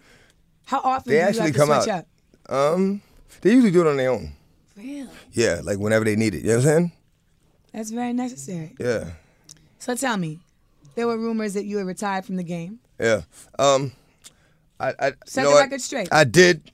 How 0.65 0.80
often 0.84 1.12
They 1.12 1.17
do 1.17 1.21
you 1.21 1.28
actually 1.28 1.41
have 1.45 1.54
to 1.54 1.58
come 1.60 1.82
switch 1.82 1.89
out. 1.93 2.06
up? 2.48 2.74
Um, 2.76 3.02
they 3.41 3.52
usually 3.52 3.71
do 3.71 3.82
it 3.82 3.88
on 3.88 3.98
their 3.98 4.12
own. 4.12 4.34
Really? 4.78 5.08
Yeah, 5.32 5.62
like 5.63 5.78
whenever 5.80 6.06
they 6.06 6.15
need 6.15 6.36
it. 6.36 6.41
You 6.43 6.50
know 6.50 6.56
what 6.58 6.65
I'm 6.65 6.69
saying? 6.71 6.91
That's 7.74 7.89
very 7.91 8.13
necessary. 8.13 8.76
Yeah, 8.80 9.12
So 9.80 9.95
tell 9.95 10.17
me, 10.17 10.39
there 10.95 11.08
were 11.08 11.17
rumors 11.17 11.54
that 11.56 11.65
you 11.65 11.78
had 11.78 11.88
retired 11.88 12.26
from 12.26 12.36
the 12.38 12.43
game. 12.43 12.80
yeah. 13.00 13.21
Um, 13.60 13.91
I, 14.80 14.94
I 15.00 15.14
Set 15.26 15.42
you 15.42 15.44
know 15.44 15.50
the 15.50 15.56
what? 15.56 15.62
record 15.64 15.82
straight. 15.82 16.10
I 16.12 16.24
did. 16.24 16.72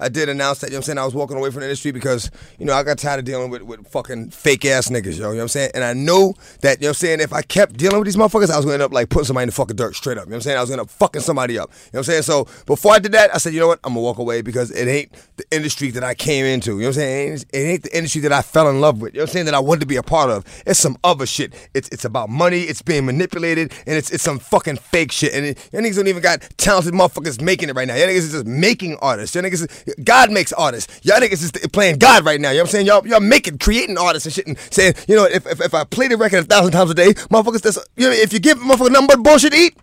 I 0.00 0.08
did 0.08 0.28
announce 0.28 0.60
that, 0.60 0.68
you 0.68 0.72
know 0.72 0.78
what 0.78 0.78
I'm 0.78 0.82
saying? 0.84 0.98
I 0.98 1.04
was 1.04 1.14
walking 1.14 1.36
away 1.36 1.50
from 1.50 1.60
the 1.60 1.66
industry 1.66 1.92
because, 1.92 2.30
you 2.58 2.66
know, 2.66 2.72
I 2.74 2.82
got 2.82 2.98
tired 2.98 3.18
of 3.20 3.24
dealing 3.24 3.50
with, 3.50 3.62
with 3.62 3.86
fucking 3.88 4.30
fake 4.30 4.64
ass 4.64 4.88
niggas, 4.88 5.04
yo. 5.04 5.12
You 5.12 5.20
know 5.20 5.28
what 5.28 5.42
I'm 5.42 5.48
saying? 5.48 5.70
And 5.74 5.84
I 5.84 5.92
knew 5.92 6.34
that, 6.62 6.78
you 6.78 6.86
know 6.86 6.88
what 6.88 6.88
I'm 6.88 6.94
saying, 6.94 7.20
if 7.20 7.32
I 7.32 7.42
kept 7.42 7.76
dealing 7.76 7.98
with 7.98 8.06
these 8.06 8.16
motherfuckers, 8.16 8.50
I 8.50 8.56
was 8.56 8.64
gonna 8.64 8.74
end 8.74 8.82
up 8.82 8.92
like 8.92 9.08
putting 9.08 9.26
somebody 9.26 9.44
in 9.44 9.48
the 9.48 9.54
fucking 9.54 9.76
dirt 9.76 9.94
straight 9.94 10.18
up. 10.18 10.24
You 10.24 10.30
know 10.30 10.36
what 10.36 10.36
I'm 10.36 10.42
saying? 10.42 10.58
I 10.58 10.60
was 10.60 10.70
gonna 10.70 10.84
fucking 10.86 11.22
somebody 11.22 11.58
up. 11.58 11.70
You 11.70 11.74
know 11.74 11.98
what 11.98 11.98
I'm 12.00 12.04
saying? 12.04 12.22
So 12.22 12.46
before 12.66 12.92
I 12.92 12.98
did 12.98 13.12
that, 13.12 13.34
I 13.34 13.38
said, 13.38 13.52
you 13.52 13.60
know 13.60 13.68
what? 13.68 13.80
I'm 13.84 13.92
gonna 13.92 14.02
walk 14.02 14.18
away 14.18 14.42
because 14.42 14.70
it 14.70 14.88
ain't 14.88 15.12
the 15.36 15.44
industry 15.50 15.90
that 15.92 16.04
I 16.04 16.14
came 16.14 16.44
into. 16.44 16.72
You 16.72 16.76
know 16.76 16.82
what 16.84 16.86
I'm 16.88 16.92
saying? 16.94 17.28
It 17.28 17.32
ain't, 17.32 17.44
it 17.52 17.58
ain't 17.58 17.82
the 17.82 17.96
industry 17.96 18.20
that 18.22 18.32
I 18.32 18.42
fell 18.42 18.68
in 18.68 18.80
love 18.80 19.00
with. 19.00 19.14
You 19.14 19.18
know 19.18 19.24
what 19.24 19.30
I'm 19.30 19.32
saying? 19.32 19.46
That 19.46 19.54
I 19.54 19.60
wanted 19.60 19.80
to 19.80 19.86
be 19.86 19.96
a 19.96 20.02
part 20.02 20.30
of. 20.30 20.44
It's 20.66 20.80
some 20.80 20.96
other 21.04 21.26
shit. 21.26 21.52
It's 21.74 21.88
it's 21.90 22.04
about 22.04 22.28
money, 22.28 22.62
it's 22.62 22.82
being 22.82 23.06
manipulated, 23.06 23.72
and 23.86 23.96
it's 23.96 24.10
it's 24.10 24.22
some 24.22 24.38
fucking 24.38 24.76
fake 24.76 25.12
shit. 25.12 25.34
And 25.34 25.46
it, 25.46 25.68
y'all 25.72 25.82
niggas 25.82 25.96
don't 25.96 26.08
even 26.08 26.22
got 26.22 26.40
talented 26.56 26.94
motherfuckers 26.94 27.40
making 27.40 27.68
it 27.68 27.76
right 27.76 27.86
now. 27.86 27.94
Y'all 27.94 28.08
niggas 28.08 28.16
is 28.16 28.32
just 28.32 28.46
making 28.46 28.96
artists. 28.96 29.34
Y'all 29.34 29.44
niggas 29.44 29.68
is, 29.86 29.89
God 30.02 30.30
makes 30.30 30.52
artists. 30.52 31.00
Y'all 31.04 31.20
niggas 31.20 31.42
is 31.42 31.52
playing 31.72 31.98
God 31.98 32.24
right 32.24 32.40
now. 32.40 32.50
You 32.50 32.58
know 32.58 32.62
what 32.62 32.68
I'm 32.68 32.72
saying? 32.72 32.86
Y'all 32.86 33.06
y'all 33.06 33.20
making 33.20 33.58
creating 33.58 33.98
artists 33.98 34.26
and 34.26 34.34
shit 34.34 34.46
and 34.46 34.58
saying, 34.70 34.94
you 35.08 35.16
know, 35.16 35.24
if 35.24 35.46
if, 35.46 35.60
if 35.60 35.74
I 35.74 35.84
play 35.84 36.08
the 36.08 36.16
record 36.16 36.40
a 36.40 36.44
thousand 36.44 36.72
times 36.72 36.90
a 36.90 36.94
day, 36.94 37.12
motherfuckers 37.14 37.62
just 37.62 37.78
you 37.96 38.08
know, 38.08 38.12
if 38.12 38.32
you 38.32 38.38
give 38.38 38.58
a 38.58 38.60
motherfucker 38.60 38.90
nothing 38.92 39.08
but 39.08 39.22
bullshit 39.22 39.52
to 39.52 39.58
eat, 39.58 39.76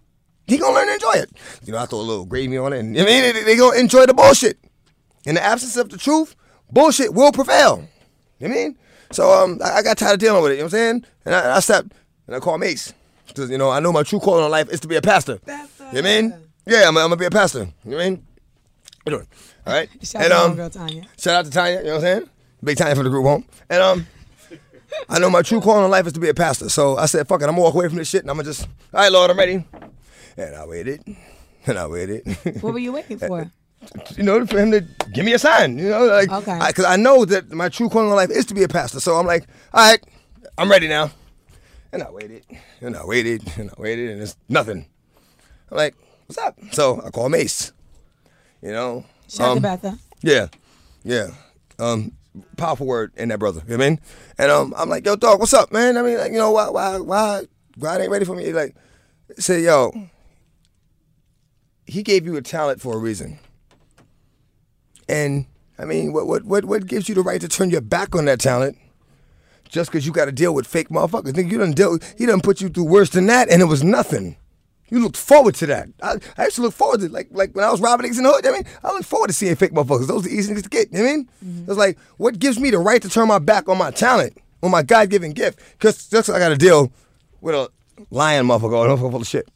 he 0.47 0.57
gonna 0.57 0.75
learn 0.75 0.87
to 0.87 0.93
enjoy 0.93 1.13
it. 1.13 1.31
You 1.65 1.73
know, 1.73 1.79
I 1.79 1.85
throw 1.85 1.99
a 1.99 2.01
little 2.01 2.25
gravy 2.25 2.57
on 2.57 2.73
it, 2.73 2.79
and 2.79 2.95
you 2.95 3.03
know 3.03 3.09
what 3.09 3.13
I 3.13 3.21
mean, 3.21 3.33
they, 3.33 3.43
they 3.43 3.55
gonna 3.57 3.77
enjoy 3.79 4.05
the 4.05 4.13
bullshit. 4.13 4.57
In 5.25 5.35
the 5.35 5.43
absence 5.43 5.75
of 5.75 5.89
the 5.89 5.97
truth, 5.97 6.35
bullshit 6.71 7.13
will 7.13 7.31
prevail. 7.31 7.87
You 8.39 8.47
know 8.47 8.53
what 8.53 8.59
I 8.59 8.63
mean? 8.63 8.77
So 9.11 9.31
um, 9.31 9.59
I, 9.63 9.77
I 9.77 9.81
got 9.83 9.97
tired 9.97 10.13
of 10.13 10.19
dealing 10.19 10.41
with 10.41 10.51
it. 10.53 10.55
You 10.55 10.59
know 10.61 10.65
what 10.65 10.73
I'm 10.73 10.79
saying? 10.79 11.05
And 11.25 11.35
I, 11.35 11.57
I 11.57 11.59
stepped 11.59 11.91
and 12.27 12.35
I 12.35 12.39
called 12.39 12.59
Mace 12.59 12.93
because 13.27 13.49
you 13.49 13.57
know 13.57 13.69
I 13.69 13.79
know 13.79 13.91
my 13.91 14.03
true 14.03 14.19
calling 14.19 14.45
in 14.45 14.51
life 14.51 14.69
is 14.69 14.79
to 14.81 14.87
be 14.87 14.95
a 14.95 15.01
pastor. 15.01 15.39
You 15.45 15.53
know 15.53 15.67
what 15.79 15.97
I 15.97 16.01
mean? 16.01 16.33
Yeah, 16.65 16.87
I'm, 16.87 16.97
I'm 16.97 17.05
gonna 17.05 17.17
be 17.17 17.25
a 17.25 17.29
pastor. 17.29 17.67
You 17.85 17.91
know 17.91 17.97
what 17.97 18.05
I 18.05 18.09
mean? 18.09 18.27
What 19.67 19.73
you 19.73 19.73
doing? 19.73 19.73
All 19.73 19.73
right. 19.73 19.89
Shout 20.07 20.23
and 20.23 20.33
out 20.33 20.37
to 20.39 20.49
um, 20.51 20.55
girl 20.55 20.69
Tanya. 20.69 21.03
shout 21.17 21.35
out 21.35 21.45
to 21.45 21.51
Tanya. 21.51 21.77
You 21.79 21.83
know 21.83 21.89
what 21.89 21.95
I'm 21.97 22.01
saying? 22.01 22.29
Big 22.63 22.77
Tanya 22.77 22.95
from 22.95 23.03
the 23.05 23.09
group 23.09 23.25
home. 23.25 23.45
And 23.69 23.81
um. 23.81 24.07
I 25.09 25.19
know 25.19 25.29
my 25.29 25.41
true 25.41 25.59
calling 25.59 25.83
in 25.85 25.91
life 25.91 26.07
is 26.07 26.13
to 26.13 26.19
be 26.19 26.29
a 26.29 26.33
pastor. 26.33 26.69
So 26.69 26.97
I 26.97 27.05
said, 27.07 27.27
fuck 27.27 27.41
it, 27.41 27.45
I'm 27.45 27.51
gonna 27.51 27.61
walk 27.61 27.73
away 27.75 27.87
from 27.89 27.97
this 27.97 28.07
shit 28.07 28.21
and 28.21 28.31
I'm 28.31 28.37
gonna 28.37 28.45
just, 28.47 28.63
all 28.93 29.01
right, 29.01 29.11
Lord, 29.11 29.29
I'm 29.29 29.37
ready. 29.37 29.65
And 30.37 30.55
I 30.55 30.65
waited. 30.65 31.03
And 31.69 31.77
I 31.77 31.85
waited. 31.85 32.25
What 32.61 32.71
were 32.71 32.79
you 32.79 32.93
waiting 32.93 33.17
for? 33.19 33.51
you 34.15 34.23
know, 34.23 34.45
for 34.45 34.57
him 34.57 34.71
to 34.71 34.79
give 35.11 35.25
me 35.25 35.33
a 35.33 35.39
sign, 35.39 35.77
you 35.77 35.89
know, 35.89 36.05
like, 36.05 36.31
Okay. 36.31 36.57
because 36.65 36.85
I, 36.85 36.95
know 36.95 37.25
that 37.25 37.51
my 37.51 37.67
true 37.67 37.89
calling 37.89 38.09
in 38.09 38.15
life 38.15 38.29
is 38.29 38.45
to 38.45 38.53
be 38.53 38.63
a 38.63 38.69
pastor. 38.69 39.01
So 39.01 39.15
I'm 39.15 39.25
like, 39.27 39.45
all 39.73 39.85
right, 39.89 40.01
I'm 40.57 40.71
ready 40.71 40.87
now. 40.87 41.11
And 41.91 42.01
I 42.01 42.09
waited, 42.09 42.45
and 42.79 42.95
I 42.95 43.03
waited, 43.05 43.51
and 43.57 43.69
I 43.69 43.81
waited, 43.81 44.11
and 44.11 44.21
it's 44.21 44.37
nothing. 44.47 44.85
I'm 45.69 45.75
like, 45.77 45.95
what's 46.27 46.37
up? 46.37 46.57
So 46.71 47.01
I 47.05 47.09
call 47.09 47.27
Mace, 47.27 47.73
you 48.61 48.71
know. 48.71 49.03
Shout 49.27 49.47
out 49.47 49.51
um, 49.51 49.57
to 49.57 49.61
Betha. 49.61 49.99
yeah, 50.21 50.47
yeah. 51.03 51.27
Um, 51.79 52.13
powerful 52.55 52.87
word 52.87 53.13
in 53.17 53.29
that 53.29 53.39
brother. 53.39 53.61
You 53.65 53.77
know 53.77 53.77
what 53.77 53.85
I 53.85 53.89
mean? 53.89 53.99
And 54.37 54.51
um, 54.51 54.73
I'm 54.77 54.89
like, 54.89 55.05
yo, 55.05 55.15
dog, 55.15 55.39
what's 55.39 55.53
up, 55.53 55.71
man? 55.71 55.97
I 55.97 56.01
mean, 56.01 56.17
like, 56.17 56.31
you 56.31 56.37
know, 56.37 56.51
why, 56.51 56.69
why, 56.69 56.97
why, 56.99 57.43
why 57.77 57.95
it 57.95 58.01
ain't 58.01 58.11
ready 58.11 58.25
for 58.25 58.35
me? 58.35 58.45
He 58.45 58.53
Like, 58.53 58.75
say, 59.37 59.61
yo, 59.61 59.93
he 61.85 62.03
gave 62.03 62.25
you 62.25 62.35
a 62.35 62.41
talent 62.41 62.81
for 62.81 62.93
a 62.95 62.97
reason. 62.97 63.39
And 65.09 65.45
I 65.79 65.85
mean, 65.85 66.13
what, 66.13 66.27
what, 66.27 66.43
what, 66.43 66.65
what 66.65 66.87
gives 66.87 67.07
you 67.07 67.15
the 67.15 67.21
right 67.21 67.39
to 67.41 67.47
turn 67.47 67.69
your 67.69 67.81
back 67.81 68.15
on 68.15 68.25
that 68.25 68.39
talent? 68.39 68.77
Just 69.69 69.91
because 69.91 70.05
you 70.05 70.13
got 70.13 70.25
to 70.25 70.31
deal 70.31 70.53
with 70.53 70.65
fake 70.65 70.89
motherfuckers. 70.89 71.35
Think 71.35 71.51
you 71.51 71.57
done 71.57 71.73
deal, 71.73 71.99
he 72.17 72.25
done 72.25 72.41
put 72.41 72.61
you 72.61 72.69
through 72.69 72.85
worse 72.85 73.09
than 73.09 73.25
that, 73.27 73.49
and 73.49 73.61
it 73.61 73.65
was 73.65 73.83
nothing. 73.83 74.37
You 74.89 74.99
looked 74.99 75.17
forward 75.17 75.55
to 75.55 75.65
that. 75.67 75.89
I, 76.01 76.15
I 76.37 76.45
used 76.45 76.55
to 76.55 76.61
look 76.61 76.73
forward 76.73 77.01
to 77.01 77.09
like 77.09 77.27
like 77.31 77.55
when 77.55 77.65
I 77.65 77.71
was 77.71 77.81
robbing 77.81 78.09
niggas 78.09 78.17
in 78.17 78.23
the 78.23 78.31
hood. 78.31 78.45
I 78.45 78.51
mean, 78.51 78.63
I 78.83 78.91
look 78.91 79.03
forward 79.03 79.27
to 79.27 79.33
seeing 79.33 79.55
fake 79.55 79.71
motherfuckers. 79.71 80.07
Those 80.07 80.25
are 80.25 80.29
the 80.29 80.35
easy 80.35 80.53
niggas 80.53 80.63
to 80.63 80.69
get. 80.69 80.91
You 80.91 80.99
know 80.99 81.03
what 81.03 81.09
I 81.09 81.15
mean? 81.15 81.29
Mm-hmm. 81.45 81.71
It's 81.71 81.77
like 81.77 81.99
what 82.17 82.39
gives 82.39 82.59
me 82.59 82.69
the 82.69 82.77
right 82.77 83.01
to 83.01 83.09
turn 83.09 83.27
my 83.27 83.39
back 83.39 83.67
on 83.67 83.77
my 83.77 83.91
talent, 83.91 84.37
on 84.63 84.71
my 84.71 84.83
God 84.83 85.09
given 85.09 85.33
gift? 85.33 85.59
Because 85.73 86.07
just 86.07 86.29
I 86.29 86.39
got 86.39 86.49
to 86.49 86.57
deal 86.57 86.91
with 87.41 87.55
a 87.55 87.69
lying 88.11 88.45
motherfucker 88.45 88.73
or 88.73 88.87
a 88.87 88.89
motherfucker 88.89 89.11
full 89.11 89.21
of 89.21 89.27
shit. 89.27 89.47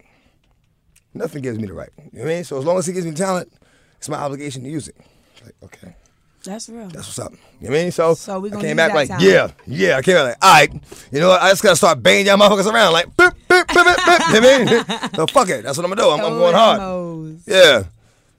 Nothing 1.13 1.41
gives 1.41 1.60
me 1.60 1.67
the 1.67 1.74
right. 1.74 1.89
You 1.98 2.20
know 2.20 2.26
what 2.26 2.32
I 2.32 2.36
mean? 2.36 2.44
So 2.44 2.58
as 2.58 2.65
long 2.65 2.78
as 2.78 2.86
he 2.86 2.94
gives 2.94 3.06
me 3.06 3.13
talent, 3.13 3.52
it's 3.98 4.10
my 4.10 4.17
obligation 4.17 4.63
to 4.63 4.70
use 4.70 4.88
it. 4.88 4.96
Like 5.44 5.56
okay. 5.63 5.96
That's 6.44 6.70
real. 6.70 6.88
That's 6.88 7.08
what's 7.08 7.20
up. 7.20 7.32
You 7.60 7.68
know 7.68 7.72
what 7.74 7.80
I 7.80 7.84
mean? 7.84 7.92
So, 7.92 8.14
So 8.16 8.40
we 8.40 8.52
I 8.52 8.60
came 8.60 8.76
back 8.78 8.94
like, 8.94 9.08
talent. 9.10 9.24
yeah, 9.28 9.52
yeah. 9.68 9.98
I 9.98 10.02
came 10.02 10.16
back 10.16 10.26
like, 10.26 10.38
all 10.42 10.54
right, 10.54 10.74
you 11.12 11.20
know 11.20 11.30
what? 11.30 11.42
I 11.42 11.50
just 11.50 11.62
gotta 11.62 11.76
start 11.76 12.02
banging 12.02 12.26
y'all 12.28 12.38
motherfuckers 12.38 12.72
around 12.72 12.94
like, 12.94 13.16
boop, 13.16 13.34
boop, 13.48 13.64
boop, 13.66 13.84
boop, 13.84 13.96
boop. 13.96 14.34
You 14.34 14.42
know 14.42 14.64
what 14.64 14.90
I 14.90 15.00
mean? 15.02 15.10
So 15.16 15.28
fuck 15.28 15.50
it. 15.50 15.64
That's 15.64 15.78
what 15.78 15.84
I'm 15.86 15.92
gonna 15.92 16.02
do. 16.02 16.10
I'm, 16.10 16.26
I'm 16.26 16.38
going 16.40 16.56
hard. 16.56 16.80
Emos. 16.82 17.44
Yeah. 17.46 17.84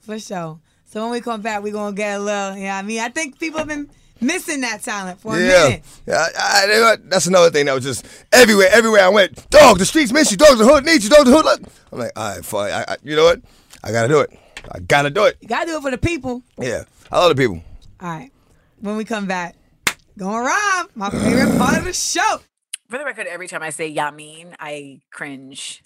For 0.00 0.18
sure. 0.18 0.58
So 0.86 1.02
when 1.02 1.10
we 1.12 1.20
come 1.20 1.40
back, 1.42 1.62
we're 1.62 1.72
gonna 1.72 1.94
get 1.94 2.16
a 2.16 2.18
little. 2.18 2.56
Yeah, 2.56 2.76
I 2.76 2.82
mean, 2.82 3.00
I 3.00 3.08
think 3.08 3.38
people 3.38 3.58
have 3.58 3.68
been 3.68 3.88
missing 4.20 4.60
that 4.62 4.82
talent 4.82 5.20
for 5.20 5.34
a 5.34 5.38
minute. 5.38 5.82
yeah 6.06 6.26
I, 6.38 6.62
I, 6.64 6.64
you 6.66 6.80
know 6.80 6.96
that's 7.04 7.26
another 7.26 7.50
thing 7.50 7.66
that 7.66 7.74
was 7.74 7.84
just 7.84 8.04
everywhere. 8.32 8.68
Everywhere 8.72 9.02
I 9.04 9.08
went, 9.08 9.48
dog, 9.50 9.78
the 9.78 9.86
streets 9.86 10.12
miss 10.12 10.30
you. 10.32 10.36
Dog, 10.36 10.58
the 10.58 10.64
hood 10.64 10.84
needs 10.84 11.04
you. 11.04 11.10
Dog, 11.10 11.26
the 11.26 11.32
hood. 11.32 11.44
Look. 11.44 11.60
I'm 11.92 11.98
like, 12.00 12.12
all 12.16 12.34
right, 12.34 12.44
fuck. 12.44 12.70
I, 12.70 12.84
I, 12.88 12.96
you 13.04 13.14
know 13.16 13.24
what? 13.24 13.40
I 13.84 13.92
gotta 13.92 14.08
do 14.08 14.20
it. 14.20 14.30
I 14.70 14.80
gotta 14.80 15.10
do 15.10 15.24
it. 15.24 15.38
You 15.40 15.48
gotta 15.48 15.66
do 15.66 15.76
it 15.76 15.82
for 15.82 15.90
the 15.90 15.98
people. 15.98 16.42
Yeah. 16.58 16.84
I 17.10 17.18
love 17.18 17.34
the 17.36 17.42
people. 17.42 17.62
All 18.02 18.08
right. 18.08 18.32
When 18.80 18.96
we 18.96 19.04
come 19.04 19.26
back, 19.26 19.54
going 20.18 20.44
Rob, 20.44 20.90
my 20.96 21.08
favorite 21.08 21.56
part 21.56 21.78
of 21.78 21.84
the 21.84 21.92
show. 21.92 22.40
For 22.88 22.98
the 22.98 23.04
record, 23.04 23.28
every 23.28 23.46
time 23.46 23.62
I 23.62 23.70
say 23.70 23.94
Yamin, 23.94 24.56
I 24.58 25.02
cringe 25.12 25.84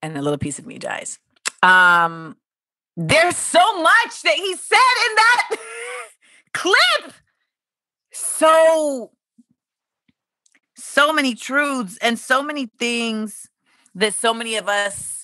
and 0.00 0.16
a 0.16 0.22
little 0.22 0.38
piece 0.38 0.58
of 0.58 0.64
me 0.64 0.78
dies. 0.78 1.18
Um, 1.62 2.38
there's 2.96 3.36
so 3.36 3.82
much 3.82 4.22
that 4.22 4.34
he 4.34 4.56
said 4.56 4.78
in 5.10 5.14
that 5.16 5.56
clip. 6.54 7.12
So, 8.12 9.10
so 10.74 11.12
many 11.12 11.34
truths 11.34 11.98
and 12.00 12.18
so 12.18 12.42
many 12.42 12.70
things 12.78 13.50
that 13.94 14.14
so 14.14 14.32
many 14.32 14.56
of 14.56 14.70
us 14.70 15.17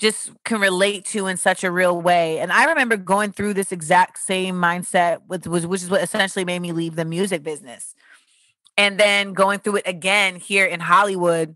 just 0.00 0.30
can 0.44 0.60
relate 0.60 1.04
to 1.04 1.26
in 1.26 1.36
such 1.36 1.62
a 1.62 1.70
real 1.70 2.00
way. 2.00 2.38
And 2.38 2.50
I 2.50 2.64
remember 2.64 2.96
going 2.96 3.32
through 3.32 3.54
this 3.54 3.70
exact 3.70 4.18
same 4.18 4.54
mindset 4.54 5.18
with 5.28 5.46
was 5.46 5.66
which 5.66 5.82
is 5.82 5.90
what 5.90 6.02
essentially 6.02 6.44
made 6.44 6.60
me 6.60 6.72
leave 6.72 6.96
the 6.96 7.04
music 7.04 7.42
business. 7.42 7.94
And 8.78 8.98
then 8.98 9.34
going 9.34 9.58
through 9.58 9.76
it 9.76 9.86
again 9.86 10.36
here 10.36 10.64
in 10.64 10.80
Hollywood 10.80 11.54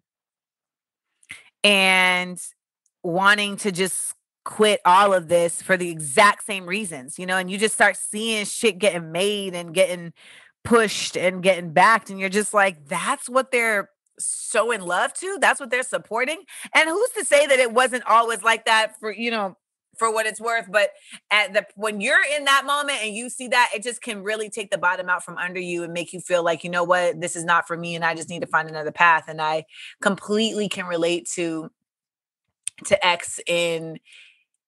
and 1.63 2.39
wanting 3.03 3.57
to 3.59 3.73
just 3.73 4.15
quit 4.45 4.81
all 4.85 5.15
of 5.15 5.29
this 5.29 5.63
for 5.63 5.79
the 5.79 5.89
exact 5.89 6.45
same 6.45 6.67
reasons, 6.67 7.19
you 7.19 7.25
know, 7.25 7.39
and 7.39 7.51
you 7.51 7.57
just 7.57 7.75
start 7.75 7.97
seeing 7.97 8.45
shit 8.45 8.79
getting 8.79 9.11
made 9.11 9.55
and 9.55 9.73
getting 9.73 10.13
pushed 10.65 11.17
and 11.17 11.43
getting 11.43 11.73
backed 11.73 12.11
and 12.11 12.19
you're 12.19 12.31
just 12.31 12.55
like 12.55 12.89
that's 12.89 13.29
what 13.29 13.51
they're 13.51 13.91
so 14.19 14.71
in 14.71 14.81
love 14.81 15.13
to 15.13 15.39
that's 15.41 15.59
what 15.59 15.71
they're 15.71 15.83
supporting 15.83 16.43
and 16.75 16.89
who's 16.89 17.11
to 17.11 17.25
say 17.25 17.47
that 17.47 17.59
it 17.59 17.73
wasn't 17.73 18.05
always 18.07 18.43
like 18.43 18.65
that 18.65 18.99
for 19.01 19.13
you 19.13 19.31
know 19.31 19.57
for 19.97 20.13
what 20.13 20.27
it's 20.27 20.41
worth. 20.41 20.67
But 20.71 20.91
at 21.31 21.53
the 21.53 21.67
when 21.75 22.01
you're 22.01 22.23
in 22.37 22.45
that 22.45 22.65
moment 22.67 22.99
and 23.03 23.15
you 23.15 23.29
see 23.31 23.49
that, 23.49 23.71
it 23.75 23.83
just 23.83 24.03
can 24.03 24.23
really 24.23 24.51
take 24.51 24.71
the 24.71 24.79
bottom 24.79 25.09
out 25.09 25.25
from 25.25 25.39
under 25.39 25.61
you 25.61 25.83
and 25.83 25.93
make 25.93 26.13
you 26.13 26.21
feel 26.21 26.43
like, 26.43 26.65
you 26.65 26.71
know 26.71 26.85
what, 26.85 27.21
this 27.21 27.37
is 27.37 27.45
not 27.45 27.67
for 27.67 27.77
me 27.77 27.95
and 27.95 28.05
I 28.05 28.15
just 28.15 28.29
need 28.29 28.41
to 28.41 28.47
find 28.47 28.69
another 28.69 28.93
path. 28.93 29.25
And 29.29 29.41
I 29.41 29.65
completely 30.01 30.69
can 30.69 30.87
relate 30.87 31.29
to 31.35 31.71
to 32.87 33.07
X 33.07 33.39
in 33.47 34.01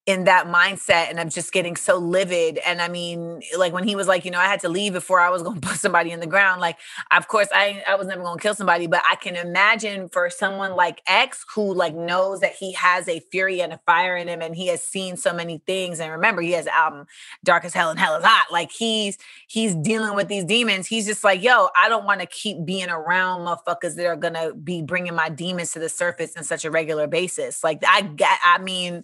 in 0.07 0.23
that 0.23 0.47
mindset 0.47 1.11
and 1.11 1.19
I'm 1.19 1.31
just 1.31 1.53
getting 1.53 1.75
so 1.75 1.97
livid. 1.97 2.59
And 2.59 2.81
I 2.81 2.87
mean, 2.87 3.43
like 3.59 3.73
when 3.73 3.83
he 3.83 3.97
was 3.97 4.07
like, 4.07 4.25
you 4.25 4.31
know, 4.31 4.39
I 4.39 4.47
had 4.47 4.61
to 4.61 4.69
leave 4.69 4.93
before 4.93 5.19
I 5.19 5.31
was 5.31 5.43
gonna 5.43 5.61
put 5.61 5.79
somebody 5.79 6.13
in 6.13 6.21
the 6.21 6.29
ground. 6.29 6.61
Like, 6.61 6.79
of 7.11 7.27
course, 7.27 7.49
I 7.53 7.83
I 7.89 7.97
was 7.97 8.07
never 8.07 8.23
gonna 8.23 8.41
kill 8.41 8.55
somebody, 8.55 8.87
but 8.87 9.03
I 9.11 9.17
can 9.17 9.35
imagine 9.35 10.09
for 10.09 10.31
someone 10.31 10.77
like 10.77 11.03
X 11.09 11.45
who 11.53 11.75
like 11.75 11.95
knows 11.95 12.39
that 12.41 12.55
he 12.55 12.73
has 12.75 13.09
a 13.09 13.19
fury 13.33 13.61
and 13.61 13.73
a 13.73 13.81
fire 13.85 14.17
in 14.17 14.29
him 14.29 14.43
and 14.43 14.55
he 14.55 14.69
has 14.69 14.83
seen 14.83 15.17
so 15.17 15.33
many 15.33 15.61
things. 15.67 15.99
And 15.99 16.13
remember, 16.13 16.41
he 16.41 16.53
has 16.53 16.69
album 16.69 17.07
Dark 17.43 17.65
as 17.65 17.75
Hell 17.75 17.91
and 17.91 17.99
Hell 17.99 18.15
is 18.15 18.25
Hot. 18.25 18.53
Like 18.53 18.71
he's 18.71 19.19
he's 19.49 19.75
dealing 19.75 20.15
with 20.15 20.29
these 20.29 20.45
demons. 20.45 20.87
He's 20.87 21.07
just 21.07 21.25
like, 21.25 21.43
yo, 21.43 21.69
I 21.77 21.89
don't 21.89 22.05
want 22.05 22.21
to 22.21 22.27
keep 22.27 22.65
being 22.65 22.91
around 22.91 23.41
motherfuckers 23.41 23.97
that 23.97 24.07
are 24.07 24.15
gonna 24.15 24.55
be 24.55 24.83
bringing 24.83 25.17
my 25.17 25.31
demons 25.31 25.73
to 25.73 25.81
the 25.81 25.89
surface 25.89 26.37
in 26.37 26.45
such 26.45 26.65
a 26.65 26.71
regular 26.71 27.09
basis. 27.09 27.65
Like 27.65 27.83
I 27.85 28.03
got 28.03 28.39
I 28.45 28.59
mean, 28.59 29.03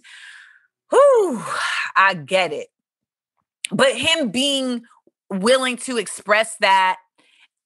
Whew, 0.93 1.43
I 1.95 2.13
get 2.13 2.53
it. 2.53 2.67
But 3.71 3.95
him 3.95 4.29
being 4.29 4.83
willing 5.31 5.77
to 5.77 5.97
express 5.97 6.55
that 6.59 6.97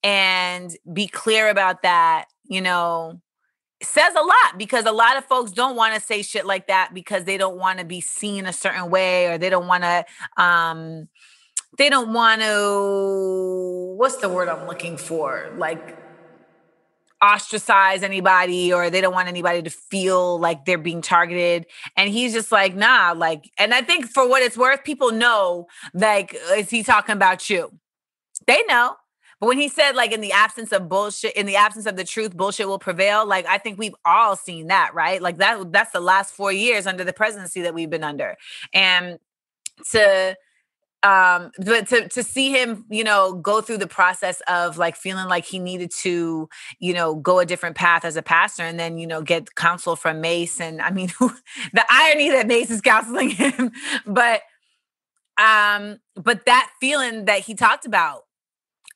and 0.01 0.71
be 0.93 1.07
clear 1.07 1.49
about 1.49 1.82
that, 1.82 2.28
you 2.45 2.61
know, 2.61 3.19
says 3.84 4.15
a 4.15 4.21
lot 4.21 4.57
because 4.57 4.86
a 4.86 4.91
lot 4.93 5.17
of 5.17 5.25
folks 5.25 5.51
don't 5.51 5.75
want 5.75 5.93
to 5.93 5.99
say 5.99 6.21
shit 6.21 6.45
like 6.45 6.67
that 6.67 6.91
because 6.93 7.25
they 7.25 7.38
don't 7.38 7.57
want 7.57 7.80
to 7.80 7.86
be 7.86 7.99
seen 7.99 8.45
a 8.45 8.53
certain 8.53 8.89
way 8.89 9.28
or 9.28 9.38
they 9.38 9.49
don't 9.49 9.67
want 9.67 9.84
to 9.84 10.05
um 10.41 11.07
they 11.78 11.89
don't 11.89 12.11
want 12.13 12.41
to 12.41 13.93
what's 13.97 14.17
the 14.17 14.30
word 14.30 14.47
I'm 14.47 14.65
looking 14.67 14.97
for? 14.97 15.51
Like 15.57 15.97
ostracize 17.24 18.03
anybody 18.03 18.72
or 18.72 18.89
they 18.89 19.01
don't 19.01 19.13
want 19.13 19.28
anybody 19.28 19.61
to 19.63 19.70
feel 19.70 20.39
like 20.39 20.65
they're 20.65 20.78
being 20.78 21.01
targeted. 21.01 21.65
And 21.95 22.09
he's 22.09 22.34
just 22.34 22.51
like 22.51 22.76
nah 22.76 23.13
like 23.15 23.49
and 23.57 23.74
i 23.74 23.82
think 23.82 24.07
for 24.07 24.28
what 24.28 24.43
it's 24.43 24.57
worth 24.57 24.84
people 24.84 25.11
know 25.11 25.68
like 25.93 26.36
is 26.51 26.70
he 26.70 26.84
talking 26.84 27.13
about 27.13 27.49
you? 27.49 27.72
They 28.45 28.61
know. 28.68 28.95
But 29.39 29.47
when 29.47 29.57
he 29.57 29.68
said 29.68 29.95
like 29.95 30.11
in 30.11 30.22
the 30.22 30.32
absence 30.32 30.72
of 30.72 30.89
bullshit 30.89 31.36
in 31.36 31.45
the 31.47 31.55
absence 31.55 31.86
of 31.88 31.95
the 31.95 32.03
truth 32.03 32.38
bullshit 32.38 32.68
will 32.68 32.80
prevail 32.80 33.26
like 33.26 33.45
i 33.47 33.57
think 33.57 33.80
we've 33.80 33.95
all 34.05 34.36
seen 34.36 34.68
that 34.68 34.93
right? 34.93 35.22
Like 35.22 35.38
that 35.38 35.72
that's 35.72 35.91
the 35.91 35.99
last 35.99 36.34
4 36.34 36.51
years 36.51 36.86
under 36.86 37.03
the 37.03 37.13
presidency 37.13 37.61
that 37.61 37.74
we've 37.74 37.89
been 37.89 38.03
under. 38.03 38.36
And 38.74 39.18
to 39.91 40.36
um 41.03 41.51
but 41.63 41.87
to 41.87 42.07
to 42.09 42.23
see 42.23 42.51
him 42.51 42.83
you 42.89 43.03
know 43.03 43.33
go 43.33 43.61
through 43.61 43.77
the 43.77 43.87
process 43.87 44.41
of 44.47 44.77
like 44.77 44.95
feeling 44.95 45.27
like 45.27 45.45
he 45.45 45.59
needed 45.59 45.91
to 45.91 46.49
you 46.79 46.93
know 46.93 47.15
go 47.15 47.37
a 47.39 47.45
different 47.45 47.75
path 47.75 48.03
as 48.03 48.15
a 48.15 48.21
pastor 48.21 48.63
and 48.63 48.79
then 48.79 48.97
you 48.97 49.05
know 49.05 49.21
get 49.21 49.53
counsel 49.55 49.95
from 49.95 50.21
mace 50.21 50.59
and 50.59 50.81
i 50.81 50.89
mean 50.89 51.07
the 51.73 51.85
irony 51.89 52.29
that 52.29 52.47
mace 52.47 52.71
is 52.71 52.81
counseling 52.81 53.29
him 53.31 53.71
but 54.07 54.41
um 55.37 55.99
but 56.15 56.45
that 56.45 56.71
feeling 56.79 57.25
that 57.25 57.41
he 57.41 57.53
talked 57.53 57.85
about 57.85 58.23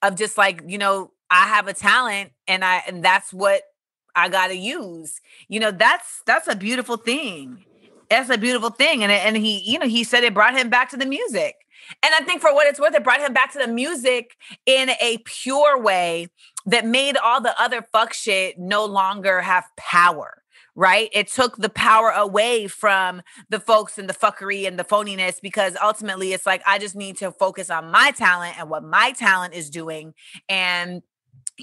of 0.02 0.16
just 0.16 0.38
like 0.40 0.64
you 0.66 0.80
know 0.80 1.12
i 1.30 1.46
have 1.46 1.68
a 1.68 1.74
talent 1.74 2.32
and 2.48 2.66
i 2.66 2.82
and 2.88 3.06
that's 3.06 3.32
what 3.32 3.62
i 4.16 4.28
gotta 4.28 4.56
use 4.56 5.22
you 5.48 5.60
know 5.60 5.72
that's 5.72 6.22
that's 6.26 6.48
a 6.48 6.56
beautiful 6.56 6.98
thing. 6.98 7.66
That's 8.10 8.30
a 8.30 8.38
beautiful 8.38 8.72
thing 8.72 9.04
and 9.04 9.12
and 9.12 9.38
he 9.38 9.60
you 9.60 9.80
know 9.80 9.88
he 9.88 10.04
said 10.04 10.26
it 10.26 10.34
brought 10.34 10.58
him 10.58 10.70
back 10.70 10.90
to 10.90 10.98
the 10.98 11.06
music 11.06 11.56
and 12.04 12.14
I 12.14 12.22
think 12.24 12.42
for 12.42 12.54
what 12.54 12.68
it's 12.68 12.80
worth, 12.80 12.96
it 12.96 13.04
brought 13.04 13.22
him 13.22 13.34
back 13.34 13.52
to 13.54 13.60
the 13.60 13.68
music 13.68 14.36
in 14.66 14.90
a 15.02 15.20
pure 15.26 15.82
way 15.82 16.28
that 16.66 16.86
made 16.86 17.18
all 17.18 17.42
the 17.42 17.60
other 17.62 17.86
fuck 17.92 18.14
shit 18.14 18.58
no 18.60 18.86
longer 18.86 19.42
have 19.42 19.66
power. 19.78 20.38
Right. 20.74 21.10
It 21.12 21.28
took 21.28 21.58
the 21.58 21.68
power 21.68 22.12
away 22.12 22.68
from 22.68 23.24
the 23.50 23.60
folks 23.60 23.98
and 23.98 24.10
the 24.10 24.14
fuckery 24.14 24.66
and 24.66 24.80
the 24.80 24.86
phoniness 24.86 25.42
because 25.42 25.76
ultimately 25.84 26.32
it's 26.32 26.46
like, 26.46 26.62
I 26.66 26.80
just 26.80 26.96
need 26.96 27.18
to 27.18 27.32
focus 27.34 27.70
on 27.70 27.92
my 27.92 28.12
talent 28.12 28.58
and 28.58 28.70
what 28.70 28.82
my 28.82 29.12
talent 29.12 29.54
is 29.54 29.70
doing. 29.70 30.14
And 30.48 31.02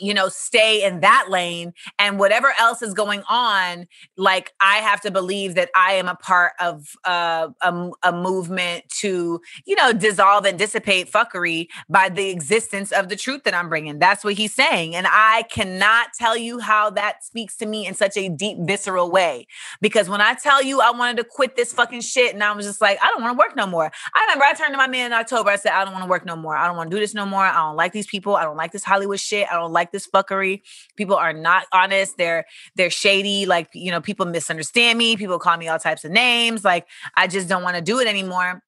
you 0.00 0.14
know 0.14 0.28
stay 0.28 0.84
in 0.84 1.00
that 1.00 1.26
lane 1.28 1.72
and 1.98 2.18
whatever 2.18 2.52
else 2.58 2.82
is 2.82 2.94
going 2.94 3.22
on 3.28 3.86
like 4.16 4.52
i 4.60 4.76
have 4.76 5.00
to 5.00 5.10
believe 5.10 5.54
that 5.54 5.70
i 5.74 5.92
am 5.92 6.08
a 6.08 6.14
part 6.16 6.52
of 6.60 6.96
uh, 7.04 7.48
a, 7.62 7.90
a 8.02 8.12
movement 8.12 8.84
to 8.88 9.40
you 9.64 9.74
know 9.76 9.92
dissolve 9.92 10.44
and 10.44 10.58
dissipate 10.58 11.10
fuckery 11.10 11.66
by 11.88 12.08
the 12.08 12.30
existence 12.30 12.92
of 12.92 13.08
the 13.08 13.16
truth 13.16 13.44
that 13.44 13.54
i'm 13.54 13.68
bringing. 13.68 13.98
That's 13.98 14.24
what 14.24 14.34
he's 14.34 14.54
saying 14.54 14.94
and 14.94 15.06
i 15.08 15.44
cannot 15.50 16.08
tell 16.18 16.36
you 16.36 16.58
how 16.58 16.90
that 16.90 17.24
speaks 17.24 17.56
to 17.58 17.66
me 17.66 17.86
in 17.86 17.94
such 17.94 18.16
a 18.16 18.28
deep 18.28 18.58
visceral 18.62 19.10
way 19.10 19.46
because 19.80 20.08
when 20.08 20.20
i 20.20 20.34
tell 20.34 20.62
you 20.62 20.80
i 20.80 20.90
wanted 20.90 21.16
to 21.18 21.24
quit 21.24 21.56
this 21.56 21.72
fucking 21.72 22.00
shit 22.00 22.34
and 22.34 22.42
i 22.42 22.52
was 22.52 22.66
just 22.66 22.80
like 22.80 22.98
i 23.02 23.08
don't 23.10 23.22
want 23.22 23.36
to 23.36 23.38
work 23.38 23.56
no 23.56 23.66
more. 23.66 23.90
I 24.14 24.20
remember 24.22 24.44
i 24.44 24.52
turned 24.54 24.72
to 24.72 24.78
my 24.78 24.86
man 24.86 25.06
in 25.06 25.12
october 25.12 25.50
i 25.50 25.56
said 25.56 25.72
i 25.72 25.84
don't 25.84 25.92
want 25.92 26.04
to 26.04 26.10
work 26.10 26.24
no 26.24 26.36
more. 26.36 26.56
I 26.56 26.66
don't 26.66 26.76
want 26.76 26.90
to 26.90 26.96
do 26.96 27.00
this 27.00 27.14
no 27.14 27.26
more. 27.26 27.44
I 27.44 27.54
don't 27.54 27.76
like 27.76 27.92
these 27.92 28.06
people. 28.06 28.36
I 28.36 28.44
don't 28.44 28.56
like 28.56 28.72
this 28.72 28.84
hollywood 28.84 29.20
shit. 29.20 29.48
I 29.50 29.54
don't 29.54 29.72
like 29.72 29.87
this 29.92 30.06
fuckery. 30.06 30.62
People 30.96 31.16
are 31.16 31.32
not 31.32 31.64
honest. 31.72 32.16
They're 32.16 32.44
they're 32.76 32.90
shady. 32.90 33.46
Like, 33.46 33.68
you 33.72 33.90
know, 33.90 34.00
people 34.00 34.26
misunderstand 34.26 34.98
me. 34.98 35.16
People 35.16 35.38
call 35.38 35.56
me 35.56 35.68
all 35.68 35.78
types 35.78 36.04
of 36.04 36.10
names. 36.10 36.64
Like, 36.64 36.86
I 37.16 37.26
just 37.26 37.48
don't 37.48 37.62
want 37.62 37.76
to 37.76 37.82
do 37.82 37.98
it 37.98 38.06
anymore. 38.06 38.62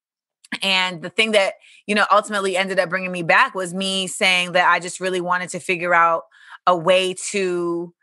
And 0.62 1.00
the 1.02 1.10
thing 1.10 1.32
that, 1.32 1.54
you 1.86 1.94
know, 1.94 2.06
ultimately 2.10 2.56
ended 2.56 2.78
up 2.78 2.90
bringing 2.90 3.12
me 3.12 3.22
back 3.22 3.54
was 3.54 3.72
me 3.72 4.06
saying 4.06 4.52
that 4.52 4.68
I 4.68 4.80
just 4.80 5.00
really 5.00 5.20
wanted 5.20 5.50
to 5.50 5.60
figure 5.60 5.94
out 5.94 6.24
a 6.66 6.76
way 6.76 7.14
to 7.30 7.94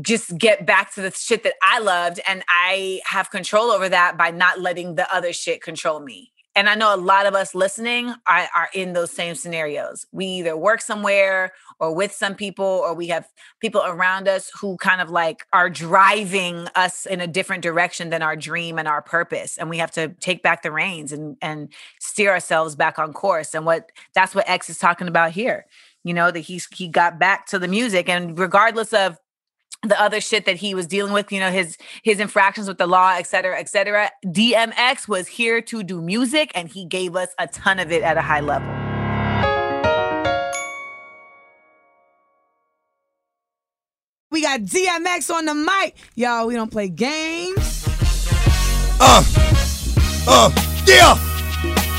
just 0.00 0.36
get 0.36 0.66
back 0.66 0.92
to 0.94 1.00
the 1.00 1.12
shit 1.12 1.44
that 1.44 1.54
I 1.62 1.78
loved. 1.78 2.20
And 2.26 2.42
I 2.48 3.00
have 3.06 3.30
control 3.30 3.70
over 3.70 3.88
that 3.88 4.18
by 4.18 4.30
not 4.30 4.60
letting 4.60 4.96
the 4.96 5.12
other 5.14 5.32
shit 5.32 5.62
control 5.62 6.00
me 6.00 6.32
and 6.56 6.68
I 6.68 6.74
know 6.76 6.94
a 6.94 6.96
lot 6.96 7.26
of 7.26 7.34
us 7.34 7.54
listening 7.54 8.14
are, 8.26 8.48
are, 8.54 8.68
in 8.74 8.92
those 8.92 9.10
same 9.10 9.34
scenarios. 9.34 10.06
We 10.12 10.26
either 10.26 10.56
work 10.56 10.80
somewhere 10.80 11.52
or 11.80 11.94
with 11.94 12.12
some 12.12 12.34
people, 12.34 12.64
or 12.64 12.94
we 12.94 13.08
have 13.08 13.28
people 13.60 13.82
around 13.84 14.28
us 14.28 14.50
who 14.60 14.76
kind 14.76 15.00
of 15.00 15.10
like 15.10 15.46
are 15.52 15.68
driving 15.68 16.68
us 16.76 17.06
in 17.06 17.20
a 17.20 17.26
different 17.26 17.62
direction 17.62 18.10
than 18.10 18.22
our 18.22 18.36
dream 18.36 18.78
and 18.78 18.86
our 18.86 19.02
purpose. 19.02 19.58
And 19.58 19.68
we 19.68 19.78
have 19.78 19.90
to 19.92 20.08
take 20.20 20.42
back 20.42 20.62
the 20.62 20.70
reins 20.70 21.12
and 21.12 21.36
and 21.42 21.68
steer 21.98 22.30
ourselves 22.30 22.76
back 22.76 22.98
on 22.98 23.12
course. 23.12 23.54
And 23.54 23.66
what 23.66 23.90
that's 24.14 24.34
what 24.34 24.48
X 24.48 24.70
is 24.70 24.78
talking 24.78 25.08
about 25.08 25.32
here. 25.32 25.66
You 26.04 26.14
know, 26.14 26.30
that 26.30 26.40
he's 26.40 26.68
he 26.72 26.86
got 26.86 27.18
back 27.18 27.46
to 27.46 27.58
the 27.58 27.68
music. 27.68 28.08
And 28.08 28.38
regardless 28.38 28.92
of 28.92 29.18
the 29.88 30.00
other 30.00 30.20
shit 30.20 30.44
that 30.46 30.56
he 30.56 30.74
was 30.74 30.86
dealing 30.86 31.12
with, 31.12 31.30
you 31.32 31.40
know, 31.40 31.50
his 31.50 31.76
his 32.02 32.20
infractions 32.20 32.68
with 32.68 32.78
the 32.78 32.86
law, 32.86 33.14
et 33.16 33.26
cetera, 33.26 33.58
et 33.58 33.68
cetera. 33.68 34.10
DMX 34.26 35.08
was 35.08 35.28
here 35.28 35.60
to 35.62 35.82
do 35.82 36.00
music 36.00 36.50
and 36.54 36.68
he 36.68 36.84
gave 36.84 37.16
us 37.16 37.28
a 37.38 37.46
ton 37.46 37.78
of 37.78 37.92
it 37.92 38.02
at 38.02 38.16
a 38.16 38.22
high 38.22 38.40
level. 38.40 38.68
We 44.30 44.42
got 44.42 44.62
DMX 44.62 45.32
on 45.32 45.44
the 45.44 45.54
mic. 45.54 45.96
Y'all, 46.16 46.48
we 46.48 46.54
don't 46.54 46.70
play 46.70 46.88
games. 46.88 47.86
Uh, 49.00 49.22
uh, 50.26 50.50
yeah. 50.86 51.14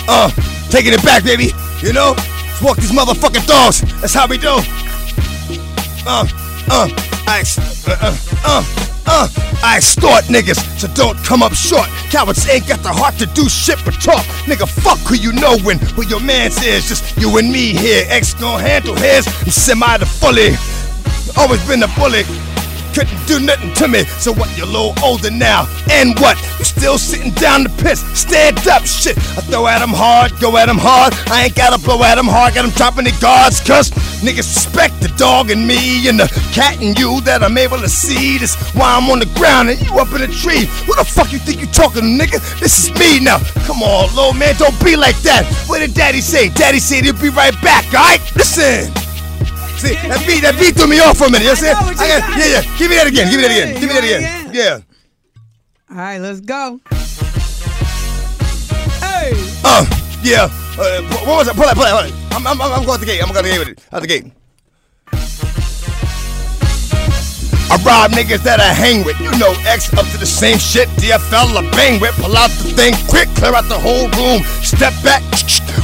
Uh, 0.07 0.29
taking 0.69 0.91
it 0.91 1.01
back, 1.03 1.23
baby. 1.23 1.51
You 1.81 1.93
know, 1.93 2.13
let's 2.17 2.61
walk 2.61 2.77
these 2.77 2.91
motherfucking 2.91 3.47
dogs. 3.47 3.81
That's 4.01 4.13
how 4.13 4.27
we 4.27 4.38
do. 4.38 4.59
Uh, 6.05 6.27
uh, 6.70 6.89
I, 7.28 7.43
uh, 7.88 7.97
uh, 8.01 8.18
uh, 8.45 8.63
uh, 9.07 9.28
I 9.63 9.78
extort 9.78 10.26
niggas, 10.26 10.59
so 10.80 10.88
don't 10.93 11.18
come 11.24 11.43
up 11.43 11.53
short. 11.53 11.88
Cowards 12.09 12.47
ain't 12.49 12.68
got 12.68 12.82
the 12.82 12.91
heart 12.91 13.18
to 13.20 13.26
do 13.28 13.47
shit 13.49 13.80
but 13.86 13.93
talk. 13.95 14.26
Nigga, 14.45 14.68
fuck 14.68 14.99
who 14.99 15.16
you 15.16 15.32
know 15.34 15.57
when 15.59 15.80
who 15.80 16.05
your 16.07 16.20
man's 16.22 16.61
is. 16.63 16.88
Just 16.88 17.18
you 17.18 17.38
and 17.38 17.51
me 17.51 17.74
here. 17.74 18.05
X 18.09 18.34
gon' 18.34 18.59
handle 18.59 18.95
his. 18.95 19.28
I'm 19.28 19.51
semi 19.51 19.97
the 19.97 20.05
fully. 20.05 20.55
Always 21.38 21.66
been 21.68 21.84
a 21.84 21.88
bully 21.99 22.24
couldn't 22.96 23.28
do 23.28 23.39
nothing 23.43 23.74
to 23.74 23.89
me. 23.89 24.06
So 24.24 24.32
what, 24.32 24.48
you're 24.56 24.66
a 24.66 24.72
little 24.72 24.96
older 25.04 25.30
now. 25.30 25.68
And 25.91 26.18
what? 26.18 26.39
You 26.58 26.64
still 26.64 26.98
sitting 26.98 27.32
down 27.32 27.64
the 27.64 27.70
piss. 27.84 28.00
Stand 28.18 28.66
up, 28.72 28.86
shit. 28.86 29.18
I 29.36 29.43
throw 29.43 29.68
at 29.68 29.82
him 29.82 29.91
hard, 29.91 30.32
go 30.39 30.56
at 30.56 30.70
him 30.70 30.80
hard. 30.80 31.14
I 31.28 31.43
ain't 31.43 31.56
gotta 31.56 31.78
blow 31.78 32.02
at 32.04 32.18
him 32.18 32.26
hard, 32.26 32.56
got 32.56 32.64
him 32.64 32.72
dropping 32.72 33.04
the 33.04 33.16
guards, 33.20 33.60
cuz 33.60 33.91
niggas 34.24 34.48
suspect 34.48 35.02
the 35.02 35.10
dog 35.20 35.52
and 35.52 35.68
me 35.68 36.08
and 36.08 36.18
the 36.18 36.28
cat 36.56 36.82
and 36.82 36.98
you 36.98 37.20
that 37.28 37.43
I'm 37.43 37.58
able 37.58 37.80
to 37.80 37.89
see. 37.89 38.38
This 38.38 38.56
why 38.74 38.96
I'm 38.96 39.10
on 39.12 39.20
the 39.20 39.30
ground 39.36 39.70
and 39.70 39.82
you 39.82 40.00
up 40.00 40.14
in 40.16 40.22
a 40.22 40.32
tree. 40.32 40.64
Who 40.88 40.96
the 40.96 41.04
fuck 41.04 41.34
you 41.34 41.39
think 41.39 41.60
you 41.60 41.68
talking 41.68 42.02
to, 42.02 42.08
nigga? 42.08 42.39
This 42.62 42.80
is 42.80 42.91
me 42.96 43.20
now. 43.20 43.39
Come 43.68 43.84
on, 43.84 44.08
little 44.16 44.34
man, 44.34 44.56
don't 44.56 44.78
be 44.80 44.96
like 44.96 45.20
that. 45.28 45.43
What 45.68 45.80
did 45.80 45.93
daddy 45.93 46.22
say? 46.22 46.48
Daddy 46.48 46.80
said 46.80 47.04
he'll 47.04 47.20
be 47.20 47.30
right 47.30 47.56
back, 47.62 47.84
alright? 47.91 48.24
Listen. 48.36 49.14
See, 49.86 49.93
that 49.93 50.23
beat, 50.25 50.41
that 50.41 50.57
beat 50.57 50.73
threw 50.73 50.88
me 50.88 50.99
off 50.99 51.17
for 51.17 51.25
a 51.25 51.29
minute. 51.29 51.45
You 51.45 51.55
I'm? 51.55 51.69
I 51.69 51.93
got, 51.93 52.25
yeah, 52.41 52.57
yeah. 52.57 52.77
Give 52.77 52.89
me 52.89 52.97
that 52.97 53.05
again. 53.05 53.29
Give 53.29 53.38
me 53.38 53.45
that 53.45 53.53
again. 53.53 53.73
Give 53.77 53.86
me 53.86 53.93
that 53.93 54.03
again. 54.03 54.49
Yeah. 54.49 54.79
All 55.91 55.97
right, 55.97 56.17
let's 56.17 56.41
go. 56.41 56.81
Hey. 58.97 59.38
Uh, 59.61 59.86
yeah. 60.23 60.49
Uh, 60.73 61.05
what 61.21 61.45
was 61.45 61.47
it? 61.47 61.55
Pull 61.55 61.65
that, 61.69 61.75
pull 61.75 61.86
that, 61.86 61.93
pull 61.93 62.01
that. 62.01 62.33
I'm, 62.33 62.47
I'm, 62.47 62.59
I'm 62.59 62.81
going 62.81 62.97
out 62.97 62.99
the 62.99 63.05
gate. 63.05 63.21
I'm 63.21 63.31
going 63.31 63.45
to 63.45 63.51
the 63.51 63.55
gate 63.55 63.59
with 63.59 63.77
it. 63.77 63.86
Out 63.93 64.01
the 64.01 64.07
gate. 64.07 64.25
I 67.69 67.77
rob 67.86 68.11
niggas 68.11 68.41
that 68.41 68.59
I 68.59 68.73
hang 68.73 69.05
with. 69.05 69.19
You 69.21 69.38
know 69.38 69.53
X 69.69 69.93
up 69.93 70.07
to 70.09 70.17
the 70.17 70.25
same 70.25 70.57
shit. 70.57 70.89
DFL 70.97 71.53
I 71.53 71.69
bang 71.77 72.01
with. 72.01 72.15
Pull 72.17 72.36
out 72.36 72.49
the 72.49 72.73
thing 72.73 72.95
quick. 73.07 73.29
Clear 73.36 73.53
out 73.53 73.69
the 73.69 73.77
whole 73.77 74.09
room. 74.17 74.41
Step 74.65 74.93
back. 75.03 75.21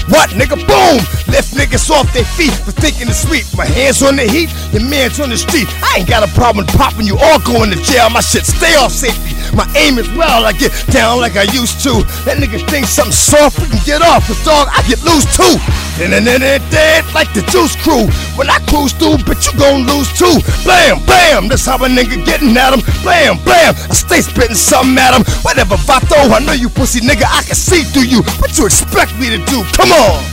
What 0.10 0.32
nigga? 0.32 0.58
Boom. 0.68 0.98
Lift 1.32 1.56
niggas 1.56 1.90
off 1.90 2.12
their 2.14 2.26
feet 2.26 2.54
for 2.66 2.72
thinking 2.72 3.08
to 3.08 3.14
sweep. 3.14 3.46
My 3.56 3.66
hands 3.66 4.02
on 4.04 4.16
the 4.16 4.24
heat. 4.24 4.50
Your 4.74 4.84
man's 4.88 5.20
on 5.20 5.30
the 5.30 5.38
street. 5.38 5.68
I 5.84 6.00
ain't 6.00 6.10
got 6.10 6.28
a 6.28 6.32
problem 6.34 6.66
popping 6.68 7.06
you 7.06 7.18
all 7.18 7.40
going 7.40 7.72
to 7.72 7.78
jail. 7.84 8.10
My 8.10 8.22
shit 8.22 8.46
stay 8.46 8.76
off 8.76 8.92
safety. 8.92 9.36
My 9.56 9.68
aim 9.76 9.98
is 9.98 10.08
well. 10.16 10.46
I 10.46 10.54
get 10.54 10.72
down 10.92 11.20
like 11.20 11.36
I 11.36 11.44
used 11.52 11.84
to. 11.84 12.04
That 12.24 12.38
nigga 12.40 12.60
think 12.70 12.86
something 12.86 13.16
soft. 13.16 13.60
We 13.60 13.68
can 13.68 13.84
get 13.86 14.02
off. 14.02 14.28
Cause 14.28 14.40
dog, 14.44 14.68
I 14.72 14.84
get 14.88 15.04
loose 15.04 15.28
too. 15.36 15.56
Dead 16.02 17.06
like 17.14 17.32
the 17.34 17.44
juice 17.52 17.76
crew. 17.76 18.08
When 18.40 18.50
I 18.50 18.58
cruise 18.66 18.94
through, 18.96 19.22
bitch, 19.28 19.52
you 19.52 19.60
gon' 19.60 19.86
lose 19.86 20.10
too. 20.16 20.40
Blam, 20.64 21.04
bam. 21.06 21.48
That's 21.48 21.66
how 21.66 21.76
a 21.78 21.88
nigga 21.88 22.24
getting 22.26 22.56
at 22.58 22.74
him. 22.74 22.82
Blam, 23.04 23.38
blam. 23.44 23.76
I 23.76 23.94
stay 23.94 24.22
spitting 24.22 24.56
something 24.56 24.98
at 24.98 25.14
him. 25.14 25.24
Whatever, 25.44 25.76
Vato. 25.76 26.32
I 26.32 26.40
know 26.40 26.54
you 26.54 26.70
pussy 26.70 27.02
nigga. 27.02 27.28
I 27.28 27.44
can 27.44 27.56
see 27.56 27.84
through 27.84 28.08
you. 28.08 28.24
What 28.40 28.58
you 28.58 28.66
expect 28.66 29.14
me 29.20 29.30
to 29.30 29.40
do? 29.52 29.62
Come 29.82 29.92
on. 29.94 30.24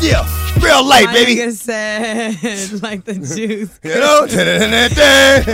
Yeah. 0.00 0.24
Real 0.60 0.84
light, 0.86 1.06
My 1.06 1.12
baby. 1.12 1.36
nigga 1.36 1.52
said 1.52 2.82
like 2.82 3.04
the 3.04 3.14
juice. 3.36 3.78
You 3.82 3.94
know? 4.00 4.26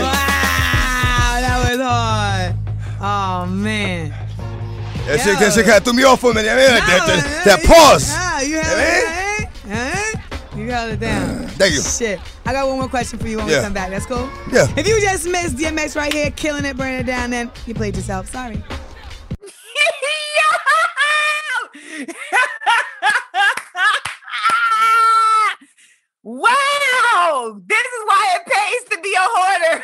Wow, 0.07 1.39
that 1.41 1.69
was 1.69 1.79
hard. 1.81 2.55
Oh 3.01 3.45
man. 3.51 4.09
That 5.05 5.19
shit, 5.21 5.39
that 5.39 5.53
shit 5.53 5.65
kind 5.65 5.77
of 5.77 5.83
threw 5.83 5.93
me 5.93 6.03
off 6.03 6.19
for 6.21 6.31
a 6.31 6.33
minute. 6.33 6.51
I 6.51 6.55
mean, 6.55 6.67
that, 6.67 6.87
No, 6.87 7.15
that, 7.15 7.45
that 7.45 7.61
you- 7.61 7.67
pause. 7.67 8.05
ah, 8.09 8.41
you 8.41 8.59
held 8.59 8.79
it 8.79 9.49
down. 9.65 9.71
eh? 9.71 10.13
You 10.57 10.71
held 10.71 10.91
it 10.93 10.99
down. 10.99 11.47
Thank 11.59 11.73
you. 11.75 11.81
Shit. 11.81 12.19
I 12.45 12.51
got 12.53 12.67
one 12.67 12.77
more 12.79 12.87
question 12.89 13.19
for 13.19 13.27
you 13.27 13.37
when 13.37 13.47
Yeah. 13.47 13.57
we 13.59 13.63
come 13.65 13.73
back. 13.73 13.89
That's 13.91 14.05
cool? 14.05 14.29
Yeah. 14.51 14.67
If 14.77 14.87
you 14.87 14.99
just 15.01 15.27
missed 15.27 15.55
DMX 15.57 15.95
right 15.95 16.11
here, 16.13 16.31
killing 16.31 16.65
it, 16.65 16.75
burning 16.77 16.99
it 16.99 17.05
down, 17.05 17.29
then 17.31 17.51
you 17.65 17.73
played 17.73 17.95
yourself. 17.95 18.29
Sorry. 18.29 18.61
Wow, 26.23 27.61
this 27.65 27.79
is 27.79 28.03
why 28.05 28.35
it 28.35 28.45
pays 28.45 28.83
to 28.91 29.01
be 29.01 29.13
a 29.13 29.19
hoarder. 29.21 29.83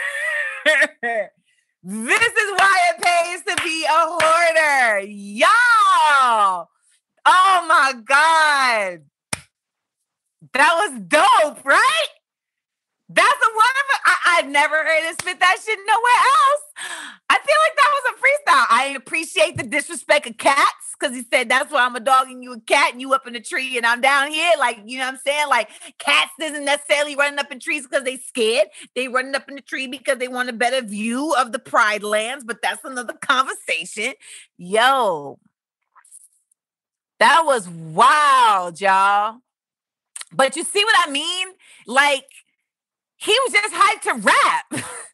this 1.83 2.33
is 2.33 2.51
why 2.59 2.77
it 2.91 3.01
pays 3.01 3.41
to 3.43 3.55
be 3.63 3.85
a 3.85 3.89
hoarder. 3.91 4.99
Y'all. 5.07 6.69
Oh 7.25 7.65
my 7.67 7.93
God. 8.05 9.01
That 10.53 10.73
was 10.75 11.01
dope, 11.07 11.65
right? 11.65 12.07
That's 13.09 13.29
a 13.29 13.51
wonderful. 13.53 13.99
I, 14.05 14.15
I've 14.37 14.49
never 14.49 14.75
heard 14.77 15.03
him 15.07 15.15
spit 15.19 15.39
that 15.39 15.57
shit 15.63 15.79
nowhere 15.85 16.21
else. 16.33 16.63
I 17.29 17.37
feel 17.37 17.59
like 17.67 17.77
I 18.47 18.93
appreciate 18.95 19.57
the 19.57 19.63
disrespect 19.63 20.27
of 20.27 20.37
cats 20.37 20.95
because 20.99 21.15
he 21.15 21.23
said 21.23 21.49
that's 21.49 21.71
why 21.71 21.85
I'm 21.85 21.95
a 21.95 21.99
dog 21.99 22.27
and 22.29 22.43
you 22.43 22.53
a 22.53 22.59
cat 22.61 22.93
and 22.93 23.01
you 23.01 23.13
up 23.13 23.27
in 23.27 23.33
the 23.33 23.39
tree 23.39 23.77
and 23.77 23.85
I'm 23.85 24.01
down 24.01 24.31
here. 24.31 24.51
Like, 24.59 24.79
you 24.85 24.97
know 24.97 25.05
what 25.05 25.15
I'm 25.15 25.19
saying? 25.25 25.49
Like, 25.49 25.69
cats 25.99 26.31
isn't 26.41 26.65
necessarily 26.65 27.15
running 27.15 27.39
up 27.39 27.51
in 27.51 27.59
trees 27.59 27.83
because 27.83 28.03
they 28.03 28.17
scared. 28.17 28.67
They 28.95 29.07
running 29.07 29.35
up 29.35 29.49
in 29.49 29.55
the 29.55 29.61
tree 29.61 29.87
because 29.87 30.17
they 30.17 30.27
want 30.27 30.49
a 30.49 30.53
better 30.53 30.85
view 30.85 31.33
of 31.37 31.51
the 31.51 31.59
Pride 31.59 32.03
Lands, 32.03 32.43
but 32.43 32.61
that's 32.61 32.83
another 32.83 33.13
conversation. 33.13 34.13
Yo, 34.57 35.39
that 37.19 37.43
was 37.45 37.69
wild, 37.69 38.81
y'all. 38.81 39.37
But 40.31 40.55
you 40.55 40.63
see 40.63 40.83
what 40.83 41.07
I 41.07 41.11
mean? 41.11 41.47
Like, 41.85 42.25
he 43.17 43.31
was 43.45 43.53
just 43.53 43.73
hyped 43.73 44.01
to 44.01 44.27
rap. 44.27 44.85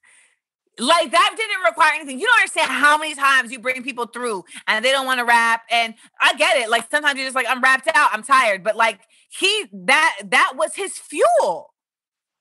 like 0.79 1.11
that 1.11 1.33
didn't 1.35 1.63
require 1.65 1.91
anything. 1.95 2.19
You 2.19 2.25
don't 2.27 2.39
understand 2.39 2.71
how 2.71 2.97
many 2.97 3.15
times 3.15 3.51
you 3.51 3.59
bring 3.59 3.83
people 3.83 4.05
through 4.05 4.45
and 4.67 4.83
they 4.83 4.91
don't 4.91 5.05
want 5.05 5.19
to 5.19 5.25
rap. 5.25 5.63
And 5.69 5.93
I 6.19 6.33
get 6.35 6.57
it. 6.57 6.69
Like 6.69 6.89
sometimes 6.89 7.17
you're 7.17 7.27
just 7.27 7.35
like, 7.35 7.47
I'm 7.49 7.61
rapped 7.61 7.87
out, 7.93 8.09
I'm 8.13 8.23
tired. 8.23 8.63
But 8.63 8.75
like 8.75 9.01
he 9.29 9.65
that 9.73 10.17
that 10.25 10.53
was 10.55 10.75
his 10.75 10.97
fuel. 10.97 11.73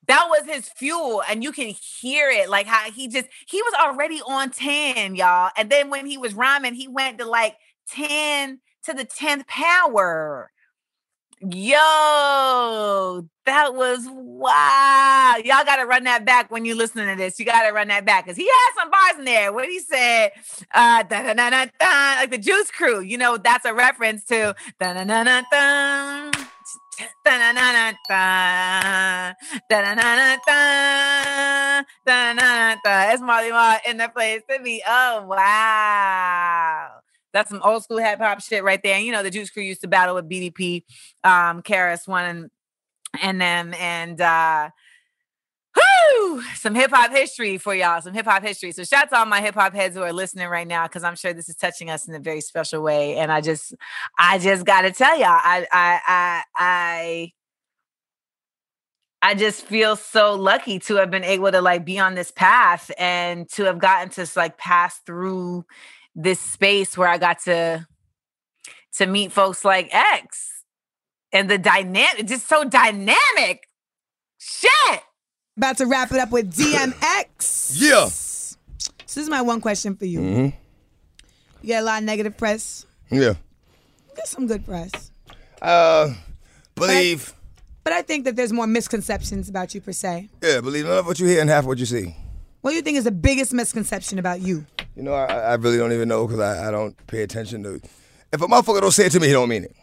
That 0.06 0.26
was 0.30 0.46
his 0.46 0.68
fuel. 0.68 1.22
And 1.28 1.42
you 1.42 1.52
can 1.52 1.68
hear 1.68 2.30
it. 2.30 2.48
Like 2.48 2.66
how 2.66 2.90
he 2.90 3.08
just 3.08 3.26
he 3.46 3.60
was 3.62 3.74
already 3.74 4.20
on 4.22 4.50
10, 4.50 5.16
y'all. 5.16 5.50
And 5.56 5.70
then 5.70 5.90
when 5.90 6.06
he 6.06 6.16
was 6.16 6.34
rhyming, 6.34 6.74
he 6.74 6.88
went 6.88 7.18
to 7.18 7.26
like 7.26 7.56
10 7.90 8.60
to 8.84 8.94
the 8.94 9.04
10th 9.04 9.46
power. 9.46 10.50
Yo, 11.40 13.28
that 13.46 13.74
was 13.74 14.00
wow. 14.10 15.36
Y'all 15.44 15.64
got 15.64 15.76
to 15.76 15.86
run 15.86 16.02
that 16.04 16.24
back 16.24 16.50
when 16.50 16.64
you're 16.64 16.76
listening 16.76 17.06
to 17.06 17.14
this. 17.14 17.38
You 17.38 17.44
got 17.44 17.64
to 17.64 17.72
run 17.72 17.88
that 17.88 18.04
back 18.04 18.24
because 18.24 18.36
he 18.36 18.44
had 18.44 18.70
some 18.76 18.90
bars 18.90 19.18
in 19.20 19.24
there. 19.24 19.52
What 19.52 19.66
he 19.68 19.78
said, 19.78 20.32
uh, 20.74 21.04
da 21.04 21.32
da 21.32 21.34
da 21.34 21.66
like 22.16 22.30
the 22.30 22.38
Juice 22.38 22.72
Crew. 22.72 23.00
You 23.00 23.18
know, 23.18 23.36
that's 23.36 23.64
a 23.64 23.72
reference 23.72 24.24
to. 24.26 24.56
It's 33.12 33.22
Marley 33.22 33.50
Marl 33.52 33.78
in 33.88 33.98
the 33.98 34.08
place 34.08 34.42
to 34.50 34.60
be. 34.60 34.82
Oh 34.86 35.24
wow. 35.28 36.88
That's 37.32 37.50
some 37.50 37.60
old 37.62 37.84
school 37.84 37.98
hip 37.98 38.18
hop 38.18 38.40
shit 38.40 38.64
right 38.64 38.82
there. 38.82 38.98
You 38.98 39.12
know, 39.12 39.22
the 39.22 39.30
Juice 39.30 39.50
Crew 39.50 39.62
used 39.62 39.82
to 39.82 39.88
battle 39.88 40.14
with 40.14 40.28
BDP, 40.28 40.84
um, 41.24 41.62
KRS-One 41.62 42.24
and, 42.24 42.50
and 43.22 43.40
them, 43.40 43.74
and 43.74 44.20
uh 44.20 44.70
whoo, 45.76 46.42
some 46.54 46.74
hip 46.74 46.90
hop 46.90 47.10
history 47.10 47.58
for 47.58 47.74
y'all, 47.74 48.00
some 48.00 48.14
hip 48.14 48.26
hop 48.26 48.42
history. 48.42 48.72
So 48.72 48.84
shout 48.84 49.04
out 49.04 49.10
to 49.10 49.18
all 49.18 49.26
my 49.26 49.40
hip 49.40 49.54
hop 49.54 49.74
heads 49.74 49.96
who 49.96 50.02
are 50.02 50.12
listening 50.12 50.48
right 50.48 50.66
now, 50.66 50.86
because 50.86 51.04
I'm 51.04 51.16
sure 51.16 51.32
this 51.32 51.48
is 51.48 51.56
touching 51.56 51.90
us 51.90 52.08
in 52.08 52.14
a 52.14 52.18
very 52.18 52.40
special 52.40 52.82
way. 52.82 53.16
And 53.16 53.30
I 53.30 53.40
just, 53.40 53.74
I 54.18 54.38
just 54.38 54.64
gotta 54.64 54.90
tell 54.90 55.18
y'all, 55.18 55.28
I 55.28 55.66
I 55.72 56.00
I 56.06 56.42
I 56.56 57.32
I 59.20 59.34
just 59.34 59.64
feel 59.64 59.96
so 59.96 60.34
lucky 60.34 60.78
to 60.80 60.96
have 60.96 61.10
been 61.10 61.24
able 61.24 61.50
to 61.50 61.60
like 61.60 61.84
be 61.84 61.98
on 61.98 62.14
this 62.14 62.30
path 62.30 62.90
and 62.98 63.48
to 63.50 63.64
have 63.64 63.78
gotten 63.78 64.10
to 64.10 64.26
like 64.36 64.58
pass 64.58 65.00
through 65.04 65.64
this 66.14 66.40
space 66.40 66.96
where 66.96 67.08
I 67.08 67.18
got 67.18 67.40
to 67.44 67.86
to 68.96 69.06
meet 69.06 69.32
folks 69.32 69.64
like 69.64 69.88
X 69.92 70.62
and 71.32 71.48
the 71.48 71.58
dynamic, 71.58 72.26
just 72.26 72.48
so 72.48 72.64
dynamic. 72.64 73.68
Shit. 74.38 75.00
About 75.56 75.76
to 75.78 75.86
wrap 75.86 76.12
it 76.12 76.18
up 76.18 76.30
with 76.30 76.54
DMX. 76.56 77.74
Yeah. 77.76 78.06
So 78.06 78.56
this 79.06 79.16
is 79.16 79.30
my 79.30 79.42
one 79.42 79.60
question 79.60 79.96
for 79.96 80.04
you. 80.04 80.20
Mm-hmm. 80.20 80.56
You 81.62 81.66
get 81.66 81.82
a 81.82 81.84
lot 81.86 81.98
of 81.98 82.04
negative 82.04 82.36
press. 82.36 82.86
Yeah. 83.10 83.34
Get 84.16 84.28
some 84.28 84.46
good 84.46 84.64
press. 84.64 85.10
Uh, 85.60 86.12
believe. 86.74 87.34
But 87.84 87.92
I 87.92 88.02
think 88.02 88.24
that 88.26 88.36
there's 88.36 88.52
more 88.52 88.66
misconceptions 88.66 89.48
about 89.48 89.74
you 89.74 89.80
per 89.80 89.92
se. 89.92 90.28
Yeah, 90.42 90.60
believe 90.60 90.84
none 90.84 90.98
of 90.98 91.06
what 91.06 91.18
you 91.18 91.26
hear 91.26 91.40
and 91.40 91.48
half 91.48 91.64
what 91.64 91.78
you 91.78 91.86
see. 91.86 92.14
What 92.60 92.70
do 92.70 92.76
you 92.76 92.82
think 92.82 92.98
is 92.98 93.04
the 93.04 93.12
biggest 93.12 93.52
misconception 93.52 94.18
about 94.18 94.40
you? 94.40 94.66
You 94.96 95.02
know, 95.02 95.14
I, 95.14 95.26
I 95.26 95.54
really 95.54 95.78
don't 95.78 95.92
even 95.92 96.08
know 96.08 96.26
because 96.26 96.40
I, 96.40 96.68
I 96.68 96.70
don't 96.70 96.94
pay 97.06 97.22
attention 97.22 97.62
to. 97.62 97.80
If 98.32 98.42
a 98.42 98.46
motherfucker 98.46 98.80
don't 98.80 98.90
say 98.90 99.06
it 99.06 99.12
to 99.12 99.20
me, 99.20 99.28
he 99.28 99.32
don't 99.32 99.48
mean 99.48 99.64
it. 99.64 99.76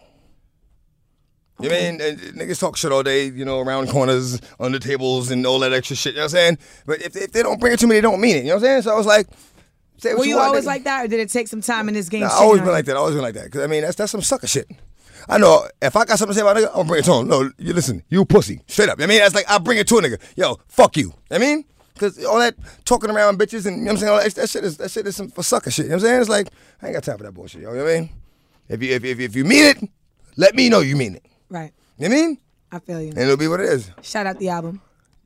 You 1.61 1.69
mean 1.69 2.01
and 2.01 2.19
niggas 2.19 2.59
talk 2.59 2.75
shit 2.75 2.91
all 2.91 3.01
day, 3.01 3.27
you 3.27 3.45
know, 3.45 3.61
around 3.61 3.87
corners, 3.87 4.41
under 4.59 4.77
tables, 4.77 5.31
and 5.31 5.45
all 5.45 5.59
that 5.59 5.71
extra 5.71 5.95
shit. 5.95 6.13
You 6.13 6.17
know 6.17 6.23
what 6.23 6.25
I'm 6.25 6.29
saying? 6.31 6.57
But 6.85 7.01
if, 7.01 7.15
if 7.15 7.31
they 7.31 7.43
don't 7.43 7.61
bring 7.61 7.71
it 7.71 7.79
to 7.79 7.87
me, 7.87 7.95
they 7.95 8.01
don't 8.01 8.19
mean 8.19 8.35
it. 8.35 8.39
You 8.39 8.49
know 8.49 8.55
what 8.55 8.63
I'm 8.63 8.65
saying? 8.65 8.81
So 8.81 8.93
I 8.93 8.97
was 8.97 9.05
like, 9.05 9.27
say 9.97 10.13
Were 10.13 10.25
you 10.25 10.35
want, 10.35 10.47
always 10.47 10.65
like 10.65 10.83
that, 10.83 11.05
or 11.05 11.07
did 11.07 11.21
it 11.21 11.29
take 11.29 11.47
some 11.47 11.61
time 11.61 11.87
in 11.87 11.93
this 11.93 12.09
game? 12.09 12.21
Nah, 12.21 12.27
I 12.27 12.43
always 12.43 12.59
been 12.59 12.71
like 12.71 12.85
that. 12.85 12.97
I 12.97 12.99
always 12.99 13.15
been 13.15 13.23
like 13.23 13.35
that. 13.35 13.49
Cause 13.51 13.61
I 13.61 13.67
mean, 13.67 13.83
that's 13.83 13.95
that's 13.95 14.11
some 14.11 14.21
sucker 14.21 14.47
shit. 14.47 14.69
I 15.29 15.37
know 15.37 15.65
if 15.81 15.95
I 15.95 16.03
got 16.03 16.19
something 16.19 16.33
to 16.33 16.39
say 16.39 16.41
about 16.41 16.57
a 16.57 16.59
nigga, 16.59 16.67
I'm 16.67 16.75
gonna 16.75 16.87
bring 16.89 16.99
it 16.99 17.05
to 17.05 17.13
him. 17.13 17.27
No, 17.29 17.49
you 17.57 17.73
listen, 17.73 18.03
you 18.09 18.25
pussy, 18.25 18.61
straight 18.67 18.89
up. 18.89 18.99
I 19.01 19.05
mean, 19.05 19.19
that's 19.19 19.33
like 19.33 19.49
I 19.49 19.57
bring 19.59 19.77
it 19.77 19.87
to 19.87 19.97
a 19.97 20.01
nigga. 20.01 20.21
Yo, 20.35 20.59
fuck 20.67 20.97
you. 20.97 21.13
I 21.31 21.37
mean, 21.37 21.63
cause 21.97 22.23
all 22.25 22.39
that 22.39 22.55
talking 22.85 23.09
around 23.09 23.39
bitches 23.39 23.65
and 23.65 23.77
you 23.77 23.83
know 23.83 23.91
what 23.91 23.91
I'm 23.91 23.97
saying, 23.97 24.11
all 24.13 24.23
that, 24.23 24.35
that 24.35 24.49
shit 24.49 24.63
is 24.63 24.77
that 24.77 24.91
shit 24.91 25.07
is 25.07 25.15
some 25.15 25.29
for 25.29 25.43
sucker 25.43 25.71
shit. 25.71 25.85
You 25.85 25.89
know 25.89 25.95
what 25.95 26.03
I'm 26.03 26.07
saying? 26.07 26.21
It's 26.21 26.29
like 26.29 26.47
I 26.81 26.87
ain't 26.87 26.95
got 26.95 27.03
time 27.03 27.17
for 27.17 27.23
that 27.23 27.33
bullshit. 27.33 27.61
You 27.61 27.67
know 27.67 27.83
what 27.83 27.91
I 27.91 27.99
mean? 27.99 28.09
If 28.69 28.83
you 28.83 28.95
if 28.95 29.03
if, 29.03 29.19
if 29.19 29.35
you 29.35 29.45
mean 29.45 29.63
it, 29.65 29.89
let 30.37 30.55
me 30.55 30.69
know 30.69 30.79
you 30.79 30.95
mean 30.95 31.15
it. 31.15 31.25
Right. 31.49 31.71
You 31.97 32.09
know 32.09 32.15
I 32.15 32.19
mean? 32.19 32.37
I 32.71 32.79
feel 32.79 33.01
you. 33.01 33.09
And 33.09 33.19
it'll 33.19 33.37
be 33.37 33.47
what 33.47 33.59
it 33.59 33.67
is. 33.69 33.89
Shout 34.01 34.25
out 34.25 34.39
the 34.39 34.49
album. 34.49 34.81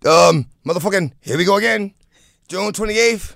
Um, 0.05 0.45
motherfucking, 0.65 1.13
here 1.22 1.38
we 1.38 1.45
go 1.45 1.57
again. 1.57 1.93
June 2.47 2.72
28th. 2.72 3.36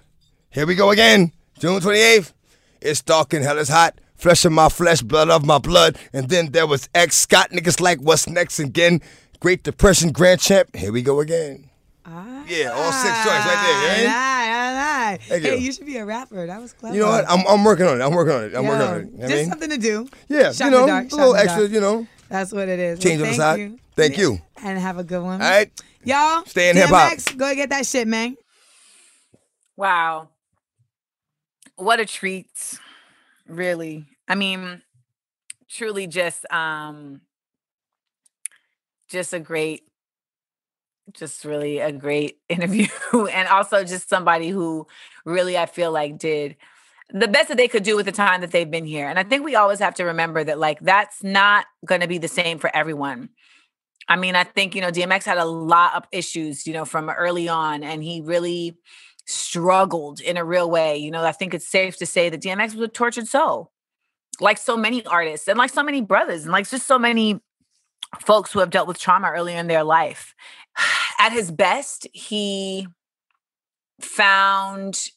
Here 0.50 0.66
we 0.66 0.76
go 0.76 0.92
again. 0.92 1.32
June 1.60 1.80
28th. 1.80 2.34
It's 2.82 3.02
dark 3.02 3.34
and 3.34 3.44
hell 3.44 3.58
is 3.58 3.70
hot. 3.70 4.00
Flesh 4.16 4.46
of 4.46 4.52
my 4.52 4.70
flesh, 4.70 5.02
blood 5.02 5.30
of 5.30 5.46
my 5.46 5.58
blood. 5.58 5.98
And 6.14 6.30
then 6.30 6.52
there 6.52 6.68
was 6.68 6.88
X 6.94 7.18
Scott. 7.18 7.50
Niggas 7.52 7.82
like, 7.82 8.00
what's 8.00 8.30
next 8.30 8.60
again? 8.60 9.02
Great 9.40 9.64
Depression, 9.64 10.12
Grand 10.12 10.40
Champ. 10.40 10.76
Here 10.76 10.92
we 10.92 11.02
go 11.02 11.20
again. 11.20 11.70
Ah, 12.06 12.44
Yeah, 12.48 12.72
all 12.74 12.92
six 12.92 13.14
joints 13.24 13.46
right 13.46 13.64
there. 13.64 13.74
You 13.74 13.82
know 13.82 13.88
what 13.88 13.92
I 13.92 13.98
mean? 13.98 14.08
All 14.08 14.14
right, 14.14 14.50
all 14.50 14.74
right. 14.76 15.18
God. 15.18 15.22
Thank 15.28 15.44
hey, 15.44 15.56
you. 15.58 15.62
you 15.62 15.72
should 15.72 15.86
be 15.86 15.98
a 15.98 16.06
rapper. 16.06 16.46
That 16.48 16.62
was 16.62 16.74
clever. 16.74 16.96
You 16.96 17.02
know 17.04 17.08
what? 17.10 17.26
I'm, 17.30 17.46
I'm 17.48 17.64
working 17.64 17.86
on 17.86 18.02
it. 18.02 18.04
I'm 18.04 18.14
working 18.14 18.34
on 18.34 18.44
it. 18.44 18.56
I'm 18.56 18.66
working 18.66 18.88
on 18.88 19.02
it. 19.02 19.12
You 19.12 19.18
know 19.20 19.28
Just 19.28 19.34
mean? 19.42 19.50
something 19.50 19.70
to 19.70 19.78
do. 19.78 20.08
Yeah, 20.28 20.52
Shot 20.52 20.66
you 20.66 20.72
know, 20.72 20.86
dark, 20.88 21.12
a 21.12 21.16
little 21.16 21.36
extra, 21.36 21.62
dark. 21.62 21.72
you 21.72 21.80
know. 21.80 22.08
That's 22.30 22.52
what 22.52 22.68
it 22.68 22.80
is. 22.80 23.00
Change 23.00 23.16
on 23.16 23.20
the 23.22 23.26
thank 23.28 23.38
side. 23.38 23.60
You. 23.60 23.80
Thank 23.96 24.18
you. 24.18 24.40
And 24.64 24.80
have 24.80 24.98
a 24.98 25.04
good 25.04 25.22
one. 25.24 25.42
All 25.42 25.50
right. 25.50 25.72
Y'all, 26.04 26.44
Stay 26.46 26.70
in 26.70 26.76
hip-hop. 26.76 27.14
DMX, 27.14 27.38
Go 27.38 27.56
get 27.56 27.70
that 27.70 27.86
shit, 27.86 28.08
man. 28.08 28.36
Wow. 29.78 30.30
What 31.76 32.00
a 32.00 32.06
treat. 32.06 32.48
Really. 33.48 34.06
I 34.28 34.36
mean, 34.36 34.82
truly 35.70 36.08
just 36.08 36.46
um 36.52 37.22
just 39.10 39.34
a 39.34 39.40
great 39.40 39.84
just 41.12 41.44
really 41.46 41.80
a 41.80 41.92
great 41.92 42.40
interview 42.50 42.88
and 43.14 43.48
also 43.48 43.84
just 43.84 44.10
somebody 44.10 44.50
who 44.50 44.88
really 45.26 45.58
I 45.58 45.66
feel 45.66 45.92
like 45.92 46.18
did 46.18 46.56
the 47.10 47.28
best 47.28 47.50
that 47.50 47.58
they 47.58 47.68
could 47.68 47.84
do 47.84 47.96
with 47.96 48.06
the 48.06 48.12
time 48.12 48.42
that 48.42 48.52
they've 48.52 48.70
been 48.70 48.86
here. 48.86 49.08
And 49.08 49.20
I 49.20 49.24
think 49.24 49.44
we 49.44 49.56
always 49.56 49.80
have 49.80 49.94
to 49.96 50.06
remember 50.06 50.44
that 50.44 50.58
like 50.58 50.80
that's 50.80 51.24
not 51.24 51.66
going 51.86 52.02
to 52.02 52.08
be 52.08 52.18
the 52.18 52.28
same 52.28 52.58
for 52.58 52.76
everyone. 52.76 53.30
I 54.08 54.16
mean, 54.16 54.36
I 54.36 54.44
think, 54.44 54.76
you 54.76 54.82
know, 54.82 54.90
DMX 54.90 55.24
had 55.24 55.38
a 55.38 55.46
lot 55.46 55.96
of 55.96 56.04
issues, 56.12 56.68
you 56.68 56.74
know, 56.74 56.86
from 56.86 57.10
early 57.10 57.48
on, 57.48 57.84
and 57.84 58.04
he 58.04 58.22
really 58.22 58.78
struggled 59.26 60.20
in 60.20 60.36
a 60.36 60.44
real 60.44 60.70
way. 60.70 60.98
You 60.98 61.12
know, 61.12 61.24
I 61.24 61.32
think 61.32 61.54
it's 61.54 61.68
safe 61.68 61.98
to 61.98 62.06
say 62.06 62.30
that 62.30 62.42
DMX 62.42 62.76
was 62.76 62.82
a 62.82 62.88
tortured 62.88 63.28
soul, 63.28 63.72
like 64.42 64.58
so 64.58 64.76
many 64.76 65.06
artists 65.06 65.48
and 65.48 65.58
like 65.58 65.70
so 65.70 65.84
many 65.84 66.02
brothers 66.02 66.44
and 66.44 66.52
like 66.52 66.68
just 66.68 66.88
so 66.88 67.00
many 67.00 67.40
folks 68.20 68.52
who 68.52 68.60
have 68.60 68.70
dealt 68.70 68.88
with 68.88 69.00
trauma 69.00 69.32
earlier 69.32 69.58
in 69.58 69.68
their 69.68 69.84
life. 69.84 70.36
At 71.20 71.32
his 71.32 71.52
best, 71.52 72.08
he 72.14 72.88
found 74.02 75.10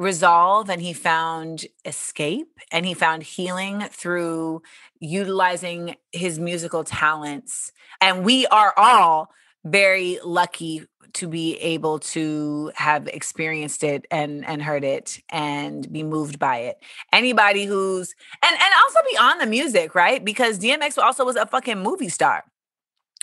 resolve 0.00 0.70
and 0.70 0.80
he 0.80 0.94
found 0.94 1.66
escape 1.84 2.58
and 2.72 2.86
he 2.86 2.94
found 2.94 3.22
healing 3.22 3.82
through 3.90 4.62
utilizing 4.98 5.94
his 6.12 6.38
musical 6.38 6.84
talents. 6.84 7.70
And 8.00 8.24
we 8.24 8.46
are 8.46 8.72
all 8.78 9.30
very 9.64 10.18
lucky 10.24 10.86
to 11.12 11.28
be 11.28 11.56
able 11.56 11.98
to 11.98 12.72
have 12.76 13.08
experienced 13.08 13.82
it 13.84 14.06
and 14.10 14.46
and 14.46 14.62
heard 14.62 14.84
it 14.84 15.20
and 15.30 15.90
be 15.92 16.02
moved 16.02 16.38
by 16.38 16.58
it. 16.58 16.78
Anybody 17.12 17.64
who's 17.64 18.14
and 18.42 18.52
and 18.52 18.74
also 18.84 19.00
beyond 19.10 19.40
the 19.40 19.46
music, 19.46 19.94
right? 19.94 20.24
Because 20.24 20.58
DMX 20.58 20.96
also 20.98 21.24
was 21.24 21.36
a 21.36 21.46
fucking 21.46 21.78
movie 21.78 22.08
star. 22.08 22.44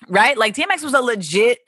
Right? 0.07 0.37
Like 0.37 0.53
DMX 0.53 0.83
was 0.83 0.93
a 0.93 1.01
legit 1.01 1.59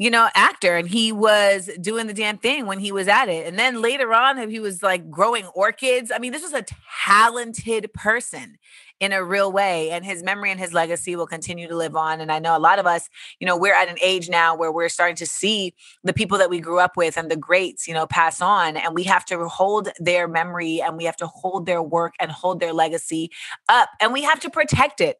you 0.00 0.10
know, 0.10 0.30
actor 0.34 0.78
and 0.78 0.88
he 0.88 1.12
was 1.12 1.68
doing 1.78 2.06
the 2.06 2.14
damn 2.14 2.38
thing 2.38 2.64
when 2.64 2.78
he 2.78 2.90
was 2.90 3.06
at 3.06 3.28
it. 3.28 3.46
And 3.46 3.58
then 3.58 3.82
later 3.82 4.14
on, 4.14 4.48
he 4.48 4.58
was 4.58 4.82
like 4.82 5.10
growing 5.10 5.44
orchids. 5.48 6.10
I 6.10 6.18
mean, 6.18 6.32
this 6.32 6.42
was 6.42 6.54
a 6.54 6.64
talented 7.04 7.92
person 7.92 8.56
in 8.98 9.12
a 9.12 9.22
real 9.22 9.52
way. 9.52 9.90
And 9.90 10.02
his 10.02 10.22
memory 10.22 10.50
and 10.50 10.58
his 10.58 10.72
legacy 10.72 11.16
will 11.16 11.26
continue 11.26 11.68
to 11.68 11.76
live 11.76 11.96
on. 11.96 12.22
And 12.22 12.32
I 12.32 12.38
know 12.38 12.56
a 12.56 12.58
lot 12.58 12.78
of 12.78 12.86
us, 12.86 13.10
you 13.40 13.46
know, 13.46 13.58
we're 13.58 13.74
at 13.74 13.90
an 13.90 13.98
age 14.02 14.30
now 14.30 14.56
where 14.56 14.72
we're 14.72 14.88
starting 14.88 15.16
to 15.16 15.26
see 15.26 15.74
the 16.02 16.14
people 16.14 16.38
that 16.38 16.48
we 16.48 16.60
grew 16.60 16.78
up 16.78 16.96
with 16.96 17.18
and 17.18 17.30
the 17.30 17.36
greats, 17.36 17.86
you 17.86 17.92
know, 17.92 18.06
pass 18.06 18.40
on. 18.40 18.78
And 18.78 18.94
we 18.94 19.02
have 19.02 19.26
to 19.26 19.48
hold 19.48 19.90
their 19.98 20.26
memory 20.26 20.80
and 20.80 20.96
we 20.96 21.04
have 21.04 21.16
to 21.16 21.26
hold 21.26 21.66
their 21.66 21.82
work 21.82 22.14
and 22.18 22.30
hold 22.30 22.60
their 22.60 22.72
legacy 22.72 23.30
up. 23.68 23.90
And 24.00 24.14
we 24.14 24.22
have 24.22 24.40
to 24.40 24.48
protect 24.48 25.02
it. 25.02 25.18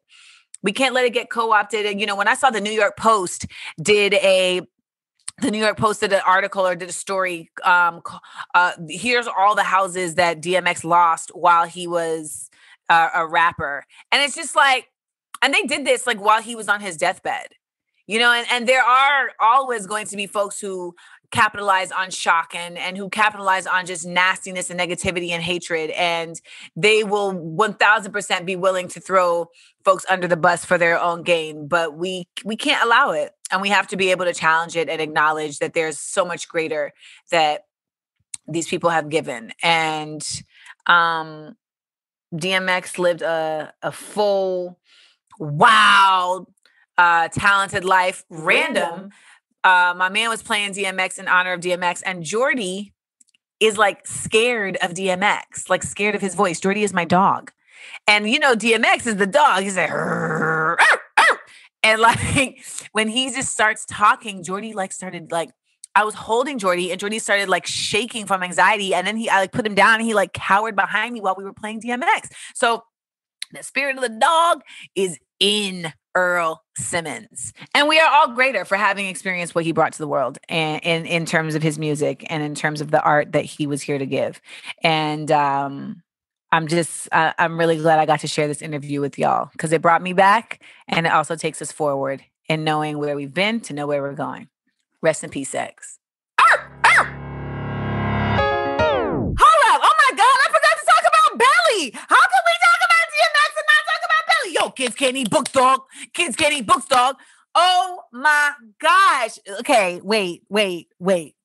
We 0.63 0.71
can't 0.71 0.93
let 0.93 1.05
it 1.05 1.13
get 1.13 1.29
co-opted. 1.29 1.85
And 1.85 1.99
you 1.99 2.05
know, 2.05 2.15
when 2.15 2.27
I 2.27 2.35
saw 2.35 2.49
the 2.49 2.61
New 2.61 2.71
York 2.71 2.97
Post 2.97 3.47
did 3.81 4.13
a 4.15 4.61
the 5.41 5.51
New 5.51 5.57
York 5.57 5.77
Post 5.77 6.01
did 6.01 6.13
an 6.13 6.21
article 6.25 6.65
or 6.65 6.75
did 6.75 6.89
a 6.89 6.93
story. 6.93 7.49
Um, 7.63 8.01
uh, 8.53 8.73
here's 8.89 9.27
all 9.27 9.55
the 9.55 9.63
houses 9.63 10.15
that 10.15 10.41
DMX 10.41 10.83
lost 10.83 11.31
while 11.33 11.65
he 11.65 11.87
was 11.87 12.49
uh, 12.89 13.09
a 13.15 13.27
rapper, 13.27 13.85
and 14.11 14.21
it's 14.21 14.35
just 14.35 14.55
like, 14.55 14.87
and 15.41 15.53
they 15.53 15.63
did 15.63 15.85
this 15.85 16.05
like 16.05 16.19
while 16.19 16.41
he 16.41 16.55
was 16.55 16.69
on 16.69 16.81
his 16.81 16.97
deathbed, 16.97 17.47
you 18.05 18.19
know. 18.19 18.31
And 18.31 18.45
and 18.51 18.67
there 18.67 18.83
are 18.83 19.31
always 19.39 19.87
going 19.87 20.05
to 20.07 20.15
be 20.15 20.27
folks 20.27 20.59
who 20.59 20.95
capitalize 21.31 21.91
on 21.91 22.11
shock 22.11 22.53
and 22.53 22.77
and 22.77 22.97
who 22.97 23.09
capitalize 23.09 23.65
on 23.65 23.85
just 23.85 24.05
nastiness 24.05 24.69
and 24.69 24.79
negativity 24.79 25.31
and 25.31 25.41
hatred. 25.41 25.89
And 25.91 26.39
they 26.75 27.03
will 27.03 27.33
1000% 27.33 28.45
be 28.45 28.55
willing 28.55 28.87
to 28.89 28.99
throw 28.99 29.49
folks 29.83 30.05
under 30.09 30.27
the 30.27 30.37
bus 30.37 30.65
for 30.65 30.77
their 30.77 30.99
own 30.99 31.23
gain. 31.23 31.67
But 31.67 31.97
we 31.97 32.27
we 32.45 32.55
can't 32.55 32.83
allow 32.83 33.11
it. 33.11 33.31
And 33.51 33.61
we 33.61 33.69
have 33.69 33.87
to 33.87 33.97
be 33.97 34.11
able 34.11 34.25
to 34.25 34.33
challenge 34.33 34.75
it 34.75 34.89
and 34.89 35.01
acknowledge 35.01 35.59
that 35.59 35.73
there's 35.73 35.99
so 35.99 36.25
much 36.25 36.47
greater 36.47 36.93
that 37.31 37.65
these 38.47 38.67
people 38.67 38.89
have 38.89 39.09
given. 39.09 39.53
And 39.63 40.21
um 40.87 41.55
DMX 42.33 42.97
lived 42.97 43.21
a 43.21 43.73
a 43.81 43.91
full 43.91 44.79
wild 45.39 46.47
uh 46.97 47.29
talented 47.29 47.85
life. 47.85 48.25
Random 48.29 49.11
uh, 49.63 49.93
my 49.95 50.09
man 50.09 50.29
was 50.29 50.41
playing 50.41 50.73
DMX 50.73 51.19
in 51.19 51.27
honor 51.27 51.53
of 51.53 51.61
DMX, 51.61 52.01
and 52.05 52.23
Jordy 52.23 52.93
is 53.59 53.77
like 53.77 54.05
scared 54.07 54.77
of 54.77 54.91
DMX, 54.91 55.69
like 55.69 55.83
scared 55.83 56.15
of 56.15 56.21
his 56.21 56.35
voice. 56.35 56.59
Jordy 56.59 56.83
is 56.83 56.93
my 56.93 57.05
dog, 57.05 57.51
and 58.07 58.29
you 58.29 58.39
know 58.39 58.55
DMX 58.55 59.05
is 59.07 59.17
the 59.17 59.27
dog. 59.27 59.63
He's 59.63 59.77
like, 59.77 59.91
"Arr, 59.91 60.77
arr, 60.79 60.79
arr." 61.17 61.39
and 61.83 62.01
like 62.01 62.59
when 62.91 63.07
he 63.07 63.31
just 63.31 63.51
starts 63.51 63.85
talking, 63.85 64.43
Jordy 64.43 64.73
like 64.73 64.91
started 64.91 65.31
like. 65.31 65.49
I 65.93 66.05
was 66.05 66.15
holding 66.15 66.57
Jordy 66.57 66.89
and 66.89 66.97
Jordy 66.97 67.19
started 67.19 67.49
like 67.49 67.65
shaking 67.65 68.25
from 68.25 68.43
anxiety. 68.43 68.95
And 68.95 69.05
then 69.05 69.17
he, 69.17 69.29
I 69.29 69.41
like 69.41 69.51
put 69.51 69.65
him 69.65 69.75
down 69.75 69.95
and 69.95 70.03
he 70.03 70.13
like 70.13 70.31
cowered 70.31 70.73
behind 70.73 71.11
me 71.11 71.19
while 71.19 71.35
we 71.37 71.43
were 71.43 71.51
playing 71.51 71.81
DMX. 71.81 72.29
So 72.55 72.85
the 73.51 73.61
spirit 73.61 73.97
of 73.97 74.01
the 74.01 74.07
dog 74.07 74.61
is 74.95 75.19
in 75.41 75.91
Earl 76.13 76.63
Simmons. 76.77 77.51
And 77.73 77.87
we 77.87 77.99
are 77.99 78.09
all 78.09 78.33
greater 78.33 78.63
for 78.63 78.77
having 78.77 79.07
experienced 79.07 79.55
what 79.55 79.65
he 79.65 79.71
brought 79.71 79.93
to 79.93 79.97
the 79.97 80.07
world 80.07 80.37
and 80.47 80.81
in, 80.83 81.05
in 81.05 81.25
terms 81.25 81.55
of 81.55 81.63
his 81.63 81.79
music 81.79 82.25
and 82.29 82.43
in 82.43 82.53
terms 82.53 82.79
of 82.79 82.91
the 82.91 83.01
art 83.01 83.31
that 83.31 83.43
he 83.43 83.65
was 83.67 83.81
here 83.81 83.97
to 83.97 84.05
give. 84.05 84.39
And 84.83 85.29
um 85.31 86.03
I'm 86.53 86.67
just 86.67 87.07
uh, 87.13 87.31
I'm 87.39 87.57
really 87.57 87.77
glad 87.77 87.99
I 87.99 88.05
got 88.05 88.19
to 88.21 88.27
share 88.27 88.47
this 88.47 88.61
interview 88.61 88.99
with 88.99 89.17
y'all 89.17 89.49
because 89.53 89.71
it 89.71 89.81
brought 89.81 90.01
me 90.01 90.11
back 90.11 90.61
and 90.87 91.05
it 91.05 91.11
also 91.11 91.37
takes 91.37 91.61
us 91.61 91.71
forward 91.71 92.21
in 92.49 92.65
knowing 92.65 92.97
where 92.97 93.15
we've 93.15 93.33
been 93.33 93.61
to 93.61 93.73
know 93.73 93.87
where 93.87 94.01
we're 94.01 94.13
going. 94.13 94.49
Rest 95.01 95.23
in 95.23 95.29
peace, 95.29 95.55
X. 95.55 96.00
kids 104.71 104.95
can't 104.95 105.15
eat 105.15 105.29
books, 105.29 105.51
dog. 105.51 105.81
Kids 106.13 106.35
can't 106.35 106.53
eat 106.53 106.65
books, 106.65 106.85
dog. 106.85 107.17
Oh 107.53 108.01
my 108.11 108.51
gosh. 108.79 109.37
Okay, 109.59 109.99
wait, 110.03 110.43
wait, 110.49 110.87
wait. 110.99 111.35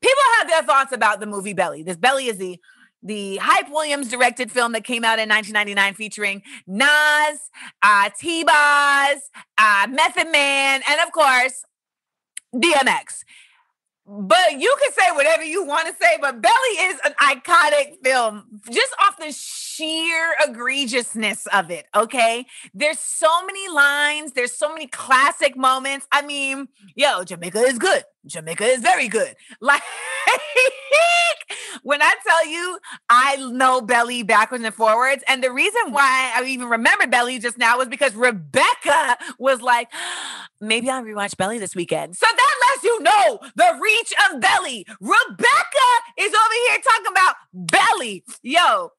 People 0.00 0.22
have 0.38 0.48
their 0.48 0.62
thoughts 0.62 0.92
about 0.92 1.20
the 1.20 1.26
movie 1.26 1.54
Belly. 1.54 1.82
This 1.82 1.96
Belly 1.96 2.26
is 2.26 2.38
the 2.38 2.58
the 3.02 3.36
Hype 3.36 3.70
Williams 3.70 4.10
directed 4.10 4.50
film 4.50 4.72
that 4.72 4.82
came 4.82 5.04
out 5.04 5.20
in 5.20 5.28
1999 5.28 5.94
featuring 5.94 6.42
Nas, 6.66 7.38
uh, 7.80 8.10
T-Boz, 8.18 9.18
uh, 9.56 9.86
Method 9.88 10.32
Man, 10.32 10.82
and 10.88 11.00
of 11.00 11.12
course, 11.12 11.62
DMX. 12.54 13.22
But 14.10 14.58
you 14.58 14.74
can 14.80 14.92
say 14.92 15.12
whatever 15.14 15.44
you 15.44 15.64
want 15.66 15.86
to 15.86 15.94
say, 16.02 16.16
but 16.18 16.40
Belly 16.40 16.54
is 16.80 16.98
an 17.04 17.12
iconic 17.20 18.02
film 18.02 18.60
just 18.70 18.94
off 19.02 19.18
the 19.18 19.30
sheer 19.32 20.34
egregiousness 20.46 21.46
of 21.52 21.70
it. 21.70 21.86
Okay. 21.94 22.46
There's 22.72 22.98
so 22.98 23.44
many 23.44 23.68
lines, 23.68 24.32
there's 24.32 24.56
so 24.56 24.72
many 24.72 24.86
classic 24.86 25.58
moments. 25.58 26.06
I 26.10 26.22
mean, 26.22 26.68
yo, 26.96 27.22
Jamaica 27.22 27.58
is 27.58 27.78
good. 27.78 28.04
Jamaica 28.28 28.64
is 28.64 28.80
very 28.80 29.08
good. 29.08 29.34
Like, 29.60 29.82
when 31.82 32.02
I 32.02 32.14
tell 32.26 32.46
you, 32.46 32.78
I 33.08 33.36
know 33.36 33.80
Belly 33.80 34.22
backwards 34.22 34.64
and 34.64 34.74
forwards. 34.74 35.24
And 35.26 35.42
the 35.42 35.50
reason 35.50 35.80
mm. 35.86 35.92
why 35.92 36.32
I 36.34 36.44
even 36.44 36.68
remember 36.68 37.06
Belly 37.06 37.38
just 37.38 37.58
now 37.58 37.78
was 37.78 37.88
because 37.88 38.14
Rebecca 38.14 39.16
was 39.38 39.60
like, 39.62 39.88
maybe 40.60 40.90
I'll 40.90 41.02
rewatch 41.02 41.36
Belly 41.36 41.58
this 41.58 41.74
weekend. 41.74 42.16
So 42.16 42.26
that 42.30 42.54
lets 42.70 42.84
you 42.84 43.02
know 43.02 43.40
the 43.56 43.78
reach 43.80 44.12
of 44.30 44.40
Belly. 44.40 44.86
Rebecca 45.00 45.88
is 46.18 46.32
over 46.32 46.54
here 46.68 46.78
talking 46.84 47.12
about 47.12 47.34
Belly. 47.52 48.24
Yo, 48.42 48.92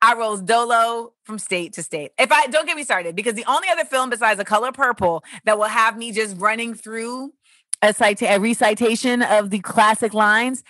I 0.00 0.14
rose 0.14 0.40
dolo 0.42 1.14
from 1.24 1.38
state 1.38 1.72
to 1.74 1.82
state. 1.82 2.12
If 2.18 2.30
I 2.30 2.46
don't 2.46 2.66
get 2.66 2.76
me 2.76 2.84
started, 2.84 3.16
because 3.16 3.34
the 3.34 3.44
only 3.46 3.68
other 3.68 3.84
film 3.84 4.10
besides 4.10 4.38
The 4.38 4.44
Color 4.44 4.72
Purple 4.72 5.24
that 5.44 5.58
will 5.58 5.64
have 5.64 5.96
me 5.96 6.12
just 6.12 6.36
running 6.38 6.74
through 6.74 7.32
a, 7.82 7.92
cita- 7.92 8.32
a 8.34 8.38
recitation 8.38 9.22
of 9.22 9.50
the 9.50 9.60
classic 9.60 10.14
lines 10.14 10.62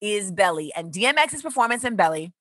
is 0.00 0.32
Belly 0.32 0.72
and 0.76 0.92
DMX's 0.92 1.42
performance 1.42 1.84
in 1.84 1.96
Belly 1.96 2.32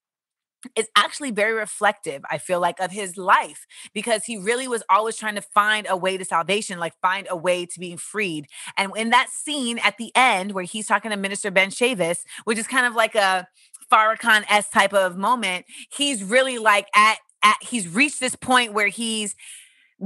is 0.75 0.87
actually 0.95 1.31
very 1.31 1.53
reflective, 1.53 2.21
I 2.29 2.37
feel 2.37 2.59
like, 2.59 2.79
of 2.79 2.91
his 2.91 3.17
life 3.17 3.65
because 3.93 4.25
he 4.25 4.37
really 4.37 4.67
was 4.67 4.83
always 4.89 5.15
trying 5.15 5.35
to 5.35 5.41
find 5.41 5.87
a 5.89 5.95
way 5.95 6.17
to 6.17 6.25
salvation, 6.25 6.79
like 6.79 6.93
find 7.01 7.27
a 7.29 7.37
way 7.37 7.65
to 7.65 7.79
being 7.79 7.97
freed. 7.97 8.47
And 8.77 8.91
in 8.95 9.09
that 9.11 9.29
scene 9.29 9.79
at 9.79 9.97
the 9.97 10.11
end 10.15 10.51
where 10.51 10.63
he's 10.63 10.87
talking 10.87 11.11
to 11.11 11.17
Minister 11.17 11.51
Ben 11.51 11.69
Chavis, 11.69 12.19
which 12.43 12.57
is 12.57 12.67
kind 12.67 12.85
of 12.85 12.95
like 12.95 13.15
a 13.15 13.47
Farrakhan 13.91 14.43
S 14.49 14.69
type 14.69 14.93
of 14.93 15.17
moment, 15.17 15.65
he's 15.95 16.23
really 16.23 16.57
like 16.57 16.87
at, 16.95 17.17
at 17.43 17.57
he's 17.61 17.87
reached 17.87 18.19
this 18.19 18.35
point 18.35 18.73
where 18.73 18.87
he's 18.87 19.35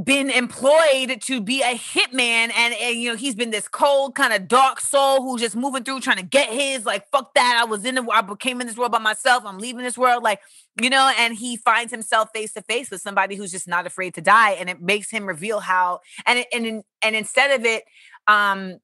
been 0.02 0.32
employed 0.32 1.22
to 1.22 1.40
be 1.40 1.62
a 1.62 1.76
hitman 1.76 2.52
and, 2.56 2.74
and 2.82 2.96
you 2.96 3.12
know 3.12 3.16
he's 3.16 3.36
been 3.36 3.52
this 3.52 3.68
cold 3.68 4.16
kind 4.16 4.34
of 4.34 4.48
dark 4.48 4.80
soul 4.80 5.22
who's 5.22 5.40
just 5.40 5.56
moving 5.56 5.84
through 5.84 6.00
trying 6.00 6.18
to 6.18 6.24
get 6.24 6.50
his 6.50 6.84
like 6.84 7.08
fuck 7.12 7.32
that 7.36 7.60
i 7.62 7.64
was 7.64 7.86
in 7.86 7.94
the 7.94 8.08
i 8.12 8.22
became 8.22 8.60
in 8.60 8.66
this 8.66 8.76
world 8.76 8.92
by 8.92 8.98
myself 8.98 9.44
i'm 9.46 9.60
leaving 9.60 9.84
this 9.84 9.98
world 9.98 10.24
like 10.24 10.40
you 10.82 10.90
know 10.90 11.14
and 11.20 11.36
he 11.36 11.56
finds 11.58 11.92
himself 11.92 12.30
face 12.34 12.54
to 12.54 12.62
face 12.64 12.90
with 12.90 13.02
somebody 13.02 13.36
who's 13.36 13.52
just 13.52 13.68
not 13.68 13.86
afraid 13.86 14.16
to 14.16 14.22
die 14.22 14.52
and 14.52 14.68
it 14.68 14.82
makes 14.82 15.12
him 15.12 15.28
reveal 15.28 15.60
how 15.60 16.00
and 16.26 16.44
and 16.52 16.84
and 17.04 17.16
instead 17.16 17.52
of 17.52 17.64
it 17.64 17.84
um 18.28 18.80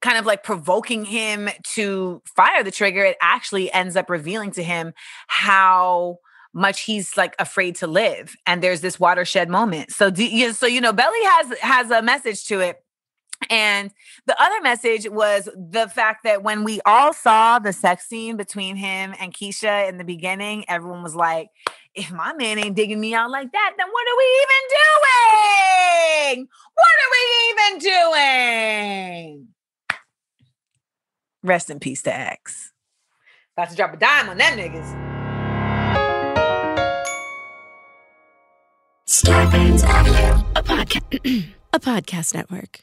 kind 0.00 0.16
of 0.16 0.24
like 0.24 0.42
provoking 0.42 1.04
him 1.04 1.50
to 1.62 2.22
fire 2.34 2.62
the 2.62 2.70
trigger 2.70 3.04
it 3.04 3.18
actually 3.20 3.70
ends 3.70 3.96
up 3.96 4.08
revealing 4.08 4.50
to 4.50 4.62
him 4.62 4.94
how 5.26 6.18
much 6.56 6.80
he's 6.80 7.16
like 7.16 7.34
afraid 7.38 7.76
to 7.76 7.86
live 7.86 8.34
and 8.46 8.62
there's 8.62 8.80
this 8.80 8.98
watershed 8.98 9.48
moment 9.48 9.92
so 9.92 10.10
do 10.10 10.26
you 10.26 10.52
so 10.52 10.66
you 10.66 10.80
know 10.80 10.92
belly 10.92 11.22
has 11.24 11.58
has 11.58 11.90
a 11.90 12.00
message 12.00 12.46
to 12.46 12.60
it 12.60 12.82
and 13.50 13.90
the 14.26 14.40
other 14.42 14.60
message 14.62 15.08
was 15.08 15.48
the 15.54 15.88
fact 15.88 16.24
that 16.24 16.42
when 16.42 16.64
we 16.64 16.80
all 16.86 17.12
saw 17.12 17.58
the 17.58 17.72
sex 17.72 18.08
scene 18.08 18.36
between 18.36 18.76
him 18.76 19.14
and 19.20 19.34
Keisha 19.34 19.88
in 19.88 19.98
the 19.98 20.04
beginning, 20.04 20.64
everyone 20.68 21.02
was 21.02 21.14
like, 21.14 21.48
if 21.94 22.10
my 22.10 22.32
man 22.32 22.58
ain't 22.58 22.76
digging 22.76 23.00
me 23.00 23.14
out 23.14 23.30
like 23.30 23.52
that, 23.52 23.74
then 23.76 23.86
what 23.90 24.06
are 24.08 24.16
we 24.18 24.24
even 24.42 24.62
doing? 26.32 26.48
What 26.74 26.94
are 27.02 27.10
we 27.12 27.22
even 27.50 27.78
doing? 29.28 29.48
Rest 31.42 31.70
in 31.70 31.78
peace 31.78 32.02
to 32.02 32.14
X. 32.14 32.72
About 33.56 33.70
to 33.70 33.76
drop 33.76 33.94
a 33.94 33.96
dime 33.96 34.28
on 34.28 34.38
them 34.38 34.58
niggas. 34.58 35.05
Starburns 39.08 39.84
Audio, 39.84 40.44
a 40.56 40.62
podcast, 40.64 41.46
a 41.72 41.78
podcast 41.78 42.34
network. 42.34 42.80